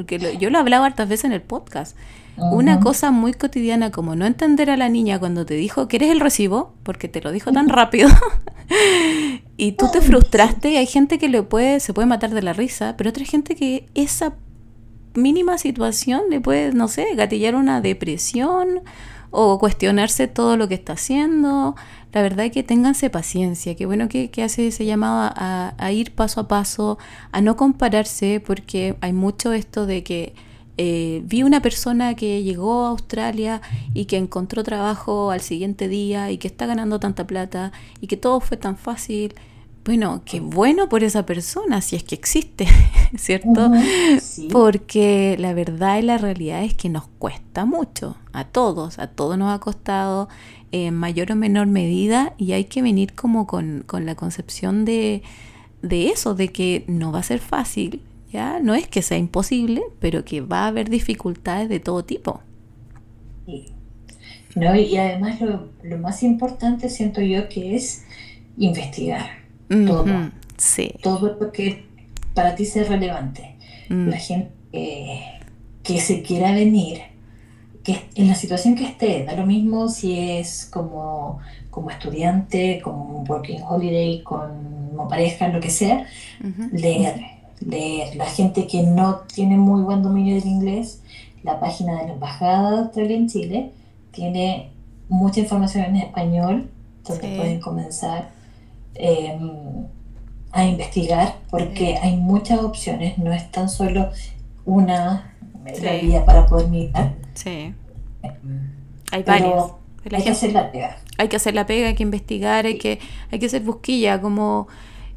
porque 0.00 0.38
yo 0.38 0.48
lo 0.48 0.56
he 0.56 0.60
hablado 0.62 0.84
hartas 0.84 1.10
veces 1.10 1.26
en 1.26 1.32
el 1.32 1.42
podcast. 1.42 1.94
Una 2.38 2.80
cosa 2.80 3.10
muy 3.10 3.34
cotidiana 3.34 3.90
como 3.90 4.16
no 4.16 4.24
entender 4.24 4.70
a 4.70 4.78
la 4.78 4.88
niña 4.88 5.18
cuando 5.18 5.44
te 5.44 5.52
dijo 5.52 5.88
que 5.88 5.96
eres 5.96 6.10
el 6.10 6.20
recibo, 6.20 6.72
porque 6.84 7.06
te 7.06 7.20
lo 7.20 7.32
dijo 7.32 7.52
tan 7.52 7.68
rápido, 7.68 8.08
y 9.58 9.72
tú 9.72 9.90
te 9.92 10.00
frustraste 10.00 10.70
y 10.70 10.78
hay 10.78 10.86
gente 10.86 11.18
que 11.18 11.28
le 11.28 11.42
puede, 11.42 11.80
se 11.80 11.92
puede 11.92 12.06
matar 12.06 12.30
de 12.30 12.40
la 12.40 12.54
risa, 12.54 12.94
pero 12.96 13.10
otra 13.10 13.26
gente 13.26 13.54
que 13.54 13.90
esa 13.94 14.36
mínima 15.12 15.58
situación 15.58 16.22
le 16.30 16.40
puede, 16.40 16.72
no 16.72 16.88
sé, 16.88 17.08
gatillar 17.14 17.54
una 17.54 17.82
depresión 17.82 18.80
o 19.30 19.58
cuestionarse 19.58 20.28
todo 20.28 20.56
lo 20.56 20.66
que 20.66 20.74
está 20.74 20.94
haciendo. 20.94 21.76
La 22.12 22.22
verdad 22.22 22.50
que 22.50 22.62
ténganse 22.62 23.08
paciencia, 23.10 23.76
que 23.76 23.86
bueno 23.86 24.08
que, 24.08 24.30
hace 24.42 24.68
ese 24.68 24.84
llamado 24.84 25.32
a, 25.34 25.74
a, 25.78 25.92
ir 25.92 26.12
paso 26.12 26.40
a 26.40 26.48
paso, 26.48 26.98
a 27.30 27.40
no 27.40 27.56
compararse, 27.56 28.42
porque 28.44 28.96
hay 29.00 29.12
mucho 29.12 29.52
esto 29.52 29.86
de 29.86 30.02
que 30.02 30.34
eh, 30.82 31.20
vi 31.26 31.42
una 31.42 31.60
persona 31.60 32.14
que 32.14 32.42
llegó 32.42 32.86
a 32.86 32.88
Australia 32.88 33.60
y 33.92 34.06
que 34.06 34.16
encontró 34.16 34.62
trabajo 34.64 35.30
al 35.30 35.42
siguiente 35.42 35.88
día 35.88 36.30
y 36.30 36.38
que 36.38 36.48
está 36.48 36.64
ganando 36.64 36.98
tanta 36.98 37.26
plata 37.26 37.70
y 38.00 38.06
que 38.06 38.16
todo 38.16 38.40
fue 38.40 38.56
tan 38.56 38.78
fácil. 38.78 39.34
Bueno, 39.90 40.22
qué 40.24 40.38
bueno 40.38 40.88
por 40.88 41.02
esa 41.02 41.26
persona, 41.26 41.80
si 41.80 41.96
es 41.96 42.04
que 42.04 42.14
existe, 42.14 42.68
¿cierto? 43.18 43.72
Porque 44.52 45.34
la 45.36 45.52
verdad 45.52 45.98
y 45.98 46.02
la 46.02 46.16
realidad 46.16 46.62
es 46.62 46.74
que 46.74 46.88
nos 46.88 47.08
cuesta 47.18 47.64
mucho, 47.64 48.16
a 48.32 48.44
todos, 48.44 49.00
a 49.00 49.08
todos 49.08 49.36
nos 49.36 49.52
ha 49.52 49.58
costado 49.58 50.28
en 50.70 50.94
mayor 50.94 51.32
o 51.32 51.34
menor 51.34 51.66
medida 51.66 52.34
y 52.38 52.52
hay 52.52 52.66
que 52.66 52.82
venir 52.82 53.14
como 53.14 53.48
con, 53.48 53.82
con 53.84 54.06
la 54.06 54.14
concepción 54.14 54.84
de, 54.84 55.24
de 55.82 56.10
eso, 56.10 56.36
de 56.36 56.52
que 56.52 56.84
no 56.86 57.10
va 57.10 57.18
a 57.18 57.24
ser 57.24 57.40
fácil, 57.40 58.00
¿ya? 58.32 58.60
No 58.60 58.76
es 58.76 58.86
que 58.86 59.02
sea 59.02 59.18
imposible, 59.18 59.82
pero 59.98 60.24
que 60.24 60.40
va 60.40 60.66
a 60.66 60.68
haber 60.68 60.88
dificultades 60.88 61.68
de 61.68 61.80
todo 61.80 62.04
tipo. 62.04 62.42
No, 64.54 64.76
y 64.76 64.96
además 64.96 65.40
lo, 65.40 65.66
lo, 65.82 65.98
más 65.98 66.22
importante 66.22 66.88
siento 66.88 67.20
yo 67.22 67.48
que 67.48 67.74
es 67.74 68.04
investigar 68.56 69.40
todo. 69.86 70.30
Sí. 70.56 70.94
Todo 71.02 71.36
lo 71.40 71.52
que 71.52 71.86
para 72.34 72.54
ti 72.54 72.64
sea 72.64 72.84
relevante. 72.84 73.56
Mm. 73.88 74.08
La 74.08 74.16
gente 74.18 74.50
que 75.82 76.00
se 76.00 76.22
quiera 76.22 76.52
venir, 76.52 77.00
que 77.82 78.08
en 78.14 78.28
la 78.28 78.34
situación 78.34 78.74
que 78.74 78.84
esté, 78.84 79.24
da 79.24 79.34
lo 79.34 79.46
mismo 79.46 79.88
si 79.88 80.18
es 80.18 80.68
como, 80.70 81.38
como 81.70 81.90
estudiante, 81.90 82.80
como 82.82 83.24
working 83.24 83.62
holiday, 83.62 84.22
como 84.22 85.08
pareja, 85.08 85.48
lo 85.48 85.60
que 85.60 85.70
sea, 85.70 86.06
leer 86.72 87.40
leer. 87.60 88.16
La 88.16 88.26
gente 88.26 88.66
que 88.66 88.82
no 88.82 89.20
tiene 89.32 89.56
muy 89.56 89.82
buen 89.82 90.02
dominio 90.02 90.34
del 90.34 90.46
inglés, 90.46 91.02
la 91.42 91.60
página 91.60 92.00
de 92.00 92.08
la 92.08 92.12
Embajada 92.14 92.70
de 92.70 92.78
Australia 92.78 93.16
en 93.16 93.28
Chile 93.28 93.70
tiene 94.12 94.70
mucha 95.08 95.40
información 95.40 95.84
en 95.84 95.96
español, 95.96 96.70
donde 97.06 97.36
pueden 97.36 97.60
comenzar 97.60 98.30
em, 99.00 99.86
a 100.52 100.64
investigar, 100.64 101.36
porque 101.50 101.96
hay 102.02 102.16
muchas 102.16 102.60
opciones, 102.60 103.18
no 103.18 103.32
es 103.32 103.50
tan 103.50 103.68
solo 103.68 104.10
una 104.64 105.34
vía 106.02 106.24
para 106.24 106.46
poder 106.46 106.68
mirar. 106.68 107.14
Sí. 107.34 107.74
Hay 109.12 109.22
varias. 109.22 109.72
Hay 110.12 110.22
que 110.22 110.30
hacer 110.30 110.52
la 110.52 110.72
pega. 110.72 110.96
Hay 111.18 111.28
que 111.28 111.36
hacer 111.36 111.54
la 111.54 111.66
pega, 111.66 111.88
hay 111.88 111.94
que 111.94 112.02
investigar, 112.02 112.66
hay 112.66 112.78
que, 112.78 112.98
hay 113.30 113.38
que 113.38 113.46
hacer 113.46 113.62
busquilla, 113.62 114.20
como 114.20 114.68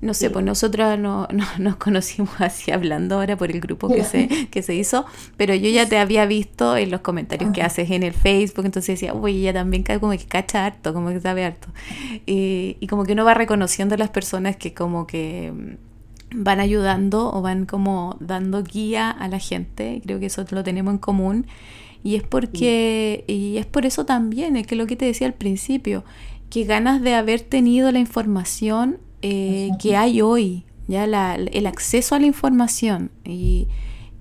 no 0.04 0.14
sé, 0.14 0.30
pues 0.30 0.44
nosotras 0.44 1.00
no, 1.00 1.28
nos 1.60 1.76
conocimos 1.78 2.30
así 2.40 2.72
hablando 2.72 3.16
ahora 3.16 3.38
por 3.38 3.50
el 3.52 3.60
grupo 3.62 3.88
que 3.88 4.04
se, 4.04 4.48
que 4.52 4.62
se 4.62 4.76
hizo, 4.76 5.06
pero 5.38 5.56
yo 5.56 5.70
ya 5.70 5.88
te 5.88 5.98
había 5.98 6.26
visto 6.26 6.76
en 6.76 6.92
los 6.92 7.02
comentarios 7.02 7.52
que 7.52 7.62
haces 7.62 7.90
en 7.90 8.04
el 8.04 8.14
Facebook, 8.14 8.66
entonces 8.66 9.00
decía, 9.00 9.14
uy, 9.14 9.40
ella 9.40 9.54
también 9.54 9.84
como 10.00 10.12
que 10.12 10.26
cacha 10.26 10.66
harto, 10.66 10.94
como 10.94 11.10
que 11.10 11.20
sabe 11.20 11.46
harto. 11.46 11.70
Y, 12.26 12.78
y 12.80 12.88
como 12.88 13.06
que 13.06 13.14
uno 13.14 13.26
va 13.26 13.34
reconociendo 13.34 13.96
a 13.96 13.98
las 13.98 14.10
personas 14.10 14.58
que 14.58 14.74
como 14.74 15.08
que 15.08 15.52
mm, 15.52 16.44
van 16.44 16.60
ayudando 16.60 17.34
o 17.34 17.42
van 17.42 17.66
como 17.66 18.18
dando 18.20 18.64
guía 18.64 19.10
a 19.10 19.28
la 19.28 19.40
gente, 19.40 20.02
creo 20.04 20.20
que 20.20 20.28
eso 20.28 20.46
lo 20.52 20.64
tenemos 20.64 20.94
en 20.94 20.98
común. 20.98 21.48
Y 22.06 22.16
es 22.16 22.24
porque, 22.24 23.24
y 23.28 23.56
es 23.58 23.66
por 23.66 23.86
eso 23.86 24.06
también, 24.06 24.58
es 24.58 24.68
que 24.68 24.76
lo 24.76 24.86
que 24.88 24.98
te 24.98 25.06
decía 25.06 25.26
al 25.26 25.36
principio, 25.36 26.04
que 26.50 26.66
ganas 26.66 27.02
de 27.02 27.16
haber 27.16 27.40
tenido 27.40 27.90
la 27.94 28.00
información 28.00 29.00
eh, 29.26 29.72
que 29.80 29.96
hay 29.96 30.22
hoy, 30.22 30.66
ya 30.90 31.06
el 31.06 31.66
acceso 31.66 32.14
a 32.14 32.20
la 32.20 32.26
información. 32.26 33.10
Y, 33.24 33.70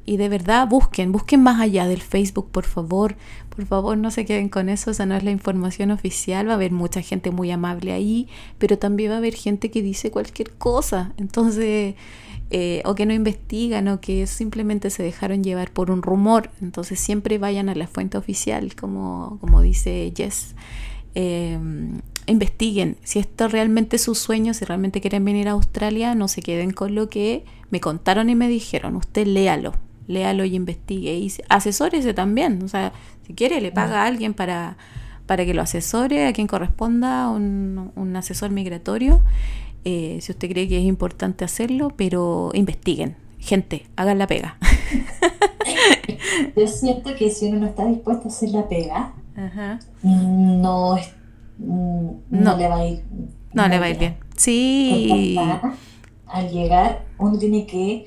y, 0.07 0.16
de 0.16 0.28
verdad 0.28 0.68
busquen, 0.68 1.11
busquen 1.11 1.42
más 1.42 1.61
allá 1.61 1.88
del 1.88 2.00
Facebook, 2.00 2.50
por 2.53 2.64
favor, 2.64 3.16
por 3.55 3.66
favor 3.66 3.98
no 3.98 4.12
se 4.12 4.24
queden 4.24 4.48
con 4.48 4.68
eso, 4.68 4.92
esa 4.92 5.05
no 5.05 5.16
es 5.16 5.24
la 5.24 5.32
información 5.32 5.90
oficial, 5.90 6.46
va 6.46 6.53
a 6.53 6.55
haber 6.55 6.70
mucha 6.70 7.03
gente 7.03 7.32
muy 7.32 7.50
amable 7.50 7.92
ahí, 7.92 8.28
pero 8.59 8.78
también 8.78 9.11
va 9.11 9.16
a 9.16 9.18
haber 9.18 9.34
gente 9.34 9.72
que 9.72 9.82
dice 9.82 10.12
cualquier 10.12 10.53
cosa, 10.53 11.12
entonces, 11.16 11.96
eh, 12.50 12.82
o 12.84 12.94
que 12.94 13.05
no 13.05 13.12
investigan 13.12 13.88
o 13.88 14.00
que 14.00 14.28
simplemente 14.28 14.88
se 14.90 15.03
dejaron 15.03 15.42
llevar 15.42 15.72
por 15.72 15.90
un 15.90 16.00
rumor, 16.00 16.50
entonces 16.61 17.00
siempre 17.00 17.38
vayan 17.38 17.68
a 17.68 17.74
la 17.74 17.88
fuente 17.88 18.18
oficial, 18.18 18.76
como, 18.76 19.38
como 19.40 19.62
dice 19.62 20.12
Jess. 20.16 20.55
Eh, 21.16 21.59
investiguen 22.26 22.96
si 23.02 23.18
esto 23.18 23.48
realmente 23.48 23.96
es 23.96 24.02
su 24.02 24.14
sueño, 24.14 24.54
si 24.54 24.64
realmente 24.64 25.00
quieren 25.00 25.24
venir 25.24 25.48
a 25.48 25.52
Australia, 25.52 26.14
no 26.14 26.28
se 26.28 26.42
queden 26.42 26.72
con 26.72 26.94
lo 26.94 27.08
que 27.08 27.44
me 27.70 27.80
contaron 27.80 28.30
y 28.30 28.34
me 28.34 28.48
dijeron. 28.48 28.96
Usted 28.96 29.26
léalo, 29.26 29.72
léalo 30.06 30.44
y 30.44 30.54
investigue. 30.54 31.14
Y 31.14 31.32
asesórese 31.48 32.14
también. 32.14 32.62
O 32.62 32.68
sea, 32.68 32.92
si 33.26 33.34
quiere, 33.34 33.60
le 33.60 33.72
paga 33.72 34.02
a 34.02 34.06
alguien 34.06 34.34
para, 34.34 34.76
para 35.26 35.44
que 35.44 35.54
lo 35.54 35.62
asesore, 35.62 36.26
a 36.26 36.32
quien 36.32 36.46
corresponda, 36.46 37.28
un, 37.28 37.92
un 37.94 38.16
asesor 38.16 38.50
migratorio. 38.50 39.20
Eh, 39.84 40.18
si 40.20 40.32
usted 40.32 40.48
cree 40.50 40.68
que 40.68 40.78
es 40.78 40.84
importante 40.84 41.44
hacerlo, 41.44 41.92
pero 41.96 42.50
investiguen. 42.54 43.16
Gente, 43.38 43.86
hagan 43.96 44.18
la 44.18 44.26
pega. 44.26 44.56
Yo 46.56 46.68
siento 46.68 47.14
que 47.16 47.30
si 47.30 47.46
uno 47.46 47.60
no 47.60 47.66
está 47.66 47.84
dispuesto 47.86 48.28
a 48.28 48.28
hacer 48.28 48.50
la 48.50 48.68
pega, 48.68 49.14
no 50.02 50.96
está 50.96 51.21
Mm, 51.59 52.09
no, 52.30 52.57
le 52.57 52.68
va 52.68 52.76
a 52.78 52.86
ir 52.86 53.05
no 53.53 53.68
le 53.68 53.78
va 53.78 53.86
a 53.86 53.90
ir 53.90 53.98
bien. 53.98 54.16
Sí. 54.36 55.36
Al 56.26 56.50
llegar 56.50 57.05
uno 57.18 57.38
tiene 57.38 57.66
que 57.66 58.07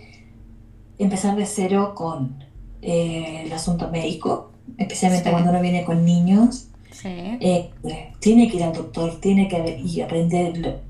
empezar 0.98 1.36
de 1.36 1.46
cero 1.46 1.94
con 1.96 2.44
eh, 2.82 3.44
el 3.46 3.54
asunto 3.54 3.90
médico 3.92 4.52
especialmente 4.78 5.32
cuando 5.32 5.52
uno 5.52 5.62
viene 5.62 5.84
con 5.84 6.06
niños. 6.06 6.68
Eh, 7.04 7.72
tiene 8.20 8.50
que 8.50 8.58
ir 8.58 8.64
al 8.64 8.74
doctor 8.74 9.20
tiene 9.20 9.48
que 9.48 9.80
y 9.80 10.02
aprender 10.02 10.82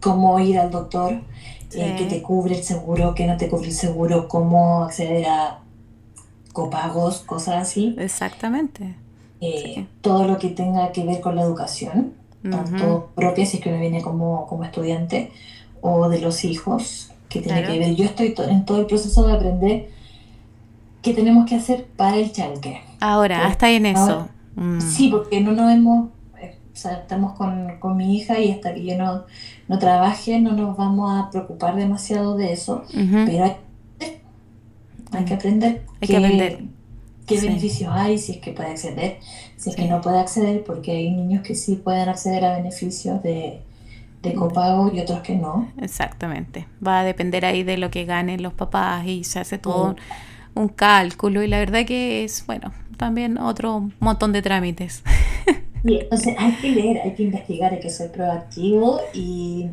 cómo 0.00 0.40
ir 0.40 0.58
al 0.58 0.70
doctor 0.70 1.20
eh, 1.74 1.94
que 1.96 2.06
te 2.06 2.22
cubre 2.22 2.56
el 2.56 2.64
seguro 2.64 3.14
que 3.14 3.26
no 3.26 3.36
te 3.36 3.48
cubre 3.48 3.68
el 3.68 3.74
seguro 3.74 4.26
cómo 4.28 4.82
acceder 4.82 5.26
a 5.26 5.60
copagos 6.52 7.20
cosas 7.20 7.62
así. 7.62 7.94
Exactamente 7.98 8.96
eh, 9.44 9.86
todo 10.02 10.28
lo 10.28 10.38
que 10.38 10.50
tenga 10.50 10.92
que 10.92 11.04
ver 11.04 11.20
con 11.20 11.34
la 11.34 11.42
educación, 11.42 12.12
tanto 12.48 13.10
propia, 13.16 13.44
si 13.44 13.56
es 13.56 13.62
que 13.62 13.70
uno 13.70 13.80
viene 13.80 14.00
como, 14.00 14.46
como 14.46 14.62
estudiante, 14.62 15.32
o 15.80 16.08
de 16.08 16.20
los 16.20 16.44
hijos, 16.44 17.10
que 17.28 17.40
tiene 17.40 17.64
que 17.64 17.76
ver. 17.76 17.96
Yo 17.96 18.04
estoy 18.04 18.34
en 18.48 18.64
todo 18.64 18.78
el 18.78 18.86
proceso 18.86 19.26
de 19.26 19.32
aprender 19.32 19.88
qué 21.02 21.12
tenemos 21.12 21.44
que 21.46 21.56
hacer 21.56 21.86
para 21.96 22.18
el 22.18 22.30
chanque. 22.30 22.82
Ahora, 23.00 23.48
hasta 23.48 23.68
en 23.68 23.86
eso. 23.86 24.28
Mm. 24.54 24.80
Sí, 24.80 25.08
porque 25.08 25.40
no 25.40 25.50
nos 25.50 25.72
hemos, 25.72 26.10
eh, 26.40 26.56
o 26.72 26.76
sea, 26.76 26.92
estamos 26.98 27.32
con, 27.32 27.80
con, 27.80 27.96
mi 27.96 28.16
hija 28.16 28.38
y 28.38 28.52
hasta 28.52 28.72
que 28.74 28.84
yo 28.84 28.96
no, 28.96 29.24
no 29.66 29.78
trabaje 29.80 30.38
no 30.38 30.52
nos 30.52 30.76
vamos 30.76 31.10
a 31.20 31.30
preocupar 31.30 31.74
demasiado 31.74 32.36
de 32.36 32.52
eso, 32.52 32.84
pero 32.92 33.44
hay, 33.44 33.56
hay, 35.10 35.24
que 35.24 35.34
aprender. 35.34 35.82
Hay 36.00 36.06
que 36.06 36.16
aprender 36.16 36.64
qué 37.26 37.40
beneficios 37.40 37.90
hay, 37.92 38.18
si 38.18 38.32
es 38.32 38.38
que 38.38 38.52
puede 38.52 38.70
acceder, 38.70 39.18
si 39.56 39.70
es 39.70 39.76
que 39.76 39.86
no 39.86 40.00
puede 40.00 40.18
acceder, 40.18 40.64
porque 40.64 40.92
hay 40.92 41.10
niños 41.10 41.42
que 41.42 41.54
sí 41.54 41.76
pueden 41.76 42.08
acceder 42.08 42.44
a 42.44 42.56
beneficios 42.56 43.22
de, 43.22 43.60
de 44.22 44.34
copago 44.34 44.90
y 44.92 45.00
otros 45.00 45.20
que 45.20 45.34
no. 45.34 45.70
Exactamente. 45.80 46.66
Va 46.84 47.00
a 47.00 47.04
depender 47.04 47.44
ahí 47.44 47.62
de 47.62 47.76
lo 47.76 47.90
que 47.90 48.04
ganen 48.04 48.42
los 48.42 48.52
papás 48.52 49.06
y 49.06 49.24
se 49.24 49.40
hace 49.40 49.58
todo 49.58 49.96
un, 50.54 50.68
cálculo 50.68 51.42
y 51.42 51.48
la 51.48 51.58
verdad 51.58 51.84
que 51.84 52.24
es, 52.24 52.44
bueno, 52.46 52.72
también 52.96 53.38
otro 53.38 53.90
montón 54.00 54.32
de 54.32 54.42
trámites. 54.42 55.02
Y 55.84 55.98
entonces 55.98 56.36
hay 56.38 56.52
que 56.52 56.70
leer, 56.70 57.00
hay 57.02 57.12
que 57.14 57.24
investigar, 57.24 57.72
hay 57.72 57.80
que 57.80 57.90
ser 57.90 58.12
proactivo 58.12 59.00
y, 59.12 59.66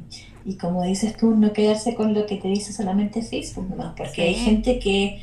y 0.43 0.55
como 0.55 0.81
dices 0.81 1.15
tú, 1.15 1.35
no 1.35 1.53
quedarse 1.53 1.93
con 1.93 2.15
lo 2.15 2.25
que 2.25 2.37
te 2.37 2.47
dice 2.47 2.73
solamente 2.73 3.21
Facebook 3.21 3.69
nomás, 3.69 3.93
porque 3.95 4.23
hay 4.23 4.33
gente 4.33 4.79
que... 4.79 5.21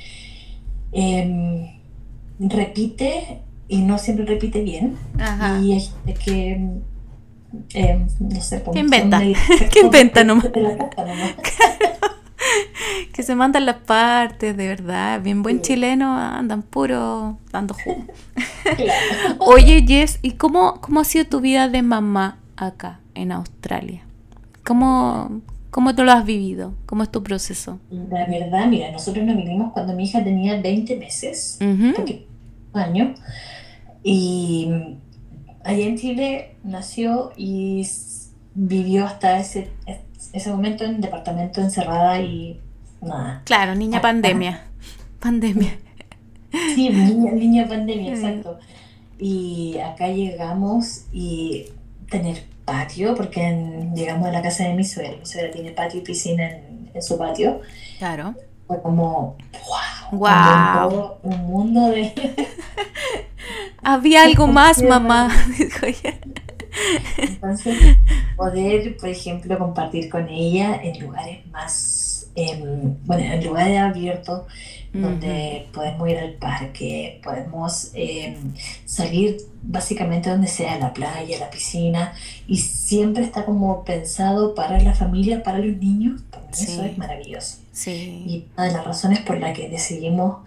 Eh, 0.92 1.75
repite 2.38 3.42
y 3.68 3.82
no 3.82 3.98
siempre 3.98 4.24
repite 4.24 4.62
bien. 4.62 4.96
Y 5.62 5.72
hay 5.72 5.90
que, 6.24 6.70
eh, 7.74 8.06
no 8.20 8.40
sé, 8.40 8.62
¿Qué 8.72 8.80
inventa? 8.80 9.20
¿Qué 9.72 9.80
inventa 9.80 10.24
nomás? 10.24 10.46
que 13.12 13.22
se 13.22 13.34
mandan 13.34 13.66
las 13.66 13.76
partes, 13.76 14.56
de 14.56 14.68
verdad. 14.68 15.20
Bien 15.22 15.42
buen 15.42 15.60
chileno, 15.62 16.16
andan 16.16 16.62
puro 16.62 17.38
dando 17.50 17.74
jugo. 17.74 18.04
Oye, 19.38 19.84
Jess, 19.86 20.18
¿y 20.22 20.32
cómo, 20.32 20.80
cómo 20.80 21.00
ha 21.00 21.04
sido 21.04 21.26
tu 21.26 21.40
vida 21.40 21.68
de 21.68 21.82
mamá 21.82 22.38
acá 22.56 23.00
en 23.14 23.32
Australia? 23.32 24.02
¿Cómo, 24.64 25.40
¿Cómo 25.76 25.94
tú 25.94 26.04
lo 26.04 26.12
has 26.12 26.24
vivido? 26.24 26.72
¿Cómo 26.86 27.02
es 27.02 27.10
tu 27.12 27.22
proceso? 27.22 27.78
La 27.90 28.24
verdad, 28.24 28.66
mira, 28.66 28.90
nosotros 28.92 29.26
nos 29.26 29.36
vinimos 29.36 29.74
cuando 29.74 29.92
mi 29.92 30.04
hija 30.04 30.24
tenía 30.24 30.58
20 30.58 30.96
meses, 30.96 31.58
Ujú. 31.60 31.92
porque 31.94 32.26
un 32.72 32.80
año, 32.80 33.14
y 34.02 34.70
allá 35.62 35.84
en 35.84 35.98
Chile 35.98 36.56
nació 36.64 37.30
y 37.36 37.86
vivió 38.54 39.04
hasta 39.04 39.38
ese, 39.38 39.68
ese 40.32 40.50
momento 40.50 40.84
en 40.84 41.02
departamento 41.02 41.60
encerrada 41.60 42.22
y 42.22 42.58
nada. 43.02 43.42
Claro, 43.44 43.74
niña 43.74 43.98
Acá. 43.98 44.08
pandemia. 44.08 44.62
Pandemia. 45.20 45.76
Sí, 46.74 46.88
niña, 46.88 47.32
niña 47.32 47.68
pandemia, 47.68 48.14
exacto. 48.14 48.58
Y 49.18 49.76
acá 49.84 50.08
llegamos 50.08 51.04
y 51.12 51.66
tener 52.10 52.44
patio, 52.66 53.14
porque 53.14 53.42
en- 53.42 53.94
llegamos 53.96 54.28
a 54.28 54.32
la 54.32 54.42
casa 54.42 54.64
de 54.64 54.74
mi 54.74 54.84
suegra. 54.84 55.16
Mi 55.16 55.24
suegra 55.24 55.50
tiene 55.50 55.70
patio 55.70 56.00
y 56.00 56.02
piscina 56.02 56.50
en, 56.50 56.90
en 56.92 57.02
su 57.02 57.16
patio. 57.16 57.62
Claro. 57.98 58.34
Fue 58.66 58.82
como, 58.82 59.36
wow, 60.12 61.18
un 61.22 61.38
mundo 61.46 61.88
de... 61.88 62.12
Había 63.82 64.24
algo 64.24 64.48
más, 64.48 64.82
mamá. 64.82 65.30
Entonces, 67.18 67.96
poder, 68.36 68.96
por 68.96 69.08
ejemplo, 69.08 69.58
compartir 69.58 70.10
con 70.10 70.28
ella 70.28 70.80
en 70.82 71.00
lugares 71.00 71.46
más, 71.46 72.26
em, 72.34 72.96
bueno, 73.04 73.32
en 73.32 73.44
lugares 73.44 73.78
abiertos, 73.78 74.42
donde 75.00 75.68
podemos 75.72 76.08
ir 76.08 76.18
al 76.18 76.32
parque, 76.34 77.20
podemos 77.22 77.90
em, 77.94 78.52
salir 78.84 79.38
básicamente 79.62 80.30
donde 80.30 80.46
sea, 80.46 80.78
la 80.78 80.92
playa, 80.92 81.38
la 81.38 81.50
piscina, 81.50 82.12
y 82.46 82.58
siempre 82.58 83.24
está 83.24 83.44
como 83.44 83.84
pensado 83.84 84.54
para 84.54 84.80
la 84.80 84.94
familia, 84.94 85.42
para 85.42 85.58
los 85.58 85.76
niños, 85.76 86.22
para 86.30 86.48
eso 86.50 86.84
es 86.84 86.96
maravilloso. 86.98 87.58
Sí. 87.72 88.22
Y 88.26 88.46
una 88.54 88.66
de 88.66 88.72
las 88.72 88.84
razones 88.84 89.20
por 89.20 89.38
la 89.38 89.52
que 89.52 89.68
decidimos 89.68 90.38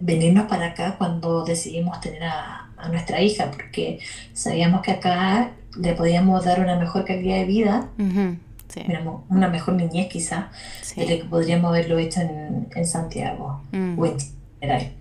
venirnos 0.00 0.46
para 0.46 0.68
acá 0.68 0.96
cuando 0.96 1.44
decidimos 1.44 2.00
tener 2.00 2.24
a, 2.24 2.70
a 2.76 2.88
nuestra 2.88 3.20
hija, 3.20 3.50
porque 3.50 3.98
sabíamos 4.32 4.80
que 4.82 4.92
acá 4.92 5.52
le 5.76 5.94
podíamos 5.94 6.44
dar 6.44 6.60
una 6.60 6.76
mejor 6.76 7.04
calidad 7.04 7.36
de 7.36 7.44
vida. 7.44 7.88
Sí. 8.68 8.82
una 9.28 9.48
mejor 9.48 9.74
niñez 9.74 10.08
quizá, 10.08 10.48
de 10.96 11.02
lo 11.02 11.08
Sí. 11.08 11.18
que 11.20 11.24
podríamos 11.26 11.68
haberlo 11.70 11.98
hecho 11.98 12.20
en, 12.22 12.68
en 12.74 12.86
Santiago 12.86 13.60
Mm, 13.72 13.98
o 13.98 14.06
en 14.06 14.16
general. 14.60 14.92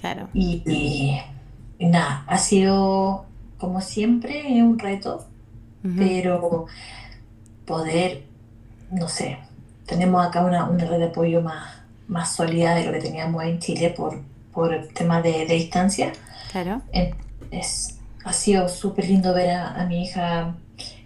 Claro. 0.00 0.28
Y, 0.32 0.62
y- 0.66 1.20
y 1.78 1.86
nada, 1.86 2.24
ha 2.26 2.38
sido 2.38 3.26
como 3.58 3.80
siempre 3.80 4.62
un 4.62 4.78
reto, 4.78 5.26
pero 5.96 6.66
poder, 7.66 8.24
no 8.90 9.08
sé, 9.08 9.38
tenemos 9.86 10.24
acá 10.26 10.44
una, 10.44 10.64
una 10.68 10.84
red 10.84 10.98
de 10.98 11.04
apoyo 11.06 11.40
más, 11.42 11.74
más 12.08 12.34
sólida 12.34 12.74
de 12.74 12.84
lo 12.84 12.92
que 12.92 13.00
teníamos 13.00 13.44
en 13.44 13.58
Chile 13.58 13.90
por, 13.96 14.20
por 14.52 14.74
el 14.74 14.92
tema 14.92 15.22
de, 15.22 15.46
de 15.46 15.54
distancia. 15.54 16.12
Claro. 16.52 16.82
Es, 17.50 17.98
ha 18.24 18.32
sido 18.32 18.68
súper 18.68 19.08
lindo 19.08 19.32
ver 19.34 19.50
a, 19.50 19.80
a 19.80 19.86
mi 19.86 20.02
hija, 20.04 20.54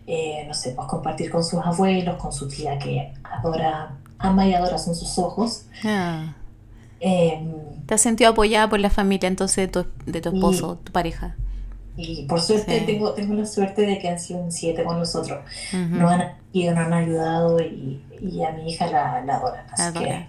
eh, 0.06 0.44
no 0.46 0.54
sé, 0.54 0.70
pues 0.72 0.86
compartir 0.88 1.30
con 1.30 1.42
sus 1.44 1.60
abuelos, 1.64 2.16
con 2.16 2.32
su 2.32 2.48
tía 2.48 2.78
que 2.78 3.12
adora, 3.22 3.96
ama 4.18 4.46
y 4.46 4.54
adora 4.54 4.78
son 4.78 4.94
sus 4.94 5.18
ojos. 5.18 5.66
Ah. 5.84 6.34
Eh, 7.00 7.46
¿Te 7.86 7.94
has 7.94 8.00
sentido 8.00 8.30
apoyada 8.30 8.68
por 8.68 8.80
la 8.80 8.90
familia 8.90 9.28
entonces 9.28 9.56
de 9.56 9.68
tu, 9.68 9.86
de 10.10 10.20
tu 10.20 10.28
esposo, 10.30 10.78
tu 10.84 10.92
pareja? 10.92 11.36
y 11.96 12.24
por 12.24 12.40
suerte 12.40 12.80
Sí. 12.80 12.86
tengo, 12.86 13.12
tengo 13.12 13.34
la 13.34 13.46
suerte 13.46 13.82
de 13.86 14.00
que 14.00 14.08
han 14.08 14.18
sido 14.18 14.40
un 14.40 14.50
7 14.50 14.82
con 14.82 14.98
nosotros. 14.98 15.38
Ujú. 15.72 15.94
Nos 15.96 16.10
han, 16.10 16.32
y 16.52 16.64
nos 16.66 16.76
han 16.76 16.92
ayudado 16.92 17.60
y, 17.60 18.02
y 18.20 18.42
a 18.42 18.50
mi 18.50 18.68
hija 18.68 18.86
la, 18.88 19.24
la 19.24 19.36
adoran. 19.36 19.64
Así 19.70 19.82
Adora. 19.82 20.26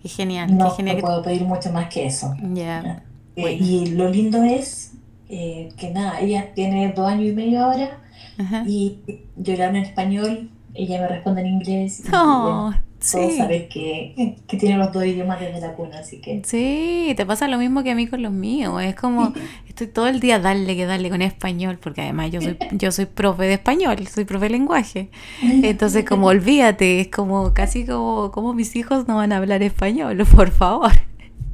Qué 0.00 0.02
que 0.02 0.08
genial, 0.08 0.56
no, 0.56 0.70
qué 0.70 0.76
genial. 0.76 0.96
no 0.98 1.02
puedo 1.02 1.22
pedir 1.22 1.42
mucho 1.42 1.72
más 1.72 1.88
que 1.88 2.06
eso. 2.06 2.32
Ya. 2.52 3.02
Eh, 3.34 3.40
Bueno. 3.42 3.56
y 3.64 3.86
lo 3.86 4.08
lindo 4.08 4.42
es 4.44 4.92
eh, 5.28 5.70
que 5.76 5.90
nada, 5.90 6.20
ella 6.20 6.52
tiene 6.54 6.92
dos 6.92 7.08
años 7.10 7.30
y 7.30 7.32
medio 7.32 7.64
ahora 7.64 7.98
Ajá. 8.38 8.64
y 8.66 8.98
yo 9.36 9.54
le 9.56 9.64
hablo 9.64 9.78
en 9.78 9.84
español, 9.84 10.50
ella 10.74 11.00
me 11.00 11.08
responde 11.08 11.40
en 11.42 11.46
inglés 11.48 12.00
y 12.04 12.08
Oh, 12.14 12.42
bueno, 12.42 12.82
todos 12.98 13.32
sí. 13.32 13.38
saber 13.38 13.68
que, 13.68 14.36
que 14.48 14.56
tiene 14.56 14.76
los 14.78 14.92
dos 14.92 15.04
idiomas 15.06 15.38
desde 15.40 15.60
la 15.60 15.74
cuna, 15.74 15.98
así 16.00 16.18
que 16.20 16.42
Sí, 16.44 17.14
te 17.16 17.24
pasa 17.24 17.46
lo 17.48 17.56
mismo 17.58 17.82
que 17.82 17.92
a 17.92 17.94
mí 17.94 18.06
con 18.06 18.20
los 18.22 18.32
míos. 18.32 18.82
Es 18.82 18.94
como, 18.96 19.32
estoy 19.68 19.86
todo 19.86 20.08
el 20.08 20.18
día 20.20 20.38
darle 20.38 20.74
que 20.76 20.86
darle 20.86 21.08
con 21.10 21.22
español, 21.22 21.78
porque 21.80 22.00
además 22.02 22.30
yo 22.32 22.40
soy, 22.42 22.56
yo 22.72 22.90
soy 22.92 23.06
profe 23.06 23.44
de 23.44 23.54
español, 23.54 24.06
soy 24.08 24.24
profe 24.24 24.46
de 24.46 24.50
lenguaje. 24.50 25.08
Entonces, 25.42 26.04
como 26.04 26.26
olvídate, 26.26 27.00
es 27.00 27.08
como 27.08 27.54
casi 27.54 27.84
como, 27.86 28.30
como 28.32 28.52
mis 28.54 28.74
hijos 28.76 29.06
no 29.06 29.16
van 29.16 29.32
a 29.32 29.36
hablar 29.38 29.62
español, 29.62 30.22
por 30.34 30.50
favor. 30.50 30.92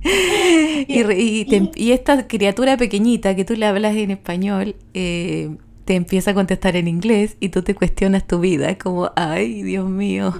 Y, 0.04 1.00
y, 1.12 1.44
te- 1.44 1.70
y 1.76 1.92
esta 1.92 2.26
criatura 2.26 2.76
pequeñita 2.76 3.36
que 3.36 3.44
tú 3.44 3.54
le 3.54 3.66
hablas 3.66 3.94
en 3.94 4.10
español, 4.10 4.74
eh, 4.94 5.56
te 5.84 5.94
empieza 5.94 6.30
a 6.30 6.34
contestar 6.34 6.76
en 6.76 6.88
inglés 6.88 7.36
y 7.40 7.48
tú 7.48 7.62
te 7.62 7.74
cuestionas 7.74 8.26
tu 8.26 8.40
vida. 8.40 8.70
Es 8.70 8.78
como, 8.78 9.10
ay, 9.16 9.62
Dios 9.62 9.88
mío, 9.88 10.34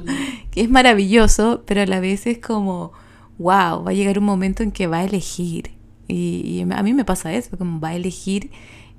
que 0.51 0.63
es 0.63 0.71
maravilloso, 0.71 1.63
pero 1.67 1.83
a 1.83 1.87
la 1.87 2.01
vez 2.01 2.27
es 2.27 2.39
como, 2.39 2.93
wow, 3.39 3.83
va 3.83 3.91
a 3.91 3.95
llegar 3.95 4.19
un 4.19 4.25
momento 4.25 4.63
en 4.63 4.73
que 4.73 4.87
va 4.87 4.99
a 4.99 5.05
elegir. 5.05 5.73
Y, 6.09 6.43
y 6.45 6.73
a 6.73 6.83
mí 6.83 6.93
me 6.95 7.05
pasa 7.05 7.33
eso, 7.33 7.57
como 7.57 7.81
va 7.81 7.89
a 7.89 7.95
elegir 7.95 8.51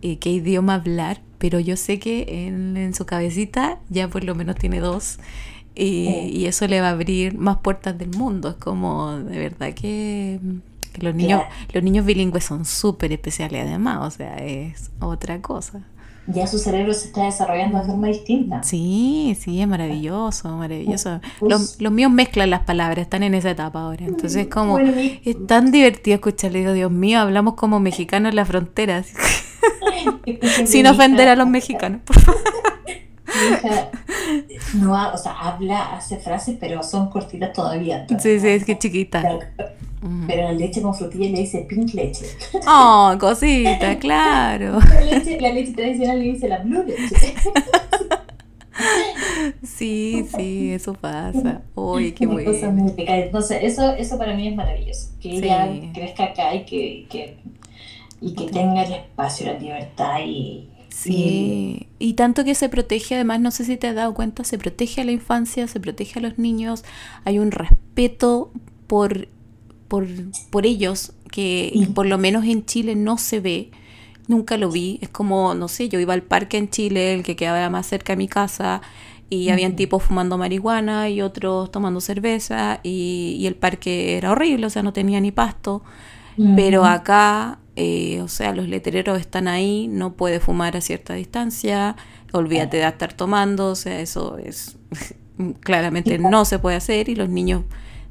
eh, 0.02 0.18
qué 0.18 0.32
idioma 0.32 0.76
hablar, 0.76 1.22
pero 1.38 1.60
yo 1.60 1.78
sé 1.78 2.00
que 2.00 2.46
en, 2.48 2.76
en 2.76 2.94
su 2.94 3.06
cabecita 3.06 3.80
ya 3.90 4.10
por 4.10 4.24
lo 4.24 4.36
menos 4.36 4.58
tiene 4.58 4.80
dos. 4.80 5.20
Y, 5.76 6.46
eso 6.46 6.68
le 6.68 6.82
va 6.82 6.90
a 6.90 6.92
abrir 6.92 7.38
más 7.38 7.58
puertas 7.58 7.98
del 7.98 8.10
mundo. 8.10 8.50
Es 8.50 8.56
como, 8.56 9.18
de 9.18 9.40
verdad 9.40 9.74
que, 9.74 10.40
que 10.92 11.02
los 11.02 11.16
niños, 11.16 11.42
los 11.72 11.84
niños 11.84 12.06
bilingües 12.06 12.44
son 12.44 12.66
súper 12.66 13.12
especiales 13.12 13.66
además, 13.66 14.00
o 14.02 14.12
sea, 14.12 14.36
es 14.38 14.92
otra 15.00 15.42
cosa. 15.42 15.88
Ya 16.28 16.48
su 16.48 16.58
cerebro 16.58 16.94
se 16.94 17.08
está 17.08 17.26
desarrollando 17.26 17.80
de 17.80 17.84
forma 17.86 18.08
distinta. 18.08 18.64
Sí, 18.64 19.38
sí, 19.40 19.62
es 19.62 19.68
maravilloso, 19.68 20.50
maravilloso. 20.58 21.20
Pues- 21.40 21.52
Los, 21.52 21.82
los 21.82 21.92
míos 21.92 22.12
mezclan 22.12 22.50
las 22.50 22.62
palabras, 22.62 23.00
están 23.04 23.24
en 23.24 23.34
esa 23.34 23.52
etapa 23.52 23.82
ahora. 23.82 24.06
Entonces, 24.06 24.48
como 24.48 24.74
Bueno, 24.74 24.94
mi- 24.96 25.20
es 25.26 25.46
tan 25.48 25.72
divertido 25.72 26.16
escucharle, 26.16 26.60
digo, 26.60 26.74
Dios 26.74 26.92
mío, 26.92 27.20
hablamos 27.20 27.56
como 27.56 27.80
mexicanos 27.80 28.30
en 28.30 28.36
la 28.38 28.46
frontera, 28.46 28.98
así 28.98 29.14
que- 30.26 30.40
sin 30.68 30.88
ofender 30.88 31.28
a 31.28 31.36
los 31.36 31.48
mexicanos. 31.48 32.02
Mi 33.26 33.56
hija 33.56 33.90
no 34.76 34.96
ha- 34.96 35.14
o 35.14 35.18
sea, 35.18 35.32
habla, 35.34 35.96
hace 35.96 36.18
frases, 36.18 36.58
pero 36.60 36.84
son 36.84 37.10
cortitas 37.10 37.54
todavía. 37.54 38.06
Sí, 38.20 38.40
sí, 38.40 38.48
es 38.48 38.66
que 38.66 38.78
chiquita. 38.78 39.40
Pero 40.28 40.44
la 40.44 40.52
leche 40.52 40.82
con 40.82 40.94
frutilla 40.94 41.30
le 41.32 41.40
dice 41.40 41.66
pink 41.70 41.94
leche. 41.94 42.26
Oh, 42.68 43.16
cosita, 43.20 43.98
claro. 44.00 44.80
La 44.80 45.02
leche, 45.02 45.40
la 45.40 45.54
leche 45.54 45.72
tradicional 45.72 46.20
le 46.20 46.26
dice 46.26 46.48
la 46.50 46.60
blue 46.60 46.84
leche. 46.84 47.34
Sí, 49.62 50.26
sí, 50.36 50.72
eso 50.74 50.94
pasa. 50.94 51.62
Uy, 51.76 52.12
qué 52.14 52.26
bueno. 52.26 52.52
Entonces, 52.98 53.60
eso, 53.62 53.94
eso 53.94 54.18
para 54.18 54.34
mí 54.36 54.48
es 54.48 54.56
maravilloso. 54.56 55.10
Que 55.22 55.30
Sí. 55.32 55.38
ella 55.38 55.68
crezca 55.94 56.24
acá 56.26 56.56
y 56.56 56.66
que, 56.66 57.06
que, 57.10 57.38
y 58.22 58.34
que 58.34 58.46
tenga 58.46 58.84
el 58.84 58.94
espacio, 58.94 59.48
la 59.52 59.60
libertad 59.60 60.20
y... 60.26 60.70
Sí, 60.96 61.88
y 61.98 62.14
tanto 62.14 62.44
que 62.44 62.54
se 62.54 62.70
protege, 62.70 63.16
además, 63.16 63.40
no 63.42 63.50
sé 63.50 63.66
si 63.66 63.78
te 63.78 63.88
has 63.88 63.96
dado 63.96 64.14
cuenta, 64.14 64.44
se 64.44 64.60
protege 64.60 65.02
a 65.02 65.06
la 65.06 65.12
infancia, 65.12 65.68
se 65.68 65.80
protege 65.80 66.20
a 66.20 66.22
los 66.22 66.38
niños, 66.38 66.84
hay 67.26 67.40
un 67.40 67.50
respeto 67.52 68.52
por, 68.86 69.28
por, 69.88 70.06
por 70.52 70.66
ellos 70.68 71.14
que 71.32 71.72
Sí. 71.74 71.86
por 71.88 72.06
lo 72.06 72.18
menos 72.20 72.46
en 72.46 72.64
Chile 72.66 72.96
no 72.96 73.18
se 73.18 73.40
ve, 73.40 73.72
nunca 74.28 74.56
lo 74.58 74.70
vi, 74.70 75.00
es 75.02 75.10
como, 75.10 75.56
no 75.56 75.68
sé, 75.68 75.90
yo 75.90 76.00
iba 76.00 76.14
al 76.14 76.22
parque 76.22 76.58
en 76.58 76.70
Chile, 76.70 77.16
el 77.16 77.24
que 77.24 77.36
quedaba 77.36 77.68
más 77.72 77.88
cerca 77.88 78.14
de 78.14 78.18
mi 78.18 78.28
casa, 78.28 78.82
y 79.32 79.50
habían 79.50 79.76
tipos 79.76 80.04
fumando 80.04 80.38
marihuana 80.38 81.10
y 81.10 81.22
otros 81.22 81.72
tomando 81.72 82.02
cerveza, 82.02 82.80
y, 82.84 83.36
y 83.40 83.48
el 83.48 83.56
parque 83.56 84.16
era 84.18 84.32
horrible, 84.32 84.68
o 84.68 84.70
sea, 84.70 84.84
no 84.84 84.94
tenía 84.94 85.20
ni 85.20 85.32
pasto. 85.32 85.82
Pero 86.56 86.86
acá, 86.86 87.60
eh, 87.76 88.22
o 88.22 88.28
sea, 88.28 88.54
los 88.54 88.68
letreros 88.68 89.20
están 89.20 89.48
ahí, 89.48 89.88
no 89.88 90.14
puede 90.14 90.40
fumar 90.40 90.78
a 90.78 90.82
cierta 90.82 91.14
distancia, 91.14 91.96
olvídate 92.32 92.78
de 92.78 92.88
estar 92.88 93.14
tomando, 93.14 93.70
o 93.70 93.76
sea, 93.76 94.00
eso 94.00 94.38
es 94.38 94.78
claramente 95.62 96.20
no 96.20 96.46
se 96.46 96.60
puede 96.60 96.76
hacer 96.76 97.10
y 97.10 97.16
los 97.16 97.30
niños 97.30 97.64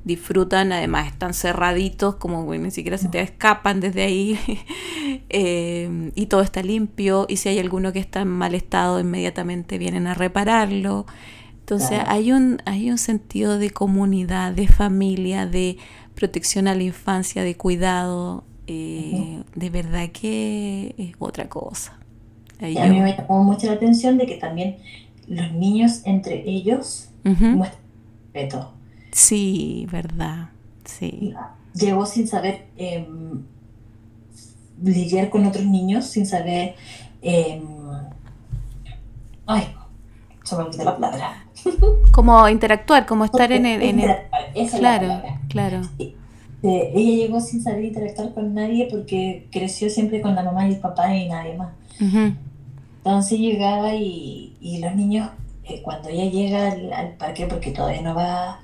disfrutan, 0.04 0.72
además 0.72 1.06
están 1.06 1.32
cerraditos, 1.32 2.16
como 2.16 2.44
bueno, 2.44 2.64
ni 2.64 2.70
siquiera 2.70 2.98
se 2.98 3.08
te 3.08 3.20
escapan 3.20 3.80
desde 3.80 4.02
ahí, 4.02 4.38
eh, 5.28 6.10
y 6.14 6.26
todo 6.26 6.42
está 6.42 6.62
limpio, 6.62 7.26
y 7.28 7.36
si 7.36 7.48
hay 7.48 7.58
alguno 7.58 7.92
que 7.92 8.00
está 8.00 8.22
en 8.22 8.28
mal 8.28 8.54
estado, 8.54 8.98
inmediatamente 8.98 9.78
vienen 9.78 10.06
a 10.06 10.14
repararlo. 10.14 11.06
Entonces 11.60 12.00
hay, 12.06 12.32
un, 12.32 12.60
hay 12.66 12.90
un 12.90 12.98
sentido 12.98 13.58
de 13.58 13.70
comunidad, 13.70 14.52
de 14.52 14.66
familia, 14.66 15.46
de 15.46 15.78
protección 16.16 16.66
a 16.66 16.74
la 16.74 16.82
infancia, 16.82 17.44
de 17.44 17.56
cuidado. 17.56 18.44
Eh, 18.72 19.42
de 19.54 19.70
verdad 19.70 20.08
que 20.12 20.94
es 20.96 21.14
otra 21.18 21.48
cosa. 21.48 21.98
a 22.60 22.66
mí 22.66 23.00
me 23.00 23.16
llamó 23.16 23.44
mucho 23.44 23.66
la 23.66 23.74
atención 23.74 24.18
de 24.18 24.26
que 24.26 24.36
también 24.36 24.76
los 25.26 25.52
niños 25.52 26.02
entre 26.04 26.48
ellos 26.48 27.08
muestran 27.24 27.82
respeto. 28.32 28.72
Sí, 29.12 29.86
verdad. 29.90 30.48
Sí. 30.84 31.34
Llegó 31.74 32.06
sin 32.06 32.26
saber 32.26 32.66
em, 32.76 33.42
lidiar 34.82 35.30
con 35.30 35.46
otros 35.46 35.64
niños, 35.64 36.06
sin 36.06 36.26
saber... 36.26 36.74
Em, 37.20 37.62
ay, 39.46 39.74
se 40.42 40.56
me 40.56 40.62
olvidó 40.62 40.84
la 40.84 40.96
palabra. 40.96 41.46
Como 42.10 42.48
interactuar, 42.48 43.06
como 43.06 43.24
estar 43.24 43.52
en 43.52 43.66
el... 43.66 43.82
En 43.82 44.00
el... 44.00 44.70
claro, 44.70 45.22
claro. 45.48 45.82
Ella 46.62 47.16
llegó 47.16 47.40
sin 47.40 47.62
saber 47.62 47.84
interactuar 47.84 48.32
con 48.34 48.54
nadie 48.54 48.86
porque 48.90 49.48
creció 49.50 49.90
siempre 49.90 50.20
con 50.20 50.34
la 50.34 50.44
mamá 50.44 50.68
y 50.68 50.74
el 50.74 50.80
papá 50.80 51.14
y 51.14 51.28
nadie 51.28 51.54
más. 51.54 51.72
Entonces 51.98 53.38
llegaba 53.40 53.94
y, 53.96 54.56
y 54.60 54.78
los 54.78 54.94
niños, 54.94 55.30
eh, 55.64 55.82
cuando 55.82 56.08
ella 56.08 56.30
llega 56.30 56.70
al, 56.70 57.14
parque, 57.18 57.46
porque 57.46 57.72
todavía 57.72 58.02
no 58.02 58.14
va 58.14 58.60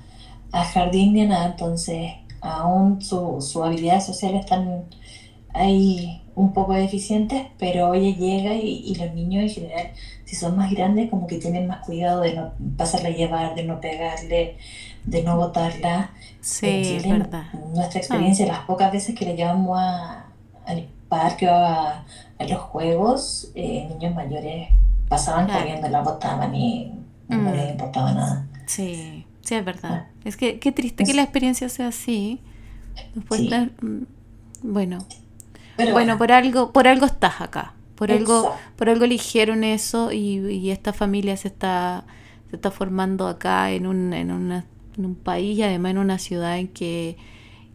a 0.51 0.63
jardín 0.63 1.13
ni 1.13 1.25
nada, 1.25 1.47
entonces 1.47 2.13
aún 2.41 3.01
sus 3.01 3.49
su 3.49 3.63
habilidades 3.63 4.05
sociales 4.05 4.41
están 4.45 4.85
ahí 5.53 6.21
un 6.35 6.53
poco 6.53 6.73
deficientes, 6.73 7.47
pero 7.57 7.93
ella 7.93 8.15
llega 8.17 8.53
y, 8.53 8.81
y, 8.85 8.95
los 8.95 9.13
niños 9.13 9.43
en 9.43 9.49
general, 9.49 9.87
si 10.23 10.37
son 10.37 10.55
más 10.55 10.71
grandes, 10.71 11.09
como 11.09 11.27
que 11.27 11.37
tienen 11.37 11.67
más 11.67 11.85
cuidado 11.85 12.21
de 12.21 12.33
no 12.33 12.53
pasarla 12.77 13.09
a 13.09 13.11
llevar, 13.11 13.55
de 13.55 13.63
no 13.63 13.81
pegarle, 13.81 14.55
de 15.03 15.23
no 15.23 15.35
botarla. 15.35 16.11
Sí, 16.41 16.97
es 16.97 17.09
verdad. 17.09 17.45
Nuestra 17.73 17.99
experiencia, 17.99 18.45
ah. 18.45 18.57
las 18.57 18.59
pocas 18.61 18.91
veces 18.91 19.15
que 19.15 19.25
le 19.25 19.35
llevamos 19.35 19.77
a, 19.79 20.25
al 20.65 20.87
parque 21.07 21.47
o 21.47 21.53
a, 21.53 22.05
los 22.39 22.59
juegos, 22.59 23.51
eh, 23.55 23.87
niños 23.89 24.15
mayores 24.15 24.69
pasaban 25.09 25.47
corriendo, 25.47 25.89
la 25.89 26.01
botaban 26.01 26.55
y 26.55 26.93
no 27.27 27.51
les 27.51 27.67
mm. 27.67 27.69
importaba 27.71 28.13
nada. 28.13 28.47
Sí, 28.65 29.25
sí, 29.41 29.55
es 29.55 29.65
verdad. 29.65 30.05
Ah. 30.05 30.07
Es 30.23 30.37
que 30.37 30.59
qué 30.59 30.71
triste 30.71 31.03
que 31.03 31.13
la 31.13 31.23
experiencia 31.23 31.67
sea 31.67 31.87
así. 31.87 32.39
Después, 33.15 33.41
mm, 33.41 34.03
bueno, 34.63 35.05
bueno, 35.91 36.17
por 36.17 36.31
algo, 36.31 36.71
por 36.71 36.87
algo 36.87 37.05
estás 37.05 37.41
acá. 37.41 37.73
Por 37.95 38.11
algo, 38.11 38.55
por 38.77 38.89
algo 38.89 39.03
eligieron 39.03 39.65
eso 39.65 40.13
y, 40.13 40.71
esta 40.71 40.93
familia 40.93 41.35
se 41.35 41.49
está, 41.49 42.05
se 42.49 42.55
está 42.55 42.71
formando 42.71 43.27
acá 43.27 43.71
en 43.71 43.85
un, 43.85 44.13
en, 44.13 44.31
una, 44.31 44.65
en 44.99 45.05
un 45.05 45.15
país 45.15 45.57
y 45.57 45.63
además 45.63 45.91
en 45.91 45.97
una 45.97 46.19
ciudad 46.19 46.59
en 46.59 46.67
que, 46.67 47.17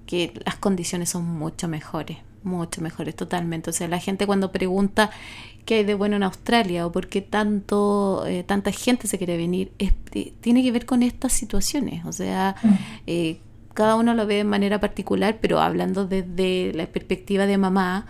que 0.07 0.33
las 0.45 0.57
condiciones 0.57 1.09
son 1.09 1.25
mucho 1.25 1.67
mejores, 1.67 2.19
mucho 2.43 2.81
mejores 2.81 3.17
totalmente. 3.17 3.71
O 3.71 3.73
sea, 3.73 3.89
la 3.89 3.99
gente 3.99 4.27
cuando 4.27 4.53
pregunta 4.53 5.11
qué 5.65 5.77
hay 5.77 5.85
de 5.85 5.95
bueno 5.95 6.17
en 6.17 6.23
Australia 6.23 6.87
o 6.87 6.93
por 6.93 7.09
qué 7.09 7.23
tanto, 7.23 8.25
eh, 8.27 8.45
tanta 8.45 8.71
gente 8.71 9.09
se 9.09 9.19
quiere 9.19 9.37
venir, 9.37 9.73
eh, 9.79 9.93
tiene 10.41 10.63
que 10.63 10.71
ver 10.71 10.87
con 10.87 11.03
estas 11.03 11.33
situaciones. 11.33 12.05
O 12.05 12.13
sea, 12.13 12.57
mm. 12.63 12.69
eh, 13.07 13.41
cada 13.73 13.97
uno 13.97 14.15
lo 14.15 14.27
ve 14.27 14.37
de 14.37 14.45
manera 14.45 14.79
particular, 14.79 15.39
pero 15.41 15.61
hablando 15.61 16.07
desde 16.07 16.73
la 16.75 16.87
perspectiva 16.87 17.47
de 17.47 17.59
mamá, 17.59 18.07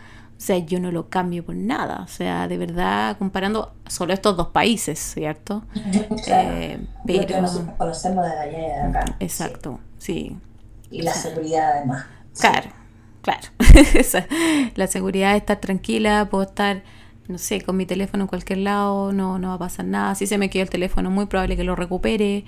sea, 0.46 0.58
yo 0.58 0.78
no 0.78 0.90
lo 0.90 1.08
cambio 1.08 1.44
por 1.44 1.56
nada. 1.56 2.02
O 2.04 2.08
sea, 2.08 2.48
de 2.48 2.58
verdad, 2.58 3.16
comparando 3.18 3.74
solo 3.86 4.12
estos 4.12 4.36
dos 4.36 4.48
países, 4.48 4.98
¿cierto? 4.98 5.64
eh, 6.26 6.78
pero... 7.06 7.40
nosotros 7.40 7.74
conocemos 7.78 8.24
de 8.26 8.32
allá 8.32 8.58
y 8.58 8.62
de 8.62 8.80
acá. 8.80 9.16
Exacto, 9.20 9.80
sí. 9.98 10.36
Y 10.90 11.02
la 11.02 11.14
seguridad 11.14 11.72
además. 11.76 12.04
Claro, 12.38 12.70
claro. 13.22 13.48
la 14.74 14.86
seguridad 14.86 15.32
de 15.32 15.38
estar 15.38 15.60
tranquila, 15.60 16.28
puedo 16.30 16.44
estar, 16.44 16.82
no 17.26 17.38
sé, 17.38 17.62
con 17.62 17.76
mi 17.76 17.86
teléfono 17.86 18.24
en 18.24 18.28
cualquier 18.28 18.58
lado, 18.58 19.12
no, 19.12 19.38
no 19.38 19.48
va 19.48 19.54
a 19.54 19.58
pasar 19.58 19.86
nada. 19.86 20.14
Si 20.14 20.26
se 20.26 20.38
me 20.38 20.50
queda 20.50 20.64
el 20.64 20.70
teléfono, 20.70 21.10
muy 21.10 21.26
probable 21.26 21.56
que 21.56 21.64
lo 21.64 21.74
recupere. 21.74 22.44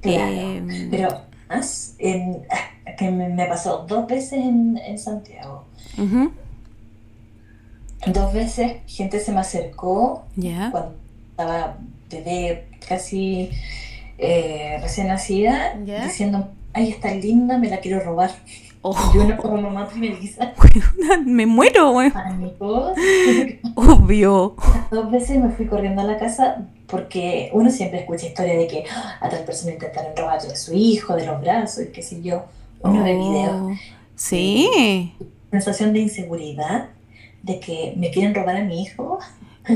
Claro, 0.00 0.32
eh, 0.32 0.88
pero 0.90 1.32
en, 1.98 2.42
que 2.98 3.10
me, 3.10 3.46
pasó 3.46 3.84
dos 3.88 4.06
veces 4.06 4.34
en, 4.34 4.98
Santiago. 4.98 5.64
Dos 8.06 8.32
veces 8.32 8.78
gente 8.86 9.20
se 9.20 9.32
me 9.32 9.40
acercó 9.40 10.24
cuando 10.34 10.94
estaba 11.30 11.76
bebé 12.10 12.66
casi 12.88 13.50
eh, 14.18 14.78
recién 14.80 15.08
nacida, 15.08 15.74
diciendo, 15.76 16.48
ay, 16.72 16.90
está 16.90 17.14
linda, 17.14 17.58
me 17.58 17.68
la 17.68 17.78
quiero 17.78 18.00
robar. 18.00 18.30
Oh. 18.84 18.96
Y 19.14 19.18
una 19.18 19.36
como 19.36 19.60
mamá 19.60 19.86
primeriza. 19.88 20.52
me 21.24 21.46
muero, 21.46 21.92
güey. 21.92 22.12
Obvio. 23.76 24.56
Dos 24.90 25.10
veces 25.10 25.38
me 25.38 25.50
fui 25.50 25.66
corriendo 25.66 26.02
a 26.02 26.04
la 26.04 26.18
casa 26.18 26.66
porque 26.88 27.50
uno 27.52 27.70
siempre 27.70 28.00
escucha 28.00 28.26
historias 28.26 28.58
de 28.58 28.66
que 28.66 28.84
ah, 28.92 29.18
a 29.20 29.28
tal 29.28 29.44
persona 29.44 29.72
intentaron 29.72 30.16
robarle 30.16 30.52
a 30.52 30.56
su 30.56 30.74
hijo 30.74 31.14
de 31.14 31.26
los 31.26 31.40
brazos 31.40 31.84
y 31.84 31.92
qué 31.92 32.02
sé 32.02 32.22
yo. 32.22 32.44
Uno 32.80 33.04
ve 33.04 33.14
videos. 33.14 33.54
Oh, 33.54 33.72
sí. 34.16 35.14
Sensación 35.52 35.92
de 35.92 36.00
inseguridad, 36.00 36.88
de 37.42 37.60
que 37.60 37.94
me 37.96 38.10
quieren 38.10 38.34
robar 38.34 38.56
a 38.56 38.64
mi 38.64 38.82
hijo. 38.82 39.18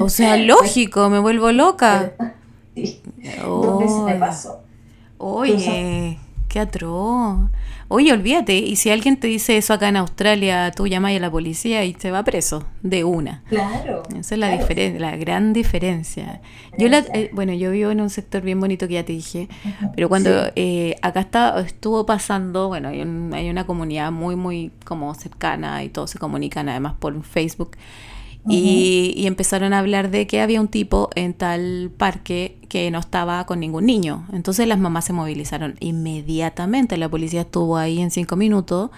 O 0.01 0.09
sea, 0.09 0.37
lógico, 0.53 1.09
me 1.11 1.19
vuelvo 1.19 1.53
loca. 1.53 2.13
Sí. 2.77 3.01
Dos 3.43 3.79
veces 3.79 3.97
me 4.03 4.15
pasó. 4.17 4.61
Oye, 5.17 6.19
qué 6.47 6.61
atroz. 6.61 7.39
Oye, 7.89 8.13
olvídate, 8.13 8.59
y 8.59 8.75
si 8.77 8.91
alguien 8.91 9.17
te 9.17 9.29
dice 9.29 9.57
eso 9.57 9.73
acá 9.73 9.89
en 9.89 9.97
Australia, 9.97 10.73
tú 10.73 10.89
llamas 10.89 11.15
a 11.15 11.21
la 11.21 11.31
policía 11.31 11.85
y 11.85 11.93
te 11.93 12.11
va 12.11 12.25
preso 12.25 12.65
de 12.83 13.05
una. 13.05 13.45
Claro. 13.49 14.03
Esa 14.19 14.35
es 14.35 14.39
la 14.41 14.49
diferencia, 14.51 15.01
la 15.01 15.17
gran 15.17 15.53
diferencia. 15.53 16.41
Yo 16.79 16.89
la, 16.89 16.99
eh, 17.15 17.31
bueno, 17.33 17.53
yo 17.53 17.71
vivo 17.71 17.93
en 17.93 18.01
un 18.01 18.11
sector 18.11 18.43
bien 18.43 18.59
bonito 18.59 18.89
que 18.89 18.95
ya 18.95 19.05
te 19.05 19.13
dije, 19.13 19.49
pero 19.95 20.09
cuando 20.09 20.31
eh, 20.57 20.97
acá 21.01 21.21
está, 21.21 21.61
estuvo 21.61 22.05
pasando, 22.07 22.69
bueno, 22.69 22.89
hay, 22.89 23.01
hay 23.33 23.51
una 23.51 23.67
comunidad 23.67 24.11
muy, 24.11 24.35
muy 24.35 24.73
como 24.85 25.15
cercana 25.15 25.85
y 25.85 25.89
todos 25.89 26.11
se 26.11 26.19
comunican 26.19 26.69
además 26.69 26.95
por 26.99 27.23
Facebook 27.23 27.77
y, 28.49 29.27
empezaron 29.27 29.73
a 29.73 29.79
hablar 29.79 30.11
de 30.11 30.27
que 30.27 30.41
había 30.41 30.61
un 30.61 30.69
tipo 30.69 31.11
en 31.15 31.35
tal 31.35 31.91
parque 31.97 32.59
que 32.69 32.91
no 32.91 32.99
estaba 32.99 33.45
con 33.47 33.61
ningún 33.61 33.87
niño. 33.87 34.27
Entonces 34.33 34.69
las 34.69 34.79
mamás 34.79 35.07
se 35.07 35.13
movilizaron 35.13 35.77
inmediatamente. 35.81 36.97
La 36.97 37.09
policía 37.09 37.43
estuvo 37.43 37.77
ahí 37.77 38.01
en 38.01 38.11
cinco 38.11 38.37
minutos 38.37 38.91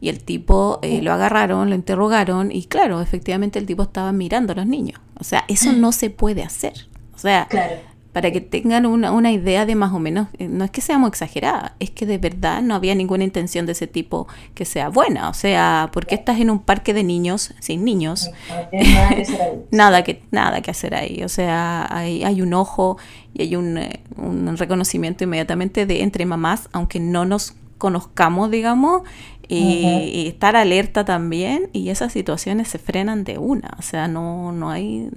y 0.00 0.08
el 0.08 0.22
tipo 0.22 0.78
eh, 0.82 1.02
lo 1.02 1.12
agarraron, 1.12 1.68
lo 1.68 1.74
interrogaron 1.74 2.50
y 2.50 2.64
claro, 2.64 3.00
efectivamente 3.00 3.58
el 3.58 3.66
tipo 3.66 3.82
estaba 3.82 4.12
mirando 4.12 4.52
a 4.52 4.56
los 4.56 4.66
niños. 4.66 5.00
O 5.18 5.24
sea, 5.24 5.44
eso 5.48 5.72
no 5.72 5.92
se 5.92 6.10
puede 6.10 6.42
hacer. 6.42 6.88
O 7.14 7.18
sea, 7.18 7.46
claro 7.48 7.93
para 8.14 8.30
que 8.30 8.40
tengan 8.40 8.86
una, 8.86 9.10
una, 9.10 9.32
idea 9.32 9.66
de 9.66 9.74
más 9.74 9.92
o 9.92 9.98
menos, 9.98 10.28
eh, 10.38 10.46
no 10.46 10.64
es 10.64 10.70
que 10.70 10.80
seamos 10.80 11.08
exageradas, 11.08 11.72
es 11.80 11.90
que 11.90 12.06
de 12.06 12.16
verdad 12.16 12.62
no 12.62 12.76
había 12.76 12.94
ninguna 12.94 13.24
intención 13.24 13.66
de 13.66 13.72
ese 13.72 13.88
tipo 13.88 14.28
que 14.54 14.64
sea 14.64 14.88
buena. 14.88 15.28
O 15.28 15.34
sea, 15.34 15.90
porque 15.92 16.14
estás 16.14 16.38
en 16.38 16.48
un 16.48 16.60
parque 16.60 16.94
de 16.94 17.02
niños 17.02 17.52
sin 17.58 17.84
niños? 17.84 18.30
nada, 19.72 20.04
que 20.04 20.22
nada, 20.30 20.62
que 20.62 20.70
hacer 20.70 20.94
ahí. 20.94 21.24
O 21.24 21.28
sea, 21.28 21.88
hay, 21.90 22.22
hay 22.22 22.40
un 22.40 22.54
ojo 22.54 22.98
y 23.34 23.42
hay 23.42 23.56
un, 23.56 23.78
eh, 23.78 23.98
un, 24.16 24.56
reconocimiento 24.58 25.24
inmediatamente 25.24 25.84
de 25.84 26.02
entre 26.02 26.24
mamás, 26.24 26.68
aunque 26.70 27.00
no 27.00 27.24
nos 27.24 27.56
conozcamos, 27.78 28.48
digamos, 28.48 29.02
y, 29.48 30.28
estar 30.28 30.54
alerta 30.54 31.04
también, 31.04 31.68
y 31.72 31.88
esas 31.88 32.12
situaciones 32.12 32.68
se 32.68 32.78
frenan 32.78 33.24
de 33.24 33.38
una. 33.38 33.74
O 33.76 33.82
sea, 33.82 34.06
no, 34.06 34.52
no 34.52 34.70
hay 34.70 35.10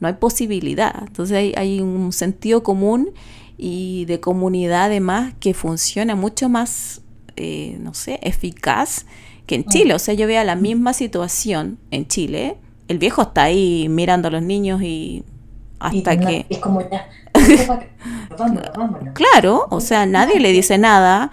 no 0.00 0.08
hay 0.08 0.14
posibilidad. 0.14 0.94
Entonces 1.06 1.36
hay, 1.36 1.54
hay 1.56 1.80
un 1.80 2.12
sentido 2.12 2.62
común 2.62 3.10
y 3.58 4.04
de 4.06 4.20
comunidad 4.20 4.84
además 4.84 5.34
que 5.40 5.54
funciona 5.54 6.14
mucho 6.14 6.48
más, 6.48 7.00
eh, 7.36 7.78
no 7.80 7.94
sé, 7.94 8.18
eficaz 8.22 9.06
que 9.46 9.54
en 9.54 9.64
Chile. 9.64 9.94
O 9.94 9.98
sea, 9.98 10.14
yo 10.14 10.26
veo 10.26 10.42
la 10.44 10.56
misma 10.56 10.92
situación 10.92 11.78
en 11.90 12.06
Chile. 12.06 12.56
El 12.88 12.98
viejo 12.98 13.22
está 13.22 13.44
ahí 13.44 13.88
mirando 13.88 14.28
a 14.28 14.30
los 14.30 14.42
niños 14.42 14.82
y 14.82 15.24
hasta 15.78 16.18
que... 16.18 16.46
Es 16.48 16.58
como 16.58 16.82
ya... 16.90 17.08
Claro, 19.14 19.66
o 19.70 19.80
sea, 19.80 20.04
nadie 20.06 20.40
le 20.40 20.52
dice 20.52 20.78
nada 20.78 21.30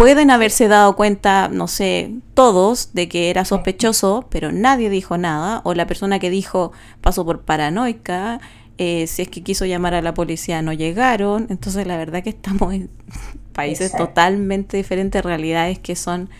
pueden 0.00 0.30
haberse 0.30 0.66
dado 0.66 0.96
cuenta, 0.96 1.48
no 1.48 1.68
sé, 1.68 2.10
todos 2.32 2.94
de 2.94 3.06
que 3.06 3.28
era 3.28 3.44
sospechoso, 3.44 4.24
pero 4.30 4.50
nadie 4.50 4.88
dijo 4.88 5.18
nada, 5.18 5.60
o 5.62 5.74
la 5.74 5.86
persona 5.86 6.18
que 6.18 6.30
dijo 6.30 6.72
pasó 7.02 7.26
por 7.26 7.42
paranoica, 7.42 8.40
eh, 8.78 9.06
si 9.06 9.20
es 9.20 9.28
que 9.28 9.42
quiso 9.42 9.66
llamar 9.66 9.92
a 9.92 10.00
la 10.00 10.14
policía 10.14 10.62
no 10.62 10.72
llegaron, 10.72 11.48
entonces 11.50 11.86
la 11.86 11.98
verdad 11.98 12.22
que 12.22 12.30
estamos 12.30 12.72
en 12.72 12.88
países 13.52 13.92
totalmente 13.92 14.78
diferentes, 14.78 15.22
realidades 15.22 15.78
que 15.78 15.94
son 15.94 16.30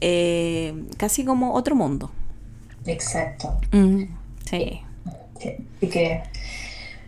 eh, 0.00 0.74
casi 0.96 1.24
como 1.24 1.54
otro 1.54 1.76
mundo. 1.76 2.10
Exacto. 2.86 3.56
Mm, 3.70 4.02
sí. 4.50 4.80
Y 5.80 5.86
que 5.86 6.24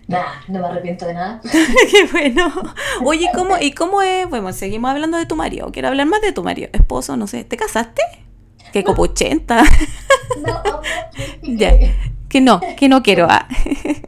No 0.09 0.61
me 0.61 0.66
arrepiento 0.66 1.06
de 1.06 1.12
nada. 1.14 1.40
Qué 1.90 2.06
bueno. 2.11 2.50
Oye, 3.04 3.28
¿cómo, 3.34 3.56
¿y 3.61 3.72
cómo 3.72 4.00
es? 4.00 4.28
Bueno, 4.28 4.52
seguimos 4.52 4.90
hablando 4.90 5.18
de 5.18 5.26
tu 5.26 5.36
marido. 5.36 5.70
Quiero 5.70 5.88
hablar 5.88 6.06
más 6.06 6.22
de 6.22 6.32
tu 6.32 6.42
marido, 6.42 6.70
esposo, 6.72 7.16
no 7.16 7.26
sé. 7.26 7.44
¿Te 7.44 7.59
casaste? 7.59 8.00
Que 8.72 8.84
como 8.84 9.02
80. 9.02 9.62
No, 10.46 10.46
no, 10.64 10.80
Ya. 11.42 11.72
Que 12.28 12.40
no, 12.40 12.61
que 12.76 12.88
no 12.88 13.02
quiero. 13.02 13.26
ah. 13.28 13.46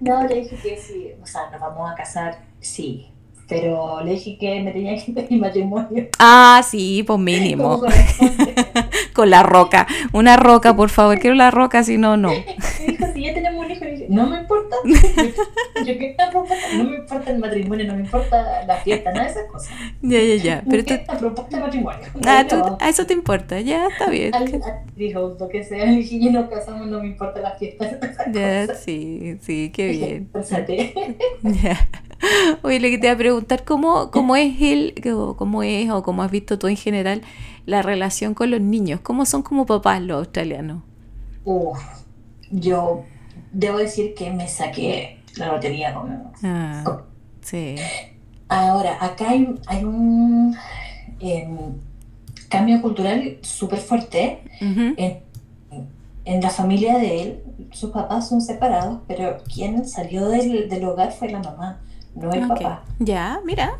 no, 0.01 0.27
le 0.27 0.43
dije 0.43 0.57
que 0.57 0.77
sí, 0.79 1.09
o 1.23 1.27
sea, 1.27 1.51
nos 1.51 1.61
vamos 1.61 1.91
a 1.91 1.95
casar, 1.95 2.39
sí. 2.61 3.07
Pero 3.49 4.01
le 4.05 4.13
dije 4.13 4.39
que 4.39 4.61
me 4.63 4.71
tenía 4.71 4.95
que 5.05 5.11
pedir 5.13 5.41
matrimonio. 5.41 6.09
Ah, 6.21 6.63
sí, 6.65 7.03
pues 7.05 7.19
mínimo. 7.19 7.83
Con 9.13 9.29
la 9.29 9.43
roca. 9.43 9.89
Una 10.13 10.37
roca, 10.37 10.77
por 10.77 10.89
favor. 10.89 11.19
Quiero 11.19 11.35
la 11.35 11.51
roca, 11.51 11.83
si 11.83 11.99
no, 11.99 12.17
no. 12.17 12.31
Dijo, 12.31 13.07
si 13.13 13.25
ya 13.25 13.35
tenemos 13.35 13.65
un 13.65 13.71
hijo, 13.73 13.85
dije, 14.01 14.07
no 14.15 14.27
me 14.27 14.39
importa. 14.41 14.77
Yo 15.85 15.93
esta 15.93 16.31
propuesta, 16.31 16.67
no 16.77 16.85
me 16.85 16.97
importa 16.97 17.31
el 17.31 17.39
matrimonio, 17.39 17.87
no 17.87 17.95
me 17.95 18.01
importa 18.01 18.65
la 18.67 18.77
fiesta, 18.77 19.13
nada 19.13 19.25
de 19.25 19.31
esas 19.31 19.45
cosas. 19.51 19.71
Ya, 20.03 20.21
ya, 20.23 20.35
ya. 20.37 20.65
Pero 20.69 20.85
tú, 20.85 20.95
Esta 20.95 21.19
propuesta 21.19 21.57
de 21.57 21.63
matrimonio. 21.63 22.01
ah, 22.27 22.45
tú, 22.49 22.57
a 22.81 22.89
eso 22.89 23.07
te 23.07 23.13
importa. 23.15 23.61
Ya, 23.61 23.87
está 23.87 24.09
bien. 24.11 24.35
al- 24.35 24.45
al- 24.55 24.85
dijo, 24.97 25.37
lo 25.39 25.49
que 25.49 25.65
sea, 25.65 25.85
dije, 25.87 26.17
y 26.17 26.31
nos 26.31 26.49
casamos, 26.51 26.87
no 26.87 27.01
me 27.01 27.07
importa 27.09 27.41
la 27.41 27.53
fiesta. 27.53 27.87
Ya, 28.33 28.67
cosas. 28.67 28.83
sí, 28.85 29.37
sí, 29.41 29.71
qué 29.75 29.89
bien. 29.89 30.29
"Pásate". 30.33 30.93
Ya. 31.43 31.89
Oye, 32.63 32.79
le 32.81 32.99
te 32.99 33.07
iba 33.07 33.13
a 33.15 33.17
preguntar 33.17 33.65
cómo, 33.65 34.11
cómo 34.11 34.37
es 34.37 34.55
él, 34.61 34.95
cómo 35.37 35.63
es, 35.63 35.91
o 35.91 36.03
cómo 36.03 36.23
has 36.23 36.31
visto 36.31 36.59
tú 36.59 36.67
en 36.69 36.77
general 36.77 37.23
la 37.65 37.81
relación 37.83 38.35
con 38.35 38.51
los 38.51 38.61
niños. 38.61 39.01
¿Cómo 39.03 39.25
son 39.25 39.43
como 39.43 39.65
papás 39.65 40.03
los 40.03 40.19
australianos? 40.19 40.83
Uf, 41.45 41.79
yo 42.51 43.05
debo 43.53 43.79
decir 43.79 44.15
que 44.15 44.31
me 44.31 44.49
saqué 44.49 45.19
la 45.37 45.49
lotería 45.53 45.95
con, 45.95 46.25
Ah, 46.43 46.83
con- 46.85 47.03
sí. 47.43 47.77
Ahora, 48.49 48.99
acá 49.05 49.31
hay, 49.31 49.55
hay 49.67 49.85
un 49.85 50.57
em, 51.21 51.57
cambio 52.49 52.81
cultural 52.83 53.39
súper 53.43 53.79
fuerte. 53.79 54.43
En, 54.61 55.21
en 56.25 56.41
la 56.43 56.51
familia 56.51 56.99
de 56.99 57.23
él, 57.23 57.43
sus 57.73 57.91
papás 57.91 58.29
son 58.29 58.41
separados, 58.41 59.01
pero 59.07 59.39
quien 59.53 59.87
salió 59.89 60.29
del, 60.29 60.69
del 60.69 60.85
hogar 60.85 61.13
fue 61.13 61.31
la 61.31 61.39
mamá, 61.41 61.81
no 62.15 62.33
el 62.33 62.47
papá. 62.49 62.83
Ya, 62.99 63.41
mira. 63.45 63.79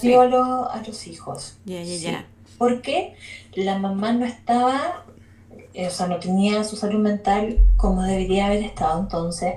Crió 0.00 0.22
a, 0.22 0.26
los- 0.26 0.68
a 0.70 0.82
los 0.86 1.06
hijos. 1.06 1.58
Ya, 1.64 1.80
ya, 1.82 1.84
Sí. 1.84 1.98
ya. 2.04 2.24
Porque 2.58 3.14
la 3.54 3.78
mamá 3.78 4.12
no 4.12 4.24
estaba, 4.26 5.04
o 5.74 5.90
sea, 5.90 6.06
no 6.06 6.16
tenía 6.16 6.64
su 6.64 6.76
salud 6.76 7.00
mental 7.00 7.58
como 7.76 8.02
debería 8.02 8.46
haber 8.46 8.62
estado. 8.64 9.00
Entonces, 9.00 9.54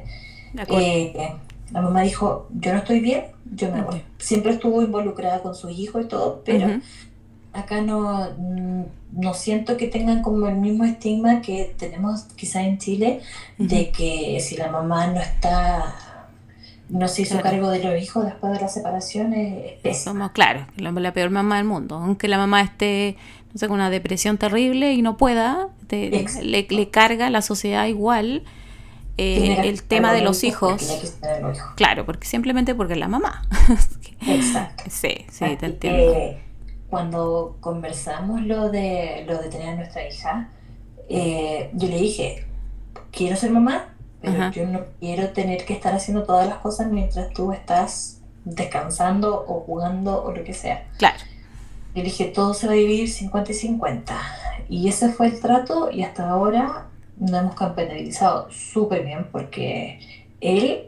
eh, 0.70 1.34
la 1.72 1.82
mamá 1.82 2.02
dijo, 2.02 2.48
yo 2.54 2.74
no 2.74 2.80
estoy 2.80 3.00
bien, 3.00 3.26
yo 3.56 3.72
me 3.72 3.82
voy. 3.82 4.02
Siempre 4.18 4.52
estuvo 4.54 4.82
involucrada 4.82 5.42
con 5.42 5.56
sus 5.56 5.72
hijos 5.72 6.06
y 6.06 6.08
todo, 6.08 6.42
pero 6.46 6.68
acá 7.54 7.82
no, 7.82 8.30
mm, 8.38 8.82
no 9.14 9.34
siento 9.34 9.78
que 9.78 9.88
tengan 9.88 10.22
como 10.22 10.48
el 10.48 10.56
mismo 10.56 10.84
estigma 10.86 11.42
que 11.42 11.74
tenemos 11.78 12.24
quizá 12.36 12.62
en 12.64 12.78
Chile, 12.78 13.22
de 13.58 13.92
que 13.92 14.40
si 14.42 14.56
la 14.58 14.70
mamá 14.72 15.08
no 15.08 15.20
está, 15.20 15.96
no 16.90 17.08
se 17.08 17.24
hizo 17.24 17.36
Claro. 17.40 17.50
cargo 17.50 17.70
de 17.70 17.84
los 17.84 18.02
hijos 18.02 18.26
después 18.26 18.54
de 18.54 18.60
la 18.60 18.68
separación, 18.68 19.34
es, 19.34 19.66
es 19.74 19.80
pésimo. 19.80 20.14
Somos, 20.14 20.32
claro, 20.32 20.66
la, 20.78 20.92
la 20.92 21.14
peor 21.14 21.30
mamá 21.30 21.58
del 21.58 21.66
mundo. 21.66 21.96
Aunque 21.96 22.28
la 22.28 22.38
mamá 22.38 22.62
esté, 22.62 23.18
no 23.54 23.58
sé, 23.60 23.68
con 23.68 23.76
una 23.76 23.90
depresión 23.90 24.38
terrible 24.38 24.94
y 24.94 25.02
no 25.02 25.18
pueda, 25.18 25.68
te- 25.88 26.26
le, 26.44 26.68
le 26.70 26.90
carga 26.90 27.28
a 27.28 27.30
la 27.30 27.42
sociedad 27.42 27.86
igual 27.88 28.44
eh, 29.18 29.58
el 29.66 29.84
tema 29.84 30.14
de 30.14 30.22
los 30.22 30.44
hijos. 30.44 30.82
los. 31.42 31.58
Claro, 31.76 32.06
porque 32.06 32.28
simplemente 32.28 32.74
porque 32.76 32.94
es 32.94 33.00
la 33.00 33.08
mamá. 33.08 33.44
Exacto. 34.26 34.84
sí, 34.90 35.26
sí, 35.30 35.46
Así 35.46 35.56
te 35.58 35.66
entiendo. 35.68 36.14
que 36.14 36.42
cuando 36.90 37.58
conversamos 37.60 38.42
lo 38.42 38.70
de, 38.70 39.24
lo 39.28 39.38
de 39.42 39.50
tener 39.50 39.70
a 39.70 39.76
nuestra 39.76 40.08
hija, 40.08 40.50
eh, 41.10 41.70
yo 41.74 41.88
le 41.88 41.98
dije, 41.98 42.46
quiero 43.12 43.36
ser 43.36 43.52
mamá, 43.52 43.94
pero 44.22 44.34
Ajá. 44.34 44.52
yo 44.52 44.66
no 44.66 44.82
quiero 45.00 45.30
tener 45.30 45.66
que 45.66 45.74
estar 45.74 45.94
haciendo 45.94 46.24
todas 46.24 46.48
las 46.48 46.58
cosas 46.60 46.92
mientras 46.92 47.32
tú 47.34 47.52
estás 47.52 48.20
descansando 48.46 49.46
o 49.48 49.62
jugando 49.62 50.24
o 50.24 50.32
lo 50.32 50.44
que 50.44 50.54
sea. 50.54 50.88
Claro. 50.98 51.18
Yo 51.96 52.04
dije, 52.04 52.26
todo 52.26 52.54
se 52.54 52.68
va 52.68 52.74
a 52.74 52.76
dividir 52.76 53.10
50 53.10 53.52
y 53.52 53.56
50. 53.56 54.16
Y 54.70 54.88
ese 54.88 55.10
fue 55.10 55.28
el 55.28 55.40
trato 55.40 55.92
y 55.92 56.04
hasta 56.04 56.30
ahora 56.30 56.88
nos 57.18 57.32
hemos 57.42 57.56
compatibilizado 57.56 58.50
súper 58.52 59.04
bien 59.04 59.28
porque 59.32 60.00
él, 60.40 60.88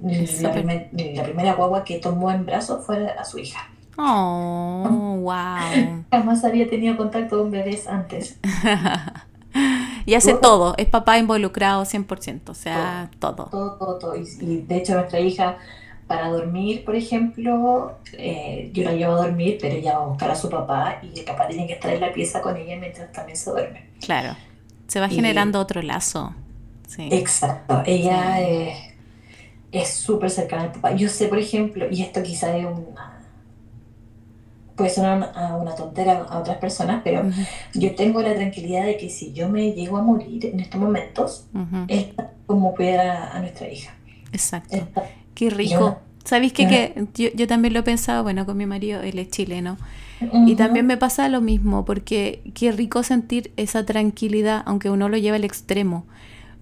la, 0.00 0.26
Súper. 0.26 0.52
primer- 0.52 0.88
la 1.14 1.22
primera 1.24 1.54
guagua 1.54 1.84
que 1.84 1.98
tomó 1.98 2.30
en 2.30 2.46
brazos 2.46 2.84
fue 2.86 3.06
a 3.08 3.24
su 3.24 3.38
hija. 3.38 3.68
Oh, 3.98 5.18
wow. 5.20 6.04
Jamás 6.10 6.44
había 6.44 6.68
tenido 6.70 6.96
contacto 6.96 7.38
con 7.38 7.50
bebés 7.50 7.86
antes. 7.88 8.38
y 10.06 10.14
hace 10.14 10.32
Todo. 10.32 10.40
todo, 10.40 10.74
es 10.78 10.86
papá 10.86 11.18
involucrado 11.18 11.84
100%, 11.84 12.50
o 12.50 12.54
sea, 12.54 13.10
todo. 13.18 13.46
Todo, 13.50 13.72
todo, 13.76 13.98
todo. 13.98 14.16
Y, 14.16 14.22
y 14.40 14.62
de 14.62 14.76
hecho 14.76 14.94
nuestra 14.94 15.20
hija, 15.20 15.58
para 16.08 16.28
dormir, 16.30 16.84
por 16.84 16.96
ejemplo, 16.96 17.98
eh, 18.14 18.70
yo 18.72 18.82
la 18.82 18.92
llevo 18.92 19.12
a 19.12 19.16
dormir, 19.26 19.58
pero 19.60 19.74
ella 19.76 19.98
va 19.98 20.04
a 20.04 20.08
buscar 20.08 20.30
a 20.30 20.34
su 20.34 20.48
papá 20.50 20.98
y 21.02 21.18
el 21.20 21.24
papá 21.24 21.46
tiene 21.46 21.66
que 21.66 21.74
estar 21.74 21.92
en 21.92 22.00
la 22.00 22.12
pieza 22.12 22.40
con 22.40 22.56
ella 22.56 22.76
mientras 22.80 23.12
también 23.12 23.36
se 23.36 23.50
duerme. 23.50 23.86
Claro. 24.00 24.34
Se 24.88 24.98
va 25.00 25.06
Y- 25.06 25.14
generando 25.14 25.60
otro 25.60 25.82
lazo. 25.82 26.34
Sí. 26.88 27.08
Exacto. 27.12 27.82
Ella 27.84 28.36
Sí. 28.38 28.42
eh, 28.44 28.74
es 29.70 29.88
súper 29.90 30.30
cercana 30.30 30.62
al 30.64 30.72
papá. 30.72 30.92
Yo 30.96 31.08
sé, 31.10 31.28
por 31.28 31.38
ejemplo, 31.38 31.86
y 31.90 32.00
esto 32.02 32.22
quizá 32.22 32.56
es 32.56 32.64
una... 32.64 33.14
Puede 34.76 34.90
sonar 34.90 35.32
a 35.34 35.56
una 35.56 35.74
tontera 35.74 36.22
a 36.22 36.38
otras 36.38 36.56
personas, 36.58 37.00
pero 37.02 37.24
yo 37.74 37.94
tengo 37.96 38.22
la 38.22 38.32
tranquilidad 38.34 38.84
de 38.86 38.96
que 38.96 39.10
si 39.10 39.32
yo 39.32 39.48
me 39.48 39.72
llego 39.72 39.96
a 39.98 40.02
morir 40.02 40.46
en 40.46 40.60
estos 40.60 40.80
momentos, 40.80 41.46
ujú. 41.52 41.84
es 41.88 42.06
como 42.46 42.74
cuidar 42.76 43.04
a, 43.06 43.32
a 43.36 43.40
nuestra 43.40 43.68
hija. 43.68 43.92
Exacto. 44.32 44.76
Está- 44.76 45.04
Qué 45.38 45.50
rico. 45.50 45.98
¿Sabéis 46.24 46.52
que, 46.52 46.66
que 46.66 47.06
yo, 47.14 47.28
yo 47.34 47.46
también 47.46 47.72
lo 47.72 47.80
he 47.80 47.82
pensado, 47.84 48.22
bueno, 48.22 48.44
con 48.44 48.56
mi 48.56 48.66
marido, 48.66 49.00
él 49.00 49.18
es 49.18 49.30
chileno, 49.30 49.78
y 50.46 50.56
también 50.56 50.84
me 50.86 50.96
pasa 50.96 51.28
lo 51.28 51.40
mismo, 51.40 51.84
porque 51.84 52.42
qué 52.54 52.72
rico 52.72 53.02
sentir 53.04 53.52
esa 53.56 53.86
tranquilidad, 53.86 54.62
aunque 54.66 54.90
uno 54.90 55.08
lo 55.08 55.16
lleva 55.16 55.36
al 55.36 55.44
extremo. 55.44 56.04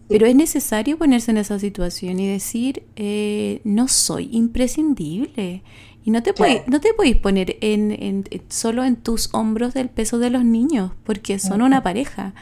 Pero 0.09 0.27
es 0.27 0.37
necesario 0.37 0.99
ponerse 0.99 1.31
en 1.33 1.39
esa 1.39 1.59
situación 1.59 2.21
y 2.21 2.29
decir, 2.29 2.83
eh, 2.97 3.61
no 3.65 3.89
soy 3.89 4.29
imprescindible. 4.31 5.63
Y 6.05 6.11
no 6.11 6.23
te, 6.23 6.33
Claro. 6.33 6.63
no 6.69 6.81
te 6.81 6.93
podéis 6.95 7.17
poner 7.17 7.57
en, 7.61 7.91
en- 7.91 8.25
en- 8.31 8.43
solo 8.49 8.85
en 8.85 8.95
tus 8.97 9.31
hombros 9.35 9.75
el 9.75 9.89
peso 9.89 10.19
de 10.21 10.31
los 10.31 10.45
niños, 10.45 10.93
porque 11.03 11.41
son 11.41 11.63
una 11.63 11.83
pareja. 11.83 12.35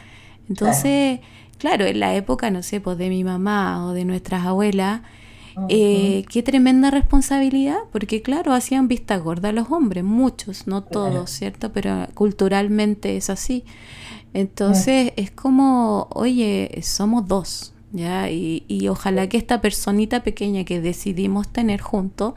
Entonces, 0.47 1.21
claro, 1.57 1.85
en 1.85 1.99
la 1.99 2.13
época, 2.15 2.51
no 2.51 2.61
sé, 2.61 2.81
pues 2.81 2.97
de 2.99 3.09
mi 3.09 3.23
mamá 3.23 3.87
o 3.87 3.93
de 3.93 4.05
nuestras 4.05 4.45
abuelas, 4.45 5.01
Eh, 5.69 6.25
qué 6.29 6.43
tremenda 6.43 6.91
responsabilidad, 6.91 7.77
porque 7.91 8.21
claro, 8.21 8.53
hacían 8.53 8.87
vista 8.87 9.17
gorda 9.17 9.49
a 9.49 9.51
los 9.51 9.71
hombres, 9.71 10.03
muchos, 10.03 10.67
no 10.67 10.83
todos, 10.83 11.29
¿cierto? 11.29 11.71
Pero 11.71 12.07
culturalmente 12.13 13.17
es 13.17 13.29
así. 13.29 13.63
Entonces 14.33 15.13
es 15.15 15.31
como, 15.31 16.07
oye, 16.11 16.79
somos 16.83 17.27
dos, 17.27 17.73
¿ya? 17.93 18.29
Y, 18.29 18.65
y 18.67 18.89
ojalá 18.89 19.29
que 19.29 19.37
esta 19.37 19.61
personita 19.61 20.23
pequeña 20.23 20.65
que 20.65 20.81
decidimos 20.81 21.47
tener 21.47 21.79
juntos 21.79 22.33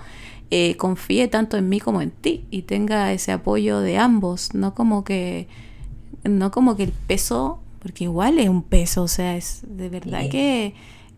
eh, 0.50 0.76
confíe 0.76 1.28
tanto 1.28 1.58
en 1.58 1.68
mí 1.68 1.78
como 1.78 2.00
en 2.00 2.10
ti 2.10 2.46
y 2.50 2.62
tenga 2.62 3.12
ese 3.12 3.32
apoyo 3.32 3.80
de 3.80 3.98
ambos, 3.98 4.54
no 4.54 4.74
como 4.74 5.04
que, 5.04 5.46
no 6.24 6.50
como 6.50 6.74
que 6.74 6.84
el 6.84 6.92
peso, 6.92 7.60
porque 7.80 8.04
igual 8.04 8.38
es 8.38 8.48
un 8.48 8.62
peso, 8.62 9.02
o 9.02 9.08
sea, 9.08 9.36
es 9.36 9.60
de 9.68 9.90
verdad 9.90 10.30
que 10.30 10.74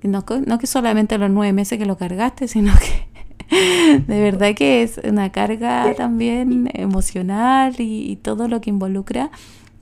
no, 0.09 0.25
que 0.25 0.67
solamente 0.67 1.19
los 1.19 1.31
nueve 1.31 1.53
meses 1.53 1.79
que 1.79 1.87
lo 1.87 1.97
cargaste, 1.97 2.49
sino 2.49 2.73
que 2.79 4.01
de 4.07 4.21
verdad 4.21 4.55
que 4.55 4.83
es 4.83 5.01
una 5.03 5.33
carga 5.33 5.95
también 5.95 6.71
emocional 6.75 7.75
y, 7.79 8.11
y 8.11 8.17
todo 8.17 8.49
lo 8.49 8.61
que 8.61 8.71
involucra 8.71 9.31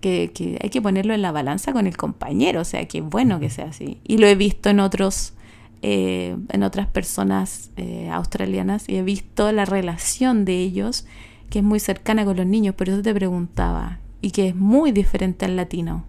que, 0.01 0.31
que 0.33 0.59
hay 0.63 0.71
que 0.71 0.81
ponerlo 0.81 1.15
en 1.15 1.23
la 1.23 1.33
balanza 1.33 1.73
con 1.73 1.87
el 1.87 1.97
compañero, 1.97 2.61
o 2.61 2.65
sea, 2.65 2.87
que 2.87 2.99
es 2.99 3.05
bueno 3.05 3.41
que 3.41 3.51
sea 3.51 3.67
así. 3.67 3.99
Y 4.05 4.19
lo 4.19 4.27
he 4.27 4.35
visto 4.35 4.71
en 4.71 4.81
otros, 4.81 5.35
eh, 5.83 6.37
en 6.51 6.63
otras 6.63 6.87
personas 6.87 7.71
eh, 7.77 8.09
australianas 8.11 8.89
y 8.89 8.97
he 8.97 9.03
visto 9.03 9.51
la 9.53 9.65
relación 9.65 10.45
de 10.45 10.59
ellos 10.59 11.07
que 11.51 11.61
es 11.61 11.65
muy 11.65 11.81
cercana 11.81 12.25
con 12.25 12.37
los 12.37 12.47
niños, 12.47 12.75
por 12.75 12.89
eso 12.89 13.01
te 13.01 13.15
preguntaba, 13.15 14.01
y 14.21 14.33
que 14.33 14.49
es 14.49 14.55
muy 14.55 14.93
diferente 14.93 15.47
al 15.47 15.57
latino. 15.57 16.05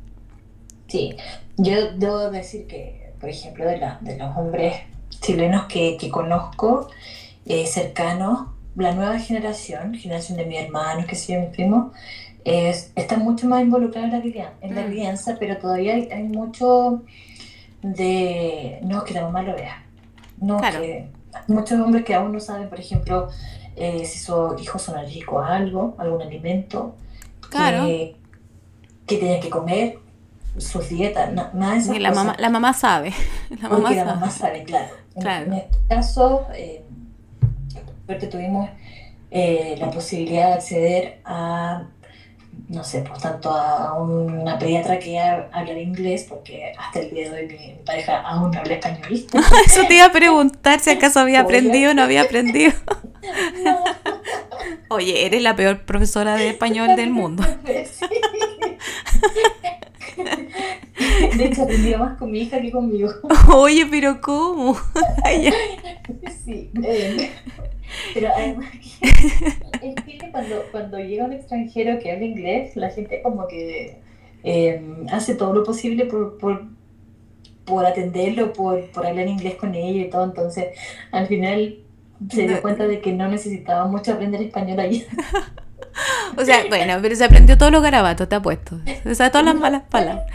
Sí, 0.88 1.16
yo 1.56 1.94
debo 1.94 2.30
decir 2.30 2.68
que, 2.68 2.99
por 3.20 3.30
ejemplo, 3.30 3.66
de, 3.66 3.78
la- 3.78 3.98
de 4.02 4.18
los 4.18 4.36
hombres 4.38 4.76
chilenos 5.22 5.66
que, 5.66 5.98
que 5.98 6.10
conozco, 6.10 6.90
eh, 7.46 7.66
cercanos, 7.68 8.48
la 8.76 8.94
nueva 8.94 9.20
generación, 9.20 9.94
generación 9.96 10.38
de 10.38 10.46
mis 10.46 10.60
hermanos, 10.60 11.06
que 11.06 11.16
yo, 11.16 11.40
mis 11.40 11.50
primos, 11.50 11.92
es, 12.46 12.92
está 12.96 13.18
mucho 13.18 13.48
más 13.48 13.62
involucrada 13.62 14.08
en 14.08 14.14
la, 14.14 14.22
crianza, 14.22 14.54
en 14.62 14.76
la 14.76 14.82
Mm. 14.84 14.90
crianza, 14.92 15.38
pero 15.40 15.58
todavía 15.58 15.96
hay, 15.96 16.10
hay 16.12 16.24
mucho 16.24 17.04
de, 17.82 18.80
no, 18.84 19.04
que 19.04 19.14
la 19.14 19.24
mamá 19.24 19.42
lo 19.42 19.56
vea, 19.56 19.84
no, 20.40 20.58
Claro. 20.58 20.82
que, 20.82 21.10
muchos 21.48 21.80
hombres 21.80 22.06
que 22.06 22.16
aún 22.16 22.32
no 22.34 22.40
saben, 22.40 22.70
por 22.70 22.80
ejemplo, 22.80 23.30
eh, 23.76 24.06
si 24.06 24.20
sus 24.20 24.62
hijos 24.62 24.82
son 24.82 24.98
alérgicos 24.98 25.44
a 25.46 25.56
algo, 25.56 25.96
algún 25.98 26.22
alimento, 26.22 26.96
Claro. 27.50 27.84
que, 27.86 28.16
que 29.06 29.18
tienen 29.18 29.42
que 29.42 29.50
comer, 29.50 30.00
sus 30.58 30.90
dietas, 30.90 31.32
na- 31.34 31.52
nada 31.54 31.74
de 31.74 31.80
esas 31.80 31.96
Y 31.96 32.00
la 32.00 32.10
cosas. 32.10 32.26
mamá, 32.26 32.36
la 32.40 32.50
mamá 32.50 32.74
sabe. 32.74 33.14
La 33.50 33.70
mamá 33.70 33.76
Porque 33.82 33.96
la 33.96 34.04
sabe. 34.06 34.16
mamá 34.20 34.32
sabe, 34.32 34.64
claro. 34.64 34.88
En, 35.16 35.22
Claro. 35.22 35.46
en 35.48 35.54
este 35.54 35.78
caso, 35.88 36.48
eh, 36.54 36.84
por 37.74 37.84
suerte 38.06 38.28
tuvimos 38.28 38.70
eh, 39.32 39.76
la 39.80 39.90
posibilidad 39.92 40.48
de 40.48 40.54
acceder 40.54 41.22
a, 41.26 41.84
no 42.68 42.84
sé, 42.84 43.02
pues 43.02 43.22
tanto 43.22 43.52
a 43.52 43.94
una 44.02 44.58
pediatra 44.60 44.98
que 45.00 45.20
ha- 45.20 45.50
habla 45.52 45.80
inglés, 45.80 46.26
porque 46.28 46.74
hasta 46.78 47.00
el 47.00 47.12
día 47.12 47.32
de 47.32 47.38
hoy 47.42 47.48
mi, 47.48 47.76
pareja 47.86 48.22
aún 48.22 48.52
no 48.52 48.60
habla 48.60 48.74
español. 48.76 49.26
Eso 49.66 49.82
te 49.88 49.96
iba 49.96 50.06
a 50.06 50.12
preguntar 50.12 50.80
si 50.80 50.90
acaso 50.90 51.20
había 51.20 51.42
aprendido 51.42 51.92
o 51.92 51.94
no 51.94 52.02
había 52.04 52.24
aprendido. 52.24 52.74
No. 53.64 53.78
Oye, 54.90 55.26
eres 55.28 55.42
la 55.44 55.56
peor 55.56 55.86
profesora 55.86 56.36
de 56.36 56.50
español 56.50 56.96
del 56.96 57.12
mundo. 57.12 57.44
Sí. 57.66 58.06
De 61.38 61.46
hecho, 61.46 61.64
aprendí 61.64 61.96
más 61.96 62.18
con 62.18 62.32
mi 62.32 62.40
hija 62.42 62.62
que 62.62 62.72
conmigo. 62.72 63.10
Oye, 63.54 63.86
pero 63.90 64.22
¿cómo? 64.22 64.78
Sí, 66.46 66.72
eh, 66.84 67.30
pero 68.16 68.30
además 68.36 68.70
es 69.02 69.96
que 70.04 70.32
cuando, 70.32 70.64
cuando 70.72 70.98
llega 70.98 71.26
un 71.26 71.34
extranjero 71.34 72.00
que 72.00 72.12
habla 72.12 72.26
inglés, 72.26 72.76
la 72.76 72.90
gente 72.90 73.22
como 73.22 73.48
que 73.48 74.00
eh, 74.44 74.82
hace 75.12 75.36
todo 75.36 75.54
lo 75.54 75.64
posible 75.64 76.06
por, 76.06 76.40
por, 76.40 76.66
por 77.66 77.86
atenderlo, 77.86 78.54
por, 78.54 78.90
por 78.90 79.06
hablar 79.06 79.28
inglés 79.28 79.56
con 79.56 79.76
ella 79.76 80.02
y 80.02 80.10
todo, 80.10 80.24
entonces 80.24 80.70
al 81.12 81.28
final 81.28 81.78
se 82.32 82.48
dio 82.48 82.62
cuenta 82.62 82.88
de 82.88 83.00
que 83.00 83.14
no 83.14 83.28
necesitaba 83.28 83.86
mucho 83.86 84.14
aprender 84.14 84.42
español 84.42 84.80
allá. 84.80 85.04
O 86.38 86.46
sea, 86.46 86.66
bueno, 86.70 87.00
pero 87.02 87.16
se 87.16 87.26
aprendió 87.26 87.58
todos 87.58 87.72
los 87.72 87.82
garabatos, 87.82 88.30
te 88.30 88.36
apuesto. 88.36 88.80
O 89.06 89.14
sea, 89.14 89.32
todas 89.32 89.46
las 89.46 89.56
malas 89.56 89.84
palabras. 89.90 90.26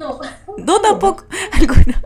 No, 0.00 0.18
No 0.56 0.80
tampoco. 0.82 1.24
Algunos. 1.52 1.96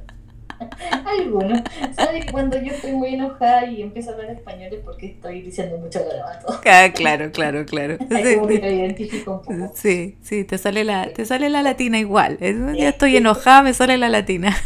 algunos. 1.07 1.61
¿Sabes 1.95 2.27
cuando 2.31 2.61
yo 2.61 2.73
estoy 2.73 2.93
muy 2.93 3.15
enojada 3.15 3.67
y 3.67 3.83
empiezo 3.83 4.11
a 4.11 4.15
hablar 4.15 4.31
español 4.31 4.73
es 4.73 4.81
porque 4.81 5.07
estoy 5.07 5.43
diciendo 5.43 5.79
mucho 5.79 6.01
garabato? 6.05 6.61
Ah, 6.67 6.89
claro, 6.93 7.31
claro, 7.31 7.65
claro. 7.67 7.99
Ahí 8.11 8.35
como 8.37 8.49
que 8.49 8.59
lo 8.59 8.71
identifico 8.71 9.33
un 9.33 9.43
poco. 9.43 9.73
Sí, 9.77 10.17
sí, 10.23 10.45
te 10.45 10.59
sale 10.59 10.83
la, 10.85 11.13
te 11.13 11.25
sale 11.25 11.51
la 11.51 11.63
latina 11.63 11.99
igual. 11.99 12.39
Ya 12.41 12.89
estoy 12.89 13.17
enojada, 13.17 13.63
me 13.63 13.75
sale 13.75 13.97
la 13.97 14.09
latina. 14.09 14.57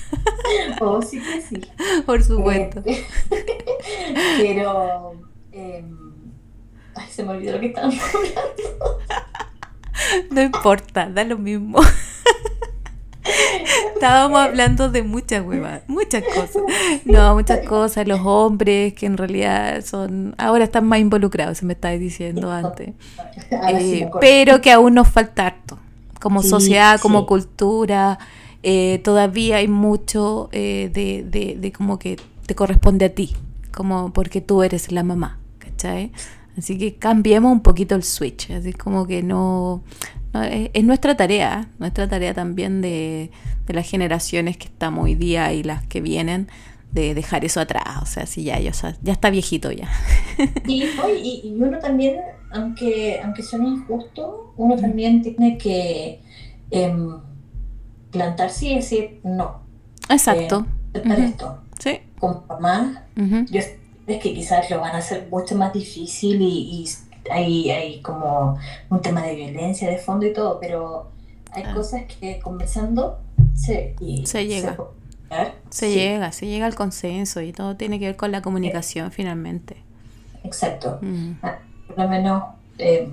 Oh, 0.80 1.02
sí 1.02 1.20
que 1.20 1.42
sí. 1.42 1.60
Por 2.06 2.22
supuesto. 2.22 2.82
Eh, 2.86 3.04
Pero. 4.38 5.12
eh, 5.52 5.84
ay, 6.94 7.06
se 7.10 7.22
me 7.24 7.30
olvidó 7.32 7.52
lo 7.54 7.60
que 7.60 7.66
estábamos 7.66 7.98
hablando. 8.14 9.00
No 10.30 10.42
importa, 10.42 11.10
da 11.10 11.24
lo 11.24 11.36
mismo. 11.38 11.80
Estábamos 13.94 14.38
hablando 14.40 14.88
de 14.90 15.02
muchas 15.02 15.44
huevas, 15.44 15.82
muchas 15.88 16.22
cosas. 16.24 16.62
No, 17.04 17.34
muchas 17.34 17.66
cosas. 17.66 18.06
Los 18.06 18.20
hombres 18.24 18.94
que 18.94 19.06
en 19.06 19.16
realidad 19.16 19.82
son. 19.84 20.34
Ahora 20.38 20.64
están 20.64 20.86
más 20.86 21.00
involucrados, 21.00 21.58
se 21.58 21.66
me 21.66 21.72
estaba 21.74 21.94
diciendo 21.94 22.50
antes. 22.50 22.90
Eh, 23.50 24.08
pero 24.20 24.60
que 24.60 24.70
aún 24.72 24.94
nos 24.94 25.08
falta 25.08 25.46
harto. 25.46 25.78
Como 26.20 26.42
Sí, 26.42 26.48
sociedad, 26.48 27.00
como 27.00 27.20
sí. 27.20 27.26
cultura, 27.26 28.18
eh, 28.62 29.00
todavía 29.04 29.56
hay 29.56 29.68
mucho 29.68 30.48
eh, 30.52 30.90
de, 30.92 31.24
de, 31.28 31.56
de 31.58 31.72
como 31.72 31.98
que 31.98 32.16
te 32.46 32.54
corresponde 32.54 33.04
a 33.06 33.10
ti, 33.14 33.36
como 33.72 34.12
porque 34.12 34.40
tú 34.40 34.62
eres 34.64 34.90
la 34.90 35.04
mamá, 35.04 35.38
¿cachai? 35.58 36.10
Así 36.58 36.76
que 36.76 36.96
cambiemos 36.96 37.52
un 37.52 37.60
poquito 37.60 37.94
el 37.94 38.02
switch, 38.02 38.50
así 38.50 38.72
como 38.72 39.06
que 39.06 39.22
no... 39.22 39.84
no, 40.32 40.42
es, 40.42 40.70
es 40.74 40.84
nuestra 40.84 41.16
tarea, 41.16 41.70
nuestra 41.78 42.08
tarea 42.08 42.34
también 42.34 42.80
de, 42.82 43.30
de 43.66 43.74
las 43.74 43.88
generaciones 43.88 44.56
que 44.56 44.66
estamos 44.66 45.04
hoy 45.04 45.14
día 45.14 45.52
y 45.52 45.62
las 45.62 45.86
que 45.86 46.00
vienen, 46.00 46.48
de 46.90 47.14
dejar 47.14 47.44
eso 47.44 47.60
atrás, 47.60 48.02
o 48.02 48.06
sea, 48.06 48.26
si 48.26 48.44
ya, 48.44 48.58
ya, 48.58 48.72
ya 49.02 49.12
está 49.12 49.30
viejito 49.30 49.70
ya. 49.70 49.88
Y, 50.66 50.84
no, 50.96 51.08
y, 51.08 51.42
y 51.44 51.54
uno 51.60 51.78
también, 51.78 52.16
aunque, 52.50 53.20
aunque 53.22 53.42
suene 53.42 53.68
injusto, 53.68 54.54
uno 54.56 54.74
también 54.76 55.22
tiene 55.22 55.58
que 55.58 56.20
em, 56.70 57.18
plantarse 58.10 58.66
y 58.66 58.74
decir 58.76 59.20
no. 59.22 59.60
Exacto, 60.08 60.66
Ujú. 60.94 61.12
esto. 61.12 61.58
sí. 61.78 62.00
Con 62.18 62.42
mamá, 62.48 63.04
yo 63.14 63.60
sé 64.14 64.18
que 64.18 64.34
quizás 64.34 64.70
lo 64.70 64.80
van 64.80 64.94
a 64.94 64.98
hacer 64.98 65.28
mucho 65.30 65.54
más 65.56 65.72
difícil 65.72 66.40
y, 66.42 66.46
y 66.84 66.88
hay, 67.30 67.70
hay 67.70 68.00
como 68.02 68.58
un 68.90 69.02
tema 69.02 69.22
de 69.22 69.34
violencia 69.36 69.88
de 69.90 69.98
fondo 69.98 70.26
y 70.26 70.32
todo, 70.32 70.58
pero 70.60 71.10
hay 71.52 71.64
Ah. 71.66 71.74
cosas 71.74 72.02
que 72.20 72.40
conversando 72.40 73.18
se, 73.54 73.94
y 74.00 74.26
Se 74.26 74.46
llega. 74.46 74.76
Se 75.70 75.88
Sí, 75.90 75.94
llega, 75.94 76.32
se 76.32 76.46
llega 76.46 76.64
al 76.66 76.74
consenso 76.74 77.42
y 77.42 77.52
todo 77.52 77.76
tiene 77.76 77.98
que 77.98 78.06
ver 78.06 78.16
con 78.16 78.32
la 78.32 78.40
comunicación 78.40 79.10
finalmente. 79.12 79.76
Exacto. 80.42 80.98
Mm. 81.02 81.32
Por 81.88 81.98
lo 81.98 82.08
menos 82.08 82.44
eh, 82.78 83.10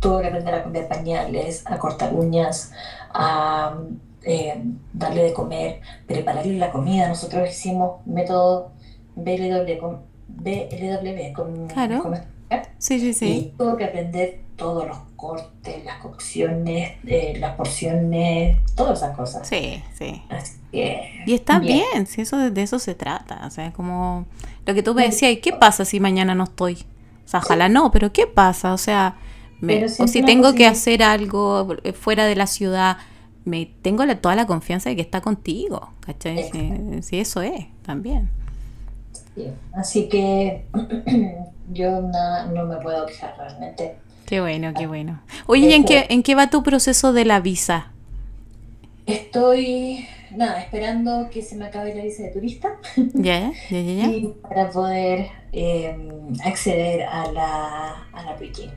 tuve 0.00 0.22
que 0.22 0.28
aprender 0.28 0.54
a 0.54 0.62
cambiar 0.64 0.88
pañales, 0.88 1.62
a 1.66 1.78
cortar 1.78 2.12
uñas, 2.14 2.72
a 3.14 3.76
eh, 4.24 4.60
darle 4.92 5.22
de 5.22 5.32
comer, 5.32 5.80
prepararle 6.06 6.58
la 6.58 6.72
comida. 6.72 7.08
Nosotros 7.08 7.48
hicimos 7.48 8.04
método 8.06 8.72
BLW 9.16 9.78
con, 9.80 10.02
BLW 10.28 11.32
con, 11.34 11.66
Claro. 11.68 12.02
con 12.02 12.14
Sí, 12.78 13.00
sí, 13.00 13.12
sí. 13.12 13.52
y 13.52 13.56
tuve 13.58 13.76
que 13.76 13.84
aprender 13.84 14.40
todos 14.56 14.86
los 14.86 14.98
cortes, 15.16 15.84
las 15.84 15.96
cocciones, 15.98 16.92
eh, 17.06 17.36
las 17.40 17.56
porciones, 17.56 18.58
todas 18.74 18.98
esas 18.98 19.16
cosas. 19.16 19.48
Sí, 19.48 19.82
sí. 19.98 20.22
Así 20.28 20.58
que, 20.70 21.22
Y 21.26 21.34
está 21.34 21.58
Bien. 21.58 21.82
bien, 21.92 22.06
si 22.06 22.20
eso 22.20 22.36
de 22.38 22.62
eso 22.62 22.78
se 22.78 22.94
trata. 22.94 23.42
O 23.46 23.50
sea, 23.50 23.72
como 23.72 24.26
lo 24.64 24.74
que 24.74 24.82
tú 24.82 24.94
me 24.94 25.02
decías, 25.04 25.32
¿y 25.32 25.38
qué 25.38 25.52
pasa 25.52 25.84
si 25.84 25.98
mañana 26.00 26.34
no 26.34 26.44
estoy? 26.44 26.74
O 27.24 27.28
sea, 27.28 27.40
ojalá 27.40 27.68
no, 27.68 27.90
pero 27.90 28.12
¿qué 28.12 28.26
pasa? 28.26 28.72
O 28.72 28.78
sea, 28.78 29.16
me- 29.60 29.84
o 29.98 30.06
si 30.06 30.22
tengo 30.22 30.54
que 30.54 30.66
hacer 30.66 31.02
algo 31.02 31.66
eh, 31.82 31.92
fuera 31.92 32.26
de 32.26 32.36
la 32.36 32.46
ciudad, 32.46 32.98
me 33.44 33.66
tengo 33.82 34.04
la- 34.04 34.20
toda 34.20 34.36
la 34.36 34.46
confianza 34.46 34.88
de 34.90 34.96
que 34.96 35.02
está 35.02 35.20
contigo, 35.20 35.90
¿cachai? 36.00 36.44
Si, 36.52 37.02
si 37.02 37.18
eso 37.18 37.42
es, 37.42 37.66
también. 37.82 38.30
Sí. 39.36 39.52
Así 39.74 40.08
que 40.08 40.64
yo 41.72 42.00
na- 42.02 42.46
no 42.46 42.64
me 42.66 42.76
puedo 42.78 43.06
quejar 43.06 43.36
realmente. 43.38 43.96
Qué 44.26 44.40
bueno, 44.40 44.72
qué 44.76 44.88
bueno. 44.88 45.20
Oye, 45.46 45.68
¿y 45.68 45.72
en 45.74 45.84
qué, 45.84 46.06
en 46.08 46.24
qué 46.24 46.34
va 46.34 46.50
tu 46.50 46.64
proceso 46.64 47.12
de 47.12 47.24
la 47.24 47.38
visa? 47.38 47.92
Estoy, 49.06 50.04
nada, 50.34 50.60
esperando 50.60 51.30
que 51.30 51.42
se 51.42 51.54
me 51.54 51.66
acabe 51.66 51.94
la 51.94 52.02
visa 52.02 52.24
de 52.24 52.30
turista 52.30 52.70
¿Ya? 53.14 53.52
¿Ya, 53.70 53.80
ya, 53.80 54.06
y 54.08 54.34
para 54.42 54.68
poder 54.70 55.28
eh, 55.52 55.96
acceder 56.44 57.02
a 57.04 57.30
la, 57.30 58.06
a 58.12 58.22
la 58.24 58.36
Peking. 58.36 58.70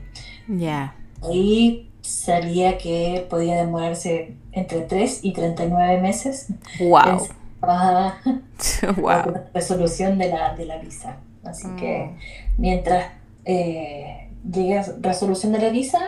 Ya. 0.46 0.94
Ahí 1.22 1.90
salía 2.00 2.78
que 2.78 3.26
podía 3.28 3.56
demorarse 3.56 4.36
entre 4.52 4.82
3 4.82 5.20
y 5.24 5.32
39 5.32 6.00
meses 6.00 6.46
Wow. 6.78 7.26
Wow. 7.62 9.32
la 9.32 9.44
resolución 9.54 10.18
de 10.18 10.28
la, 10.30 10.54
de 10.54 10.64
la 10.66 10.78
visa. 10.78 11.18
Así 11.44 11.68
que 11.78 12.10
mientras 12.58 13.06
eh, 13.44 14.28
llegue 14.50 14.78
a 14.78 14.84
resolución 15.00 15.52
de 15.52 15.58
la 15.58 15.70
visa, 15.70 15.98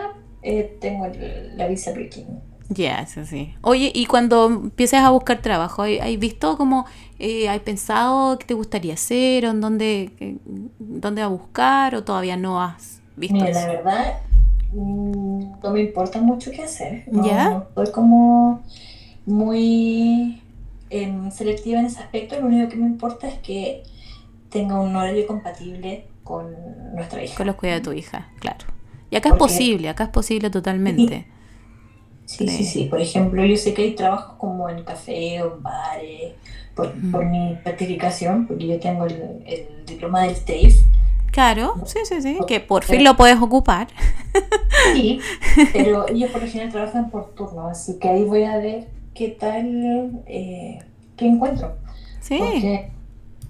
eh, 0.42 0.76
tengo 0.80 1.06
el- 1.06 1.56
la 1.56 1.66
visa 1.66 1.92
Peking. 1.94 2.26
Ya, 2.68 3.00
eso 3.00 3.24
sí. 3.24 3.54
Oye, 3.60 3.90
y 3.94 4.06
cuando 4.06 4.46
empieces 4.46 5.00
a 5.00 5.10
buscar 5.10 5.42
trabajo, 5.42 5.82
¿hay, 5.82 6.16
visto 6.16 6.56
cómo, 6.56 6.86
eh, 7.18 7.48
hay 7.48 7.60
pensado 7.60 8.38
qué 8.38 8.46
te 8.46 8.54
gustaría 8.54 8.94
hacer 8.94 9.46
o 9.46 9.50
en 9.50 9.60
dónde, 9.60 10.10
eh, 10.20 10.36
dónde 10.78 11.22
a 11.22 11.26
buscar 11.26 11.94
o 11.94 12.02
todavía 12.04 12.36
no 12.36 12.62
has 12.62 13.00
visto 13.16 13.34
Mira, 13.34 13.50
eso? 13.50 13.60
la 13.60 13.66
verdad, 13.66 14.14
mm, 14.72 15.60
no 15.62 15.70
me 15.70 15.80
importa 15.82 16.20
mucho 16.20 16.50
qué 16.50 16.62
hacer. 16.62 17.04
No, 17.10 17.26
¿Ya? 17.26 17.50
no 17.50 17.62
estoy 17.62 17.90
como 17.90 18.62
muy 19.26 20.41
em, 20.92 21.30
selectiva 21.30 21.80
en 21.80 21.86
ese 21.86 22.00
aspecto. 22.00 22.38
Lo 22.40 22.46
único 22.46 22.68
que 22.68 22.76
me 22.76 22.86
importa 22.86 23.26
es 23.28 23.38
que 23.38 23.82
tenga 24.50 24.78
un 24.80 24.94
horario 24.94 25.26
compatible 25.26 26.06
con 26.24 26.54
nuestra 26.94 27.22
hija. 27.24 27.36
Con 27.36 27.46
los 27.46 27.56
cuidados 27.56 27.82
de 27.82 27.90
tu 27.90 27.92
hija, 27.96 28.28
claro. 28.38 28.66
Y 29.10 29.16
acá 29.16 29.30
es 29.30 29.34
posible, 29.36 29.88
acá 29.88 30.04
es 30.04 30.10
posible 30.10 30.50
totalmente. 30.50 31.26
Sí, 32.24 32.46
Sí. 32.46 32.48
sí, 32.48 32.64
sí. 32.64 32.84
Por 32.86 33.00
ejemplo, 33.00 33.44
yo 33.44 33.56
sé 33.56 33.74
que 33.74 33.82
hay 33.82 33.94
trabajos 33.94 34.36
como 34.38 34.68
en 34.68 34.84
café 34.84 35.42
o 35.42 35.56
en 35.56 35.62
bares, 35.62 36.32
por, 36.74 36.94
Mm. 36.96 37.10
por 37.12 37.24
mi 37.26 37.56
certificación, 37.64 38.46
porque 38.46 38.66
yo 38.68 38.78
tengo 38.80 39.04
el, 39.06 39.42
el 39.46 39.84
diploma 39.86 40.22
del 40.22 40.34
TAFE. 40.36 40.72
Claro, 41.30 41.74
sí, 41.86 41.98
sí, 42.04 42.20
sí, 42.22 42.38
que 42.46 42.60
por 42.60 42.84
fin 42.84 43.04
lo 43.04 43.16
puedes 43.16 43.38
ocupar. 43.40 43.88
Sí, 44.94 45.18
pero 45.72 46.08
ellos 46.08 46.30
por 46.30 46.42
lo 46.42 46.46
general 46.48 46.70
trabajan 46.72 47.10
por 47.10 47.34
turno, 47.34 47.66
así 47.68 47.98
que 47.98 48.08
ahí 48.08 48.24
voy 48.24 48.44
a 48.44 48.56
ver 48.58 48.86
qué 49.14 49.28
tal, 49.28 50.22
eh, 50.26 50.78
qué 51.16 51.26
encuentro. 51.26 51.76
Sí, 52.20 52.38
Porque 52.38 52.90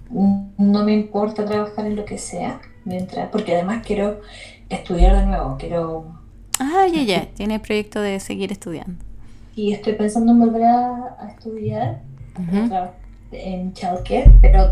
no 0.09 0.83
me 0.83 0.93
importa 0.93 1.45
trabajar 1.45 1.85
en 1.85 1.95
lo 1.95 2.05
que 2.05 2.17
sea, 2.17 2.61
mientras, 2.85 3.29
porque 3.29 3.55
además 3.55 3.85
quiero 3.85 4.21
estudiar 4.69 5.19
de 5.19 5.25
nuevo, 5.27 5.57
quiero... 5.57 6.05
Ah, 6.59 6.85
ya, 6.91 7.03
ya, 7.03 7.25
tiene 7.33 7.55
el 7.55 7.61
proyecto 7.61 8.01
de 8.01 8.19
seguir 8.19 8.51
estudiando. 8.51 9.03
Y 9.55 9.73
estoy 9.73 9.93
pensando 9.93 10.31
en 10.31 10.39
volver 10.39 10.63
a, 10.63 11.27
estudiar 11.29 12.01
en 13.31 13.73
childcare, 13.73 14.31
pero 14.41 14.71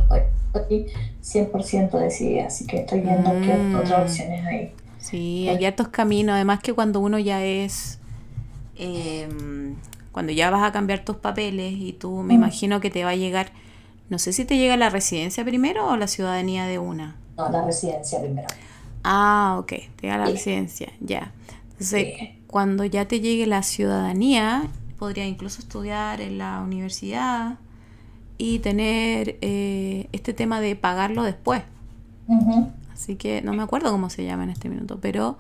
estoy 0.53 0.87
100% 1.23 1.91
decidida, 1.91 2.47
así 2.47 2.65
que 2.65 2.77
estoy 2.77 3.01
viendo 3.01 3.31
qué 3.41 3.53
mm. 3.53 3.75
otras 3.75 4.11
opciones 4.11 4.45
hay. 4.45 4.73
Sí, 4.99 5.49
hay 5.49 5.65
hartos 5.65 5.87
caminos, 5.87 6.35
además 6.35 6.61
que 6.61 6.73
cuando 6.73 6.99
uno 6.99 7.17
ya 7.17 7.43
es... 7.43 7.99
Em, 8.75 9.75
cuando 10.11 10.31
ya 10.31 10.49
vas 10.49 10.63
a 10.63 10.71
cambiar 10.71 11.05
tus 11.05 11.17
papeles 11.17 11.73
y 11.73 11.93
tú 11.93 12.17
me 12.17 12.33
mm. 12.33 12.37
imagino 12.37 12.81
que 12.81 12.89
te 12.89 13.03
va 13.03 13.11
a 13.11 13.15
llegar, 13.15 13.51
no 14.09 14.19
sé 14.19 14.33
si 14.33 14.45
te 14.45 14.57
llega 14.57 14.77
la 14.77 14.89
residencia 14.89 15.43
primero 15.43 15.87
o 15.87 15.97
la 15.97 16.07
ciudadanía 16.07 16.65
de 16.65 16.79
una. 16.79 17.15
No, 17.37 17.49
la 17.49 17.65
residencia 17.65 18.19
primero. 18.19 18.47
Ah, 19.03 19.57
ok, 19.59 19.67
te 19.67 20.01
llega 20.01 20.17
la 20.17 20.25
residencia, 20.25 20.91
ya. 20.99 21.31
Entonces, 21.71 22.13
cuando 22.47 22.85
ya 22.85 23.07
te 23.07 23.21
llegue 23.21 23.47
la 23.47 23.63
ciudadanía, 23.63 24.67
podría 24.99 25.25
incluso 25.25 25.61
estudiar 25.61 26.21
en 26.21 26.37
la 26.37 26.61
universidad 26.61 27.57
y 28.37 28.59
tener 28.59 29.37
eh, 29.41 30.07
este 30.11 30.33
tema 30.33 30.61
de 30.61 30.75
pagarlo 30.75 31.23
después. 31.23 31.63
Así 32.93 33.15
que 33.15 33.41
no 33.41 33.53
me 33.53 33.63
acuerdo 33.63 33.91
cómo 33.91 34.09
se 34.09 34.23
llama 34.23 34.43
en 34.43 34.51
este 34.51 34.69
minuto, 34.69 34.99
pero 35.01 35.37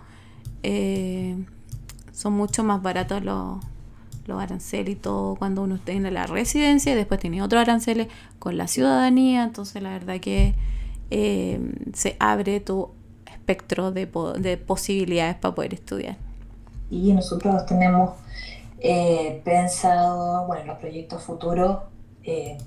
eh, 0.63 1.37
son 2.11 2.33
mucho 2.33 2.63
más 2.63 2.81
baratos 2.81 3.23
los, 3.23 3.59
los 4.25 4.41
aranceles 4.41 4.93
y 4.93 4.95
todo 4.95 5.35
cuando 5.35 5.63
uno 5.63 5.79
tiene 5.79 6.11
la 6.11 6.27
residencia 6.27 6.91
y 6.91 6.95
después 6.95 7.19
tiene 7.19 7.41
otros 7.41 7.61
aranceles 7.61 8.07
con 8.39 8.57
la 8.57 8.67
ciudadanía. 8.67 9.43
Entonces 9.43 9.81
la 9.81 9.91
verdad 9.91 10.19
que 10.19 10.55
eh, 11.09 11.59
se 11.93 12.15
abre 12.19 12.59
tu 12.59 12.91
espectro 13.25 13.91
de, 13.91 14.07
de 14.39 14.57
posibilidades 14.57 15.35
para 15.35 15.55
poder 15.55 15.73
estudiar. 15.73 16.17
Y 16.89 17.13
nosotros 17.13 17.65
tenemos 17.65 18.11
eh, 18.79 19.41
pensado, 19.43 20.45
bueno, 20.47 20.61
en 20.61 20.67
los 20.67 20.77
proyectos 20.77 21.23
futuros, 21.23 21.77
eh, 22.23 22.57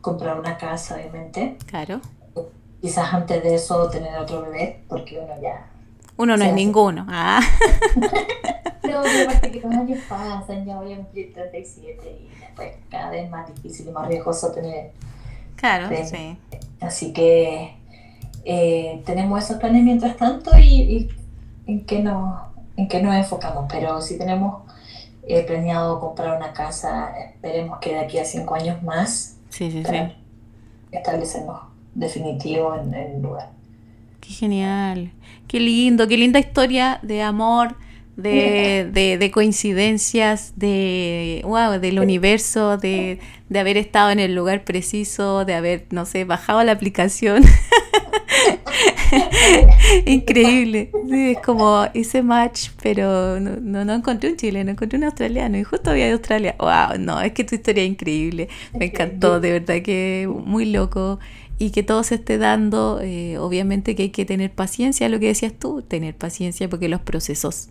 comprar 0.00 0.38
una 0.38 0.56
casa, 0.56 0.96
obviamente. 0.96 1.56
Claro. 1.66 2.00
Quizás 2.80 3.12
antes 3.12 3.42
de 3.42 3.54
eso 3.56 3.90
tener 3.90 4.16
otro 4.18 4.42
bebé, 4.42 4.84
porque 4.88 5.18
uno 5.18 5.34
ya... 5.42 5.66
Uno 6.18 6.36
no 6.36 6.44
es 6.44 6.52
ninguno. 6.52 7.06
Ah. 7.08 7.40
no, 7.96 8.08
pero 8.82 9.52
que 9.52 9.60
los 9.60 9.72
años 9.72 9.98
pasan, 10.08 10.66
ya 10.66 10.76
voy 10.76 10.92
a 10.92 10.96
cumplir 10.96 11.32
37 11.32 12.10
y 12.10 12.40
después 12.40 12.74
cada 12.90 13.10
vez 13.10 13.30
más 13.30 13.52
difícil 13.54 13.88
y 13.88 13.90
más 13.90 14.06
riesgoso 14.08 14.52
tener... 14.52 14.92
Claro, 15.56 15.88
sí. 16.04 16.36
Así 16.80 17.12
que 17.12 17.74
eh, 18.44 19.02
tenemos 19.04 19.42
esos 19.42 19.58
planes 19.58 19.82
mientras 19.82 20.16
tanto 20.16 20.56
y, 20.58 21.08
en 21.66 21.84
qué 21.84 22.00
nos 22.00 22.48
en 22.76 22.86
qué 22.86 23.02
nos 23.02 23.14
enfocamos, 23.14 23.66
pero 23.68 24.00
si 24.00 24.16
tenemos 24.16 24.62
he 25.26 25.42
planeado 25.42 26.00
comprar 26.00 26.36
una 26.36 26.52
casa, 26.52 27.12
esperemos 27.18 27.78
que 27.80 27.90
de 27.90 27.98
aquí 27.98 28.18
a 28.18 28.24
cinco 28.24 28.54
años 28.54 28.82
más, 28.82 29.36
sí, 29.50 29.70
sí, 29.70 29.82
establecernos 30.90 31.60
definitivo 31.94 32.74
en, 32.74 32.94
el 32.94 33.20
lugar. 33.20 33.50
Qué 34.28 34.34
genial, 34.34 35.10
qué 35.46 35.58
lindo, 35.58 36.06
qué 36.06 36.18
linda 36.18 36.38
historia 36.38 37.00
de 37.02 37.22
amor, 37.22 37.76
de, 38.14 39.16
de, 39.18 39.30
coincidencias, 39.30 40.52
de 40.56 41.40
wow, 41.44 41.80
del 41.80 41.98
universo, 41.98 42.76
de, 42.76 43.20
de 43.48 43.58
haber 43.58 43.78
estado 43.78 44.10
en 44.10 44.18
el 44.18 44.34
lugar 44.34 44.64
preciso, 44.64 45.46
de 45.46 45.54
haber, 45.54 45.86
no 45.92 46.04
sé, 46.04 46.24
bajado 46.24 46.62
la 46.62 46.72
aplicación. 46.72 47.42
Increíble. 50.04 50.90
es 51.10 51.38
como 51.38 51.86
ese 51.94 52.22
match, 52.22 52.68
pero 52.82 53.40
no, 53.40 53.86
no, 53.86 53.94
encontré 53.94 54.28
un 54.28 54.36
chileno, 54.36 54.72
encontré 54.72 54.98
un 54.98 55.04
australiano 55.04 55.56
y 55.56 55.64
justo 55.64 55.88
había 55.88 56.04
de 56.04 56.12
Australia. 56.12 56.54
Wow, 56.58 56.98
no, 56.98 57.18
es 57.22 57.32
que 57.32 57.44
tu 57.44 57.54
historia 57.54 57.82
es 57.82 57.88
increíble. 57.88 58.50
Me 58.78 58.86
encantó, 58.86 59.40
de 59.40 59.52
verdad 59.52 59.80
que 59.80 60.30
muy 60.44 60.66
loco 60.66 61.18
y 61.58 61.70
que 61.70 61.82
todo 61.82 62.02
se 62.02 62.16
esté 62.16 62.38
dando. 62.38 63.00
Eh, 63.02 63.38
obviamente 63.38 63.96
que 63.96 64.04
hay 64.04 64.10
que 64.10 64.24
tener 64.24 64.52
paciencia, 64.52 65.08
lo 65.08 65.18
que 65.18 65.26
decías 65.26 65.52
tú, 65.58 65.82
tener 65.82 66.16
paciencia 66.16 66.68
porque 66.68 66.88
los 66.88 67.00
procesos, 67.00 67.68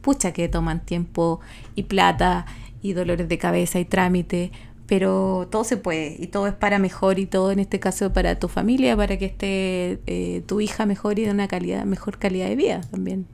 pucha, 0.00 0.32
que 0.32 0.48
toman 0.48 0.84
tiempo 0.84 1.40
y 1.74 1.84
plata 1.84 2.46
y 2.82 2.92
dolores 2.92 3.28
de 3.28 3.38
cabeza 3.38 3.78
y 3.78 3.84
trámite 3.84 4.52
pero 4.90 5.46
todo 5.48 5.62
se 5.62 5.76
puede 5.76 6.16
y 6.18 6.26
todo 6.26 6.48
es 6.48 6.54
para 6.54 6.80
mejor 6.80 7.20
y 7.20 7.26
todo 7.26 7.52
en 7.52 7.60
este 7.60 7.78
caso 7.78 8.12
para 8.12 8.40
tu 8.40 8.48
familia, 8.48 8.96
para 8.96 9.18
que 9.18 9.26
esté 9.26 10.00
eh, 10.08 10.42
tu 10.48 10.60
hija 10.60 10.84
mejor 10.84 11.16
y 11.20 11.26
de 11.26 11.30
una 11.30 11.46
calidad, 11.46 11.84
mejor 11.84 12.18
calidad 12.18 12.48
de 12.48 12.56
vida 12.56 12.80
también. 12.90 13.24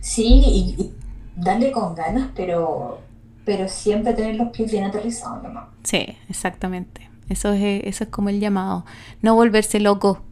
Sí, 0.00 0.42
y, 0.44 0.92
darle 1.36 1.70
con 1.70 1.94
ganas, 1.94 2.30
pero, 2.34 2.98
pero 3.44 3.68
siempre 3.68 4.12
tener 4.12 4.34
los 4.34 4.48
pies 4.48 4.72
bien 4.72 4.82
aterrizados, 4.82 5.52
¿no? 5.52 5.68
Sí, 5.84 6.16
exactamente. 6.28 7.07
Eso 7.28 7.52
es, 7.52 7.84
eso 7.84 8.04
es 8.04 8.10
como 8.10 8.28
el 8.28 8.40
llamado. 8.40 8.84
No 9.22 9.34
volverse 9.34 9.80
loco, 9.80 10.22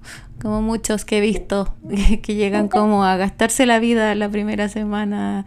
como 0.41 0.63
muchos 0.63 1.05
que 1.05 1.19
he 1.19 1.21
visto, 1.21 1.75
que 2.23 2.35
llegan 2.35 2.69
como 2.69 3.05
a 3.05 3.17
gastarse 3.17 3.67
la 3.67 3.79
vida 3.79 4.15
la 4.15 4.29
primera 4.29 4.69
semana 4.69 5.47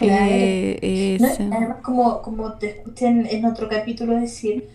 eh, 0.00 1.18
además, 1.20 1.78
como, 1.82 2.20
como 2.20 2.52
te 2.54 2.78
escuché 2.78 3.06
en, 3.06 3.44
otro 3.44 3.68
capítulo 3.68 4.14
decir, 4.14 4.68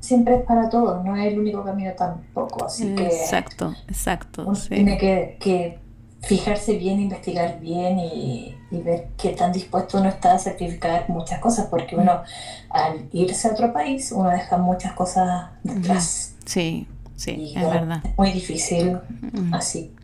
siempre 0.00 0.36
es 0.36 0.42
para 0.42 0.68
todos, 0.68 1.04
no 1.04 1.16
es 1.16 1.32
el 1.32 1.38
único 1.38 1.62
camino 1.62 1.92
tampoco. 1.96 2.64
Así 2.64 2.94
que 2.94 3.06
exacto, 3.06 3.74
exacto. 3.88 4.50
tiene 4.68 4.98
que, 4.98 5.78
fijarse 6.26 6.76
bien, 6.76 7.00
investigar 7.00 7.60
bien 7.60 7.98
y, 7.98 8.56
ver 8.70 9.10
qué 9.16 9.30
tan 9.30 9.52
dispuesto 9.52 9.98
uno 9.98 10.08
está 10.08 10.34
a 10.34 10.38
sacrificar 10.40 11.08
muchas 11.08 11.38
cosas, 11.38 11.68
porque 11.70 11.94
uno 11.94 12.22
al 12.70 13.08
irse 13.12 13.46
a 13.46 13.52
otro 13.52 13.72
país, 13.72 14.10
uno 14.10 14.30
deja 14.30 14.58
muchas 14.58 14.94
cosas 14.94 15.50
detrás. 15.62 16.34
Sí, 16.44 16.88
sí, 17.14 17.52
es 17.54 17.62
verdad. 17.62 18.00
Es 18.04 18.18
muy 18.18 18.32
difícil, 18.32 18.98
así. 19.52 19.94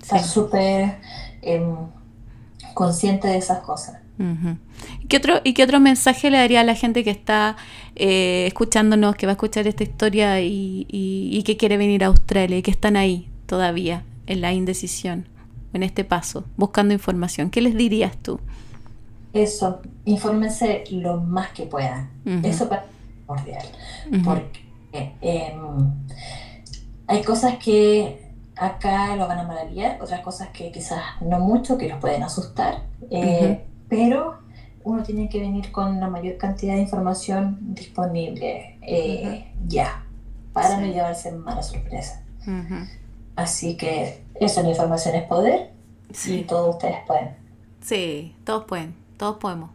Estar 0.00 0.22
súper... 0.22 0.96
Em, 1.42 1.76
consciente 2.78 3.26
de 3.26 3.38
esas 3.38 3.58
cosas. 3.58 3.96
¿Y, 5.02 5.06
qué 5.08 5.16
otro, 5.16 5.40
¿Y 5.42 5.52
qué 5.52 5.64
otro 5.64 5.80
mensaje 5.80 6.30
le 6.30 6.38
daría 6.38 6.60
a 6.60 6.64
la 6.64 6.76
gente 6.76 7.02
que 7.02 7.10
está 7.10 7.56
eh, 7.96 8.44
escuchándonos, 8.46 9.16
que 9.16 9.26
va 9.26 9.32
a 9.32 9.34
escuchar 9.34 9.66
esta 9.66 9.82
historia 9.82 10.40
y, 10.40 11.42
que 11.44 11.56
quiere 11.56 11.76
venir 11.76 12.04
a 12.04 12.06
Australia 12.06 12.58
y 12.58 12.62
que 12.62 12.70
están 12.70 12.96
ahí 12.96 13.28
todavía 13.46 14.04
en 14.28 14.40
la 14.42 14.52
indecisión, 14.52 15.26
en 15.72 15.82
este 15.82 16.04
paso, 16.04 16.44
buscando 16.56 16.94
información? 16.94 17.50
¿Qué 17.50 17.60
les 17.60 17.76
dirías 17.76 18.16
tú? 18.16 18.40
Eso, 19.32 19.80
infórmense 20.04 20.84
lo 20.90 21.20
más 21.20 21.50
que 21.50 21.64
puedan. 21.64 22.10
Eso 22.42 22.68
para 22.68 22.84
primordial. 23.26 23.66
Porque 24.24 25.14
em, 25.20 25.92
hay 27.06 27.22
cosas 27.22 27.56
que 27.58 28.28
acá 28.56 29.16
lo 29.16 29.28
van 29.28 29.38
a 29.38 29.44
maravillar, 29.44 29.98
otras 30.00 30.20
cosas 30.20 30.48
que 30.48 30.72
quizás 30.72 31.02
no 31.20 31.38
mucho, 31.38 31.78
que 31.78 31.88
los 31.88 31.98
pueden 31.98 32.22
asustar, 32.22 32.82
eh, 33.10 33.64
pero 33.88 34.38
uno 34.84 35.02
tiene 35.02 35.28
que 35.28 35.40
venir 35.40 35.70
con 35.70 36.00
la 36.00 36.08
mayor 36.08 36.38
cantidad 36.38 36.74
de 36.74 36.80
información 36.80 37.58
disponible 37.60 38.78
eh, 38.82 39.52
ya, 39.66 40.04
para 40.52 40.80
no 40.80 40.86
llevarse 40.86 41.32
mala 41.32 41.62
sorpresa. 41.62 42.24
Así 43.36 43.76
que 43.76 44.24
eso, 44.40 44.62
la 44.62 44.70
información 44.70 45.14
es 45.14 45.24
poder 45.24 45.70
y 46.26 46.42
todos 46.42 46.76
ustedes 46.76 46.98
pueden. 47.06 47.30
Sí, 47.80 48.34
todos 48.44 48.64
pueden, 48.64 48.94
todos 49.16 49.36
podemos. 49.38 49.70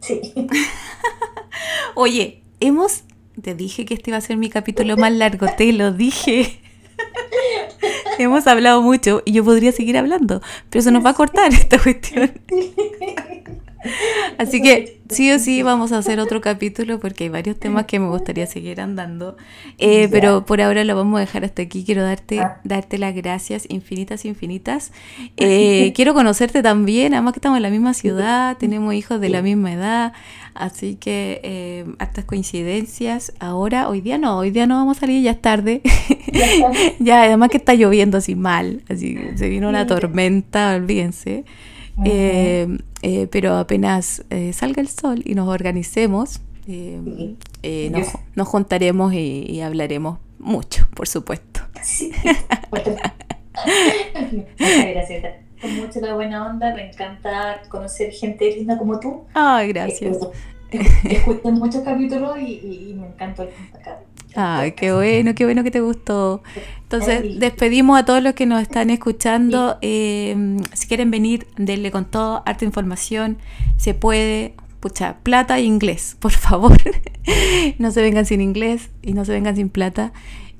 Sí. 0.00 0.20
Oye, 1.94 2.42
hemos, 2.60 3.04
te 3.40 3.54
dije 3.54 3.84
que 3.84 3.94
este 3.94 4.10
iba 4.10 4.18
a 4.18 4.20
ser 4.20 4.36
mi 4.36 4.50
capítulo 4.50 4.96
más 4.96 5.12
largo, 5.12 5.46
te 5.56 5.72
lo 5.72 5.92
dije. 5.92 6.60
Hemos 8.18 8.46
hablado 8.46 8.80
mucho 8.82 9.22
y 9.24 9.32
yo 9.32 9.44
podría 9.44 9.72
seguir 9.72 9.98
hablando, 9.98 10.40
pero 10.70 10.80
eso 10.80 10.90
nos 10.90 11.04
va 11.04 11.10
a 11.10 11.14
cortar 11.14 11.52
esta 11.52 11.82
cuestión. 11.82 12.32
Así 14.38 14.62
que 14.62 15.00
sí 15.08 15.30
o 15.30 15.38
sí 15.38 15.62
vamos 15.62 15.92
a 15.92 15.98
hacer 15.98 16.18
otro 16.20 16.40
capítulo 16.40 16.98
porque 16.98 17.24
hay 17.24 17.30
varios 17.30 17.58
temas 17.58 17.86
que 17.86 17.98
me 17.98 18.08
gustaría 18.08 18.46
seguir 18.46 18.80
andando. 18.80 19.36
Eh, 19.78 20.08
pero 20.10 20.44
por 20.44 20.60
ahora 20.60 20.84
lo 20.84 20.96
vamos 20.96 21.18
a 21.18 21.20
dejar 21.20 21.44
hasta 21.44 21.62
aquí. 21.62 21.84
Quiero 21.84 22.02
darte, 22.02 22.40
ah. 22.40 22.60
darte 22.64 22.98
las 22.98 23.14
gracias 23.14 23.66
infinitas, 23.68 24.24
infinitas. 24.24 24.92
Eh, 25.36 25.92
quiero 25.94 26.14
conocerte 26.14 26.62
también, 26.62 27.12
además 27.12 27.32
que 27.32 27.38
estamos 27.38 27.56
en 27.56 27.62
la 27.64 27.70
misma 27.70 27.92
ciudad, 27.92 28.56
tenemos 28.56 28.94
hijos 28.94 29.20
de 29.20 29.28
la 29.28 29.42
misma 29.42 29.72
edad. 29.72 30.12
Así 30.54 30.94
que 30.94 31.40
eh, 31.42 31.84
hartas 31.98 32.24
coincidencias. 32.24 33.32
Ahora, 33.40 33.88
hoy 33.88 34.00
día 34.00 34.16
no, 34.16 34.38
hoy 34.38 34.50
día 34.52 34.66
no 34.66 34.76
vamos 34.76 34.96
a 34.98 35.00
salir, 35.00 35.22
ya 35.22 35.32
es 35.32 35.42
tarde. 35.42 35.82
ya, 37.00 37.24
además 37.24 37.50
que 37.50 37.56
está 37.56 37.74
lloviendo 37.74 38.18
así 38.18 38.36
mal, 38.36 38.82
así 38.88 39.18
se 39.34 39.48
vino 39.48 39.68
una 39.68 39.86
tormenta, 39.86 40.76
olvídense. 40.76 41.44
Eh, 42.04 42.78
eh, 43.06 43.28
pero 43.30 43.54
apenas 43.56 44.24
eh, 44.30 44.52
salga 44.54 44.80
el 44.80 44.88
sol 44.88 45.20
y 45.26 45.34
nos 45.34 45.46
organicemos, 45.48 46.40
nos, 48.34 48.48
juntaremos 48.48 49.12
y, 49.14 49.60
hablaremos 49.60 50.18
mucho, 50.38 50.88
por 50.94 51.06
supuesto. 51.06 51.60
Sí, 51.82 52.10
Muchas 54.58 54.86
gracias. 54.94 55.24
Con 55.60 55.76
mucho 55.76 56.00
la 56.00 56.14
buena 56.14 56.46
onda, 56.46 56.74
me 56.74 56.88
encanta 56.90 57.62
conocer 57.68 58.10
gente 58.12 58.50
linda 58.56 58.76
como 58.78 58.98
tú. 59.00 59.24
Ay, 59.34 59.68
gracias. 59.68 60.18
Eh, 60.70 60.80
Escuché 61.04 61.52
muchos 61.52 61.82
capítulos 61.82 62.36
y, 62.38 62.44
y- 62.62 62.90
y 62.90 62.94
me 62.94 63.06
encantó 63.06 63.42
el 63.44 63.50
acá. 63.74 64.00
Ay, 64.36 64.72
qué 64.72 64.92
bueno, 64.92 65.34
qué 65.34 65.44
bueno 65.44 65.62
que 65.62 65.70
te 65.70 65.80
gustó. 65.80 66.42
Entonces, 66.82 67.38
despedimos 67.38 67.98
a 67.98 68.04
todos 68.04 68.22
los 68.22 68.34
que 68.34 68.46
nos 68.46 68.62
están 68.62 68.90
escuchando. 68.90 69.78
Eh, 69.82 70.56
si 70.72 70.86
quieren 70.86 71.10
venir, 71.10 71.46
denle 71.56 71.90
con 71.90 72.04
todo, 72.04 72.42
harta 72.46 72.64
información. 72.64 73.38
Se 73.76 73.94
puede, 73.94 74.54
pucha, 74.80 75.16
plata 75.22 75.58
e 75.58 75.62
inglés, 75.62 76.16
por 76.20 76.32
favor. 76.32 76.76
no 77.78 77.90
se 77.90 78.02
vengan 78.02 78.26
sin 78.26 78.40
inglés 78.40 78.90
y 79.02 79.12
no 79.12 79.24
se 79.24 79.32
vengan 79.32 79.56
sin 79.56 79.68
plata. 79.68 80.12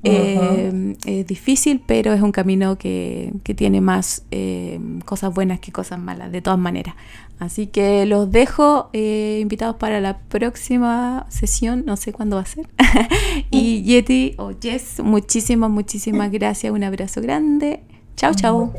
Eh, 0.07 0.95
es 1.05 1.25
difícil, 1.25 1.81
pero 1.83 2.13
es 2.13 2.21
un 2.21 2.31
camino 2.31 2.77
que, 2.77 3.33
que 3.43 3.55
tiene 3.55 3.81
más 3.81 4.23
eh, 4.29 4.79
cosas 5.03 5.33
buenas 5.33 5.59
que 5.59 5.71
cosas 5.71 5.99
malas, 5.99 6.31
de 6.31 6.41
todas 6.41 6.59
maneras. 6.59 6.93
Así 7.39 7.67
que 7.67 8.05
los 8.05 8.31
dejo 8.31 8.89
eh, 8.93 9.39
invitados 9.41 9.75
para 9.75 9.99
la 9.99 10.19
próxima 10.19 11.25
sesión, 11.29 11.83
no 11.85 11.97
sé 11.97 12.13
cuándo 12.13 12.37
va 12.37 12.43
a 12.43 12.45
ser. 12.45 12.67
y 13.51 13.83
Yeti 13.83 14.35
o 14.37 14.51
Jess, 14.59 15.01
muchísimas, 15.01 15.69
muchísimas 15.69 16.31
gracias. 16.31 16.71
Un 16.73 16.83
abrazo 16.83 17.21
grande. 17.21 17.81
Chao, 18.15 18.33
chao. 18.33 18.71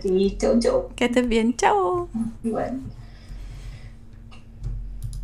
Sí, 0.00 0.36
chau, 0.38 0.58
chau. 0.60 0.88
Que 0.94 1.06
estés 1.06 1.26
bien. 1.26 1.56
Chao. 1.56 2.08
Igual. 2.44 2.80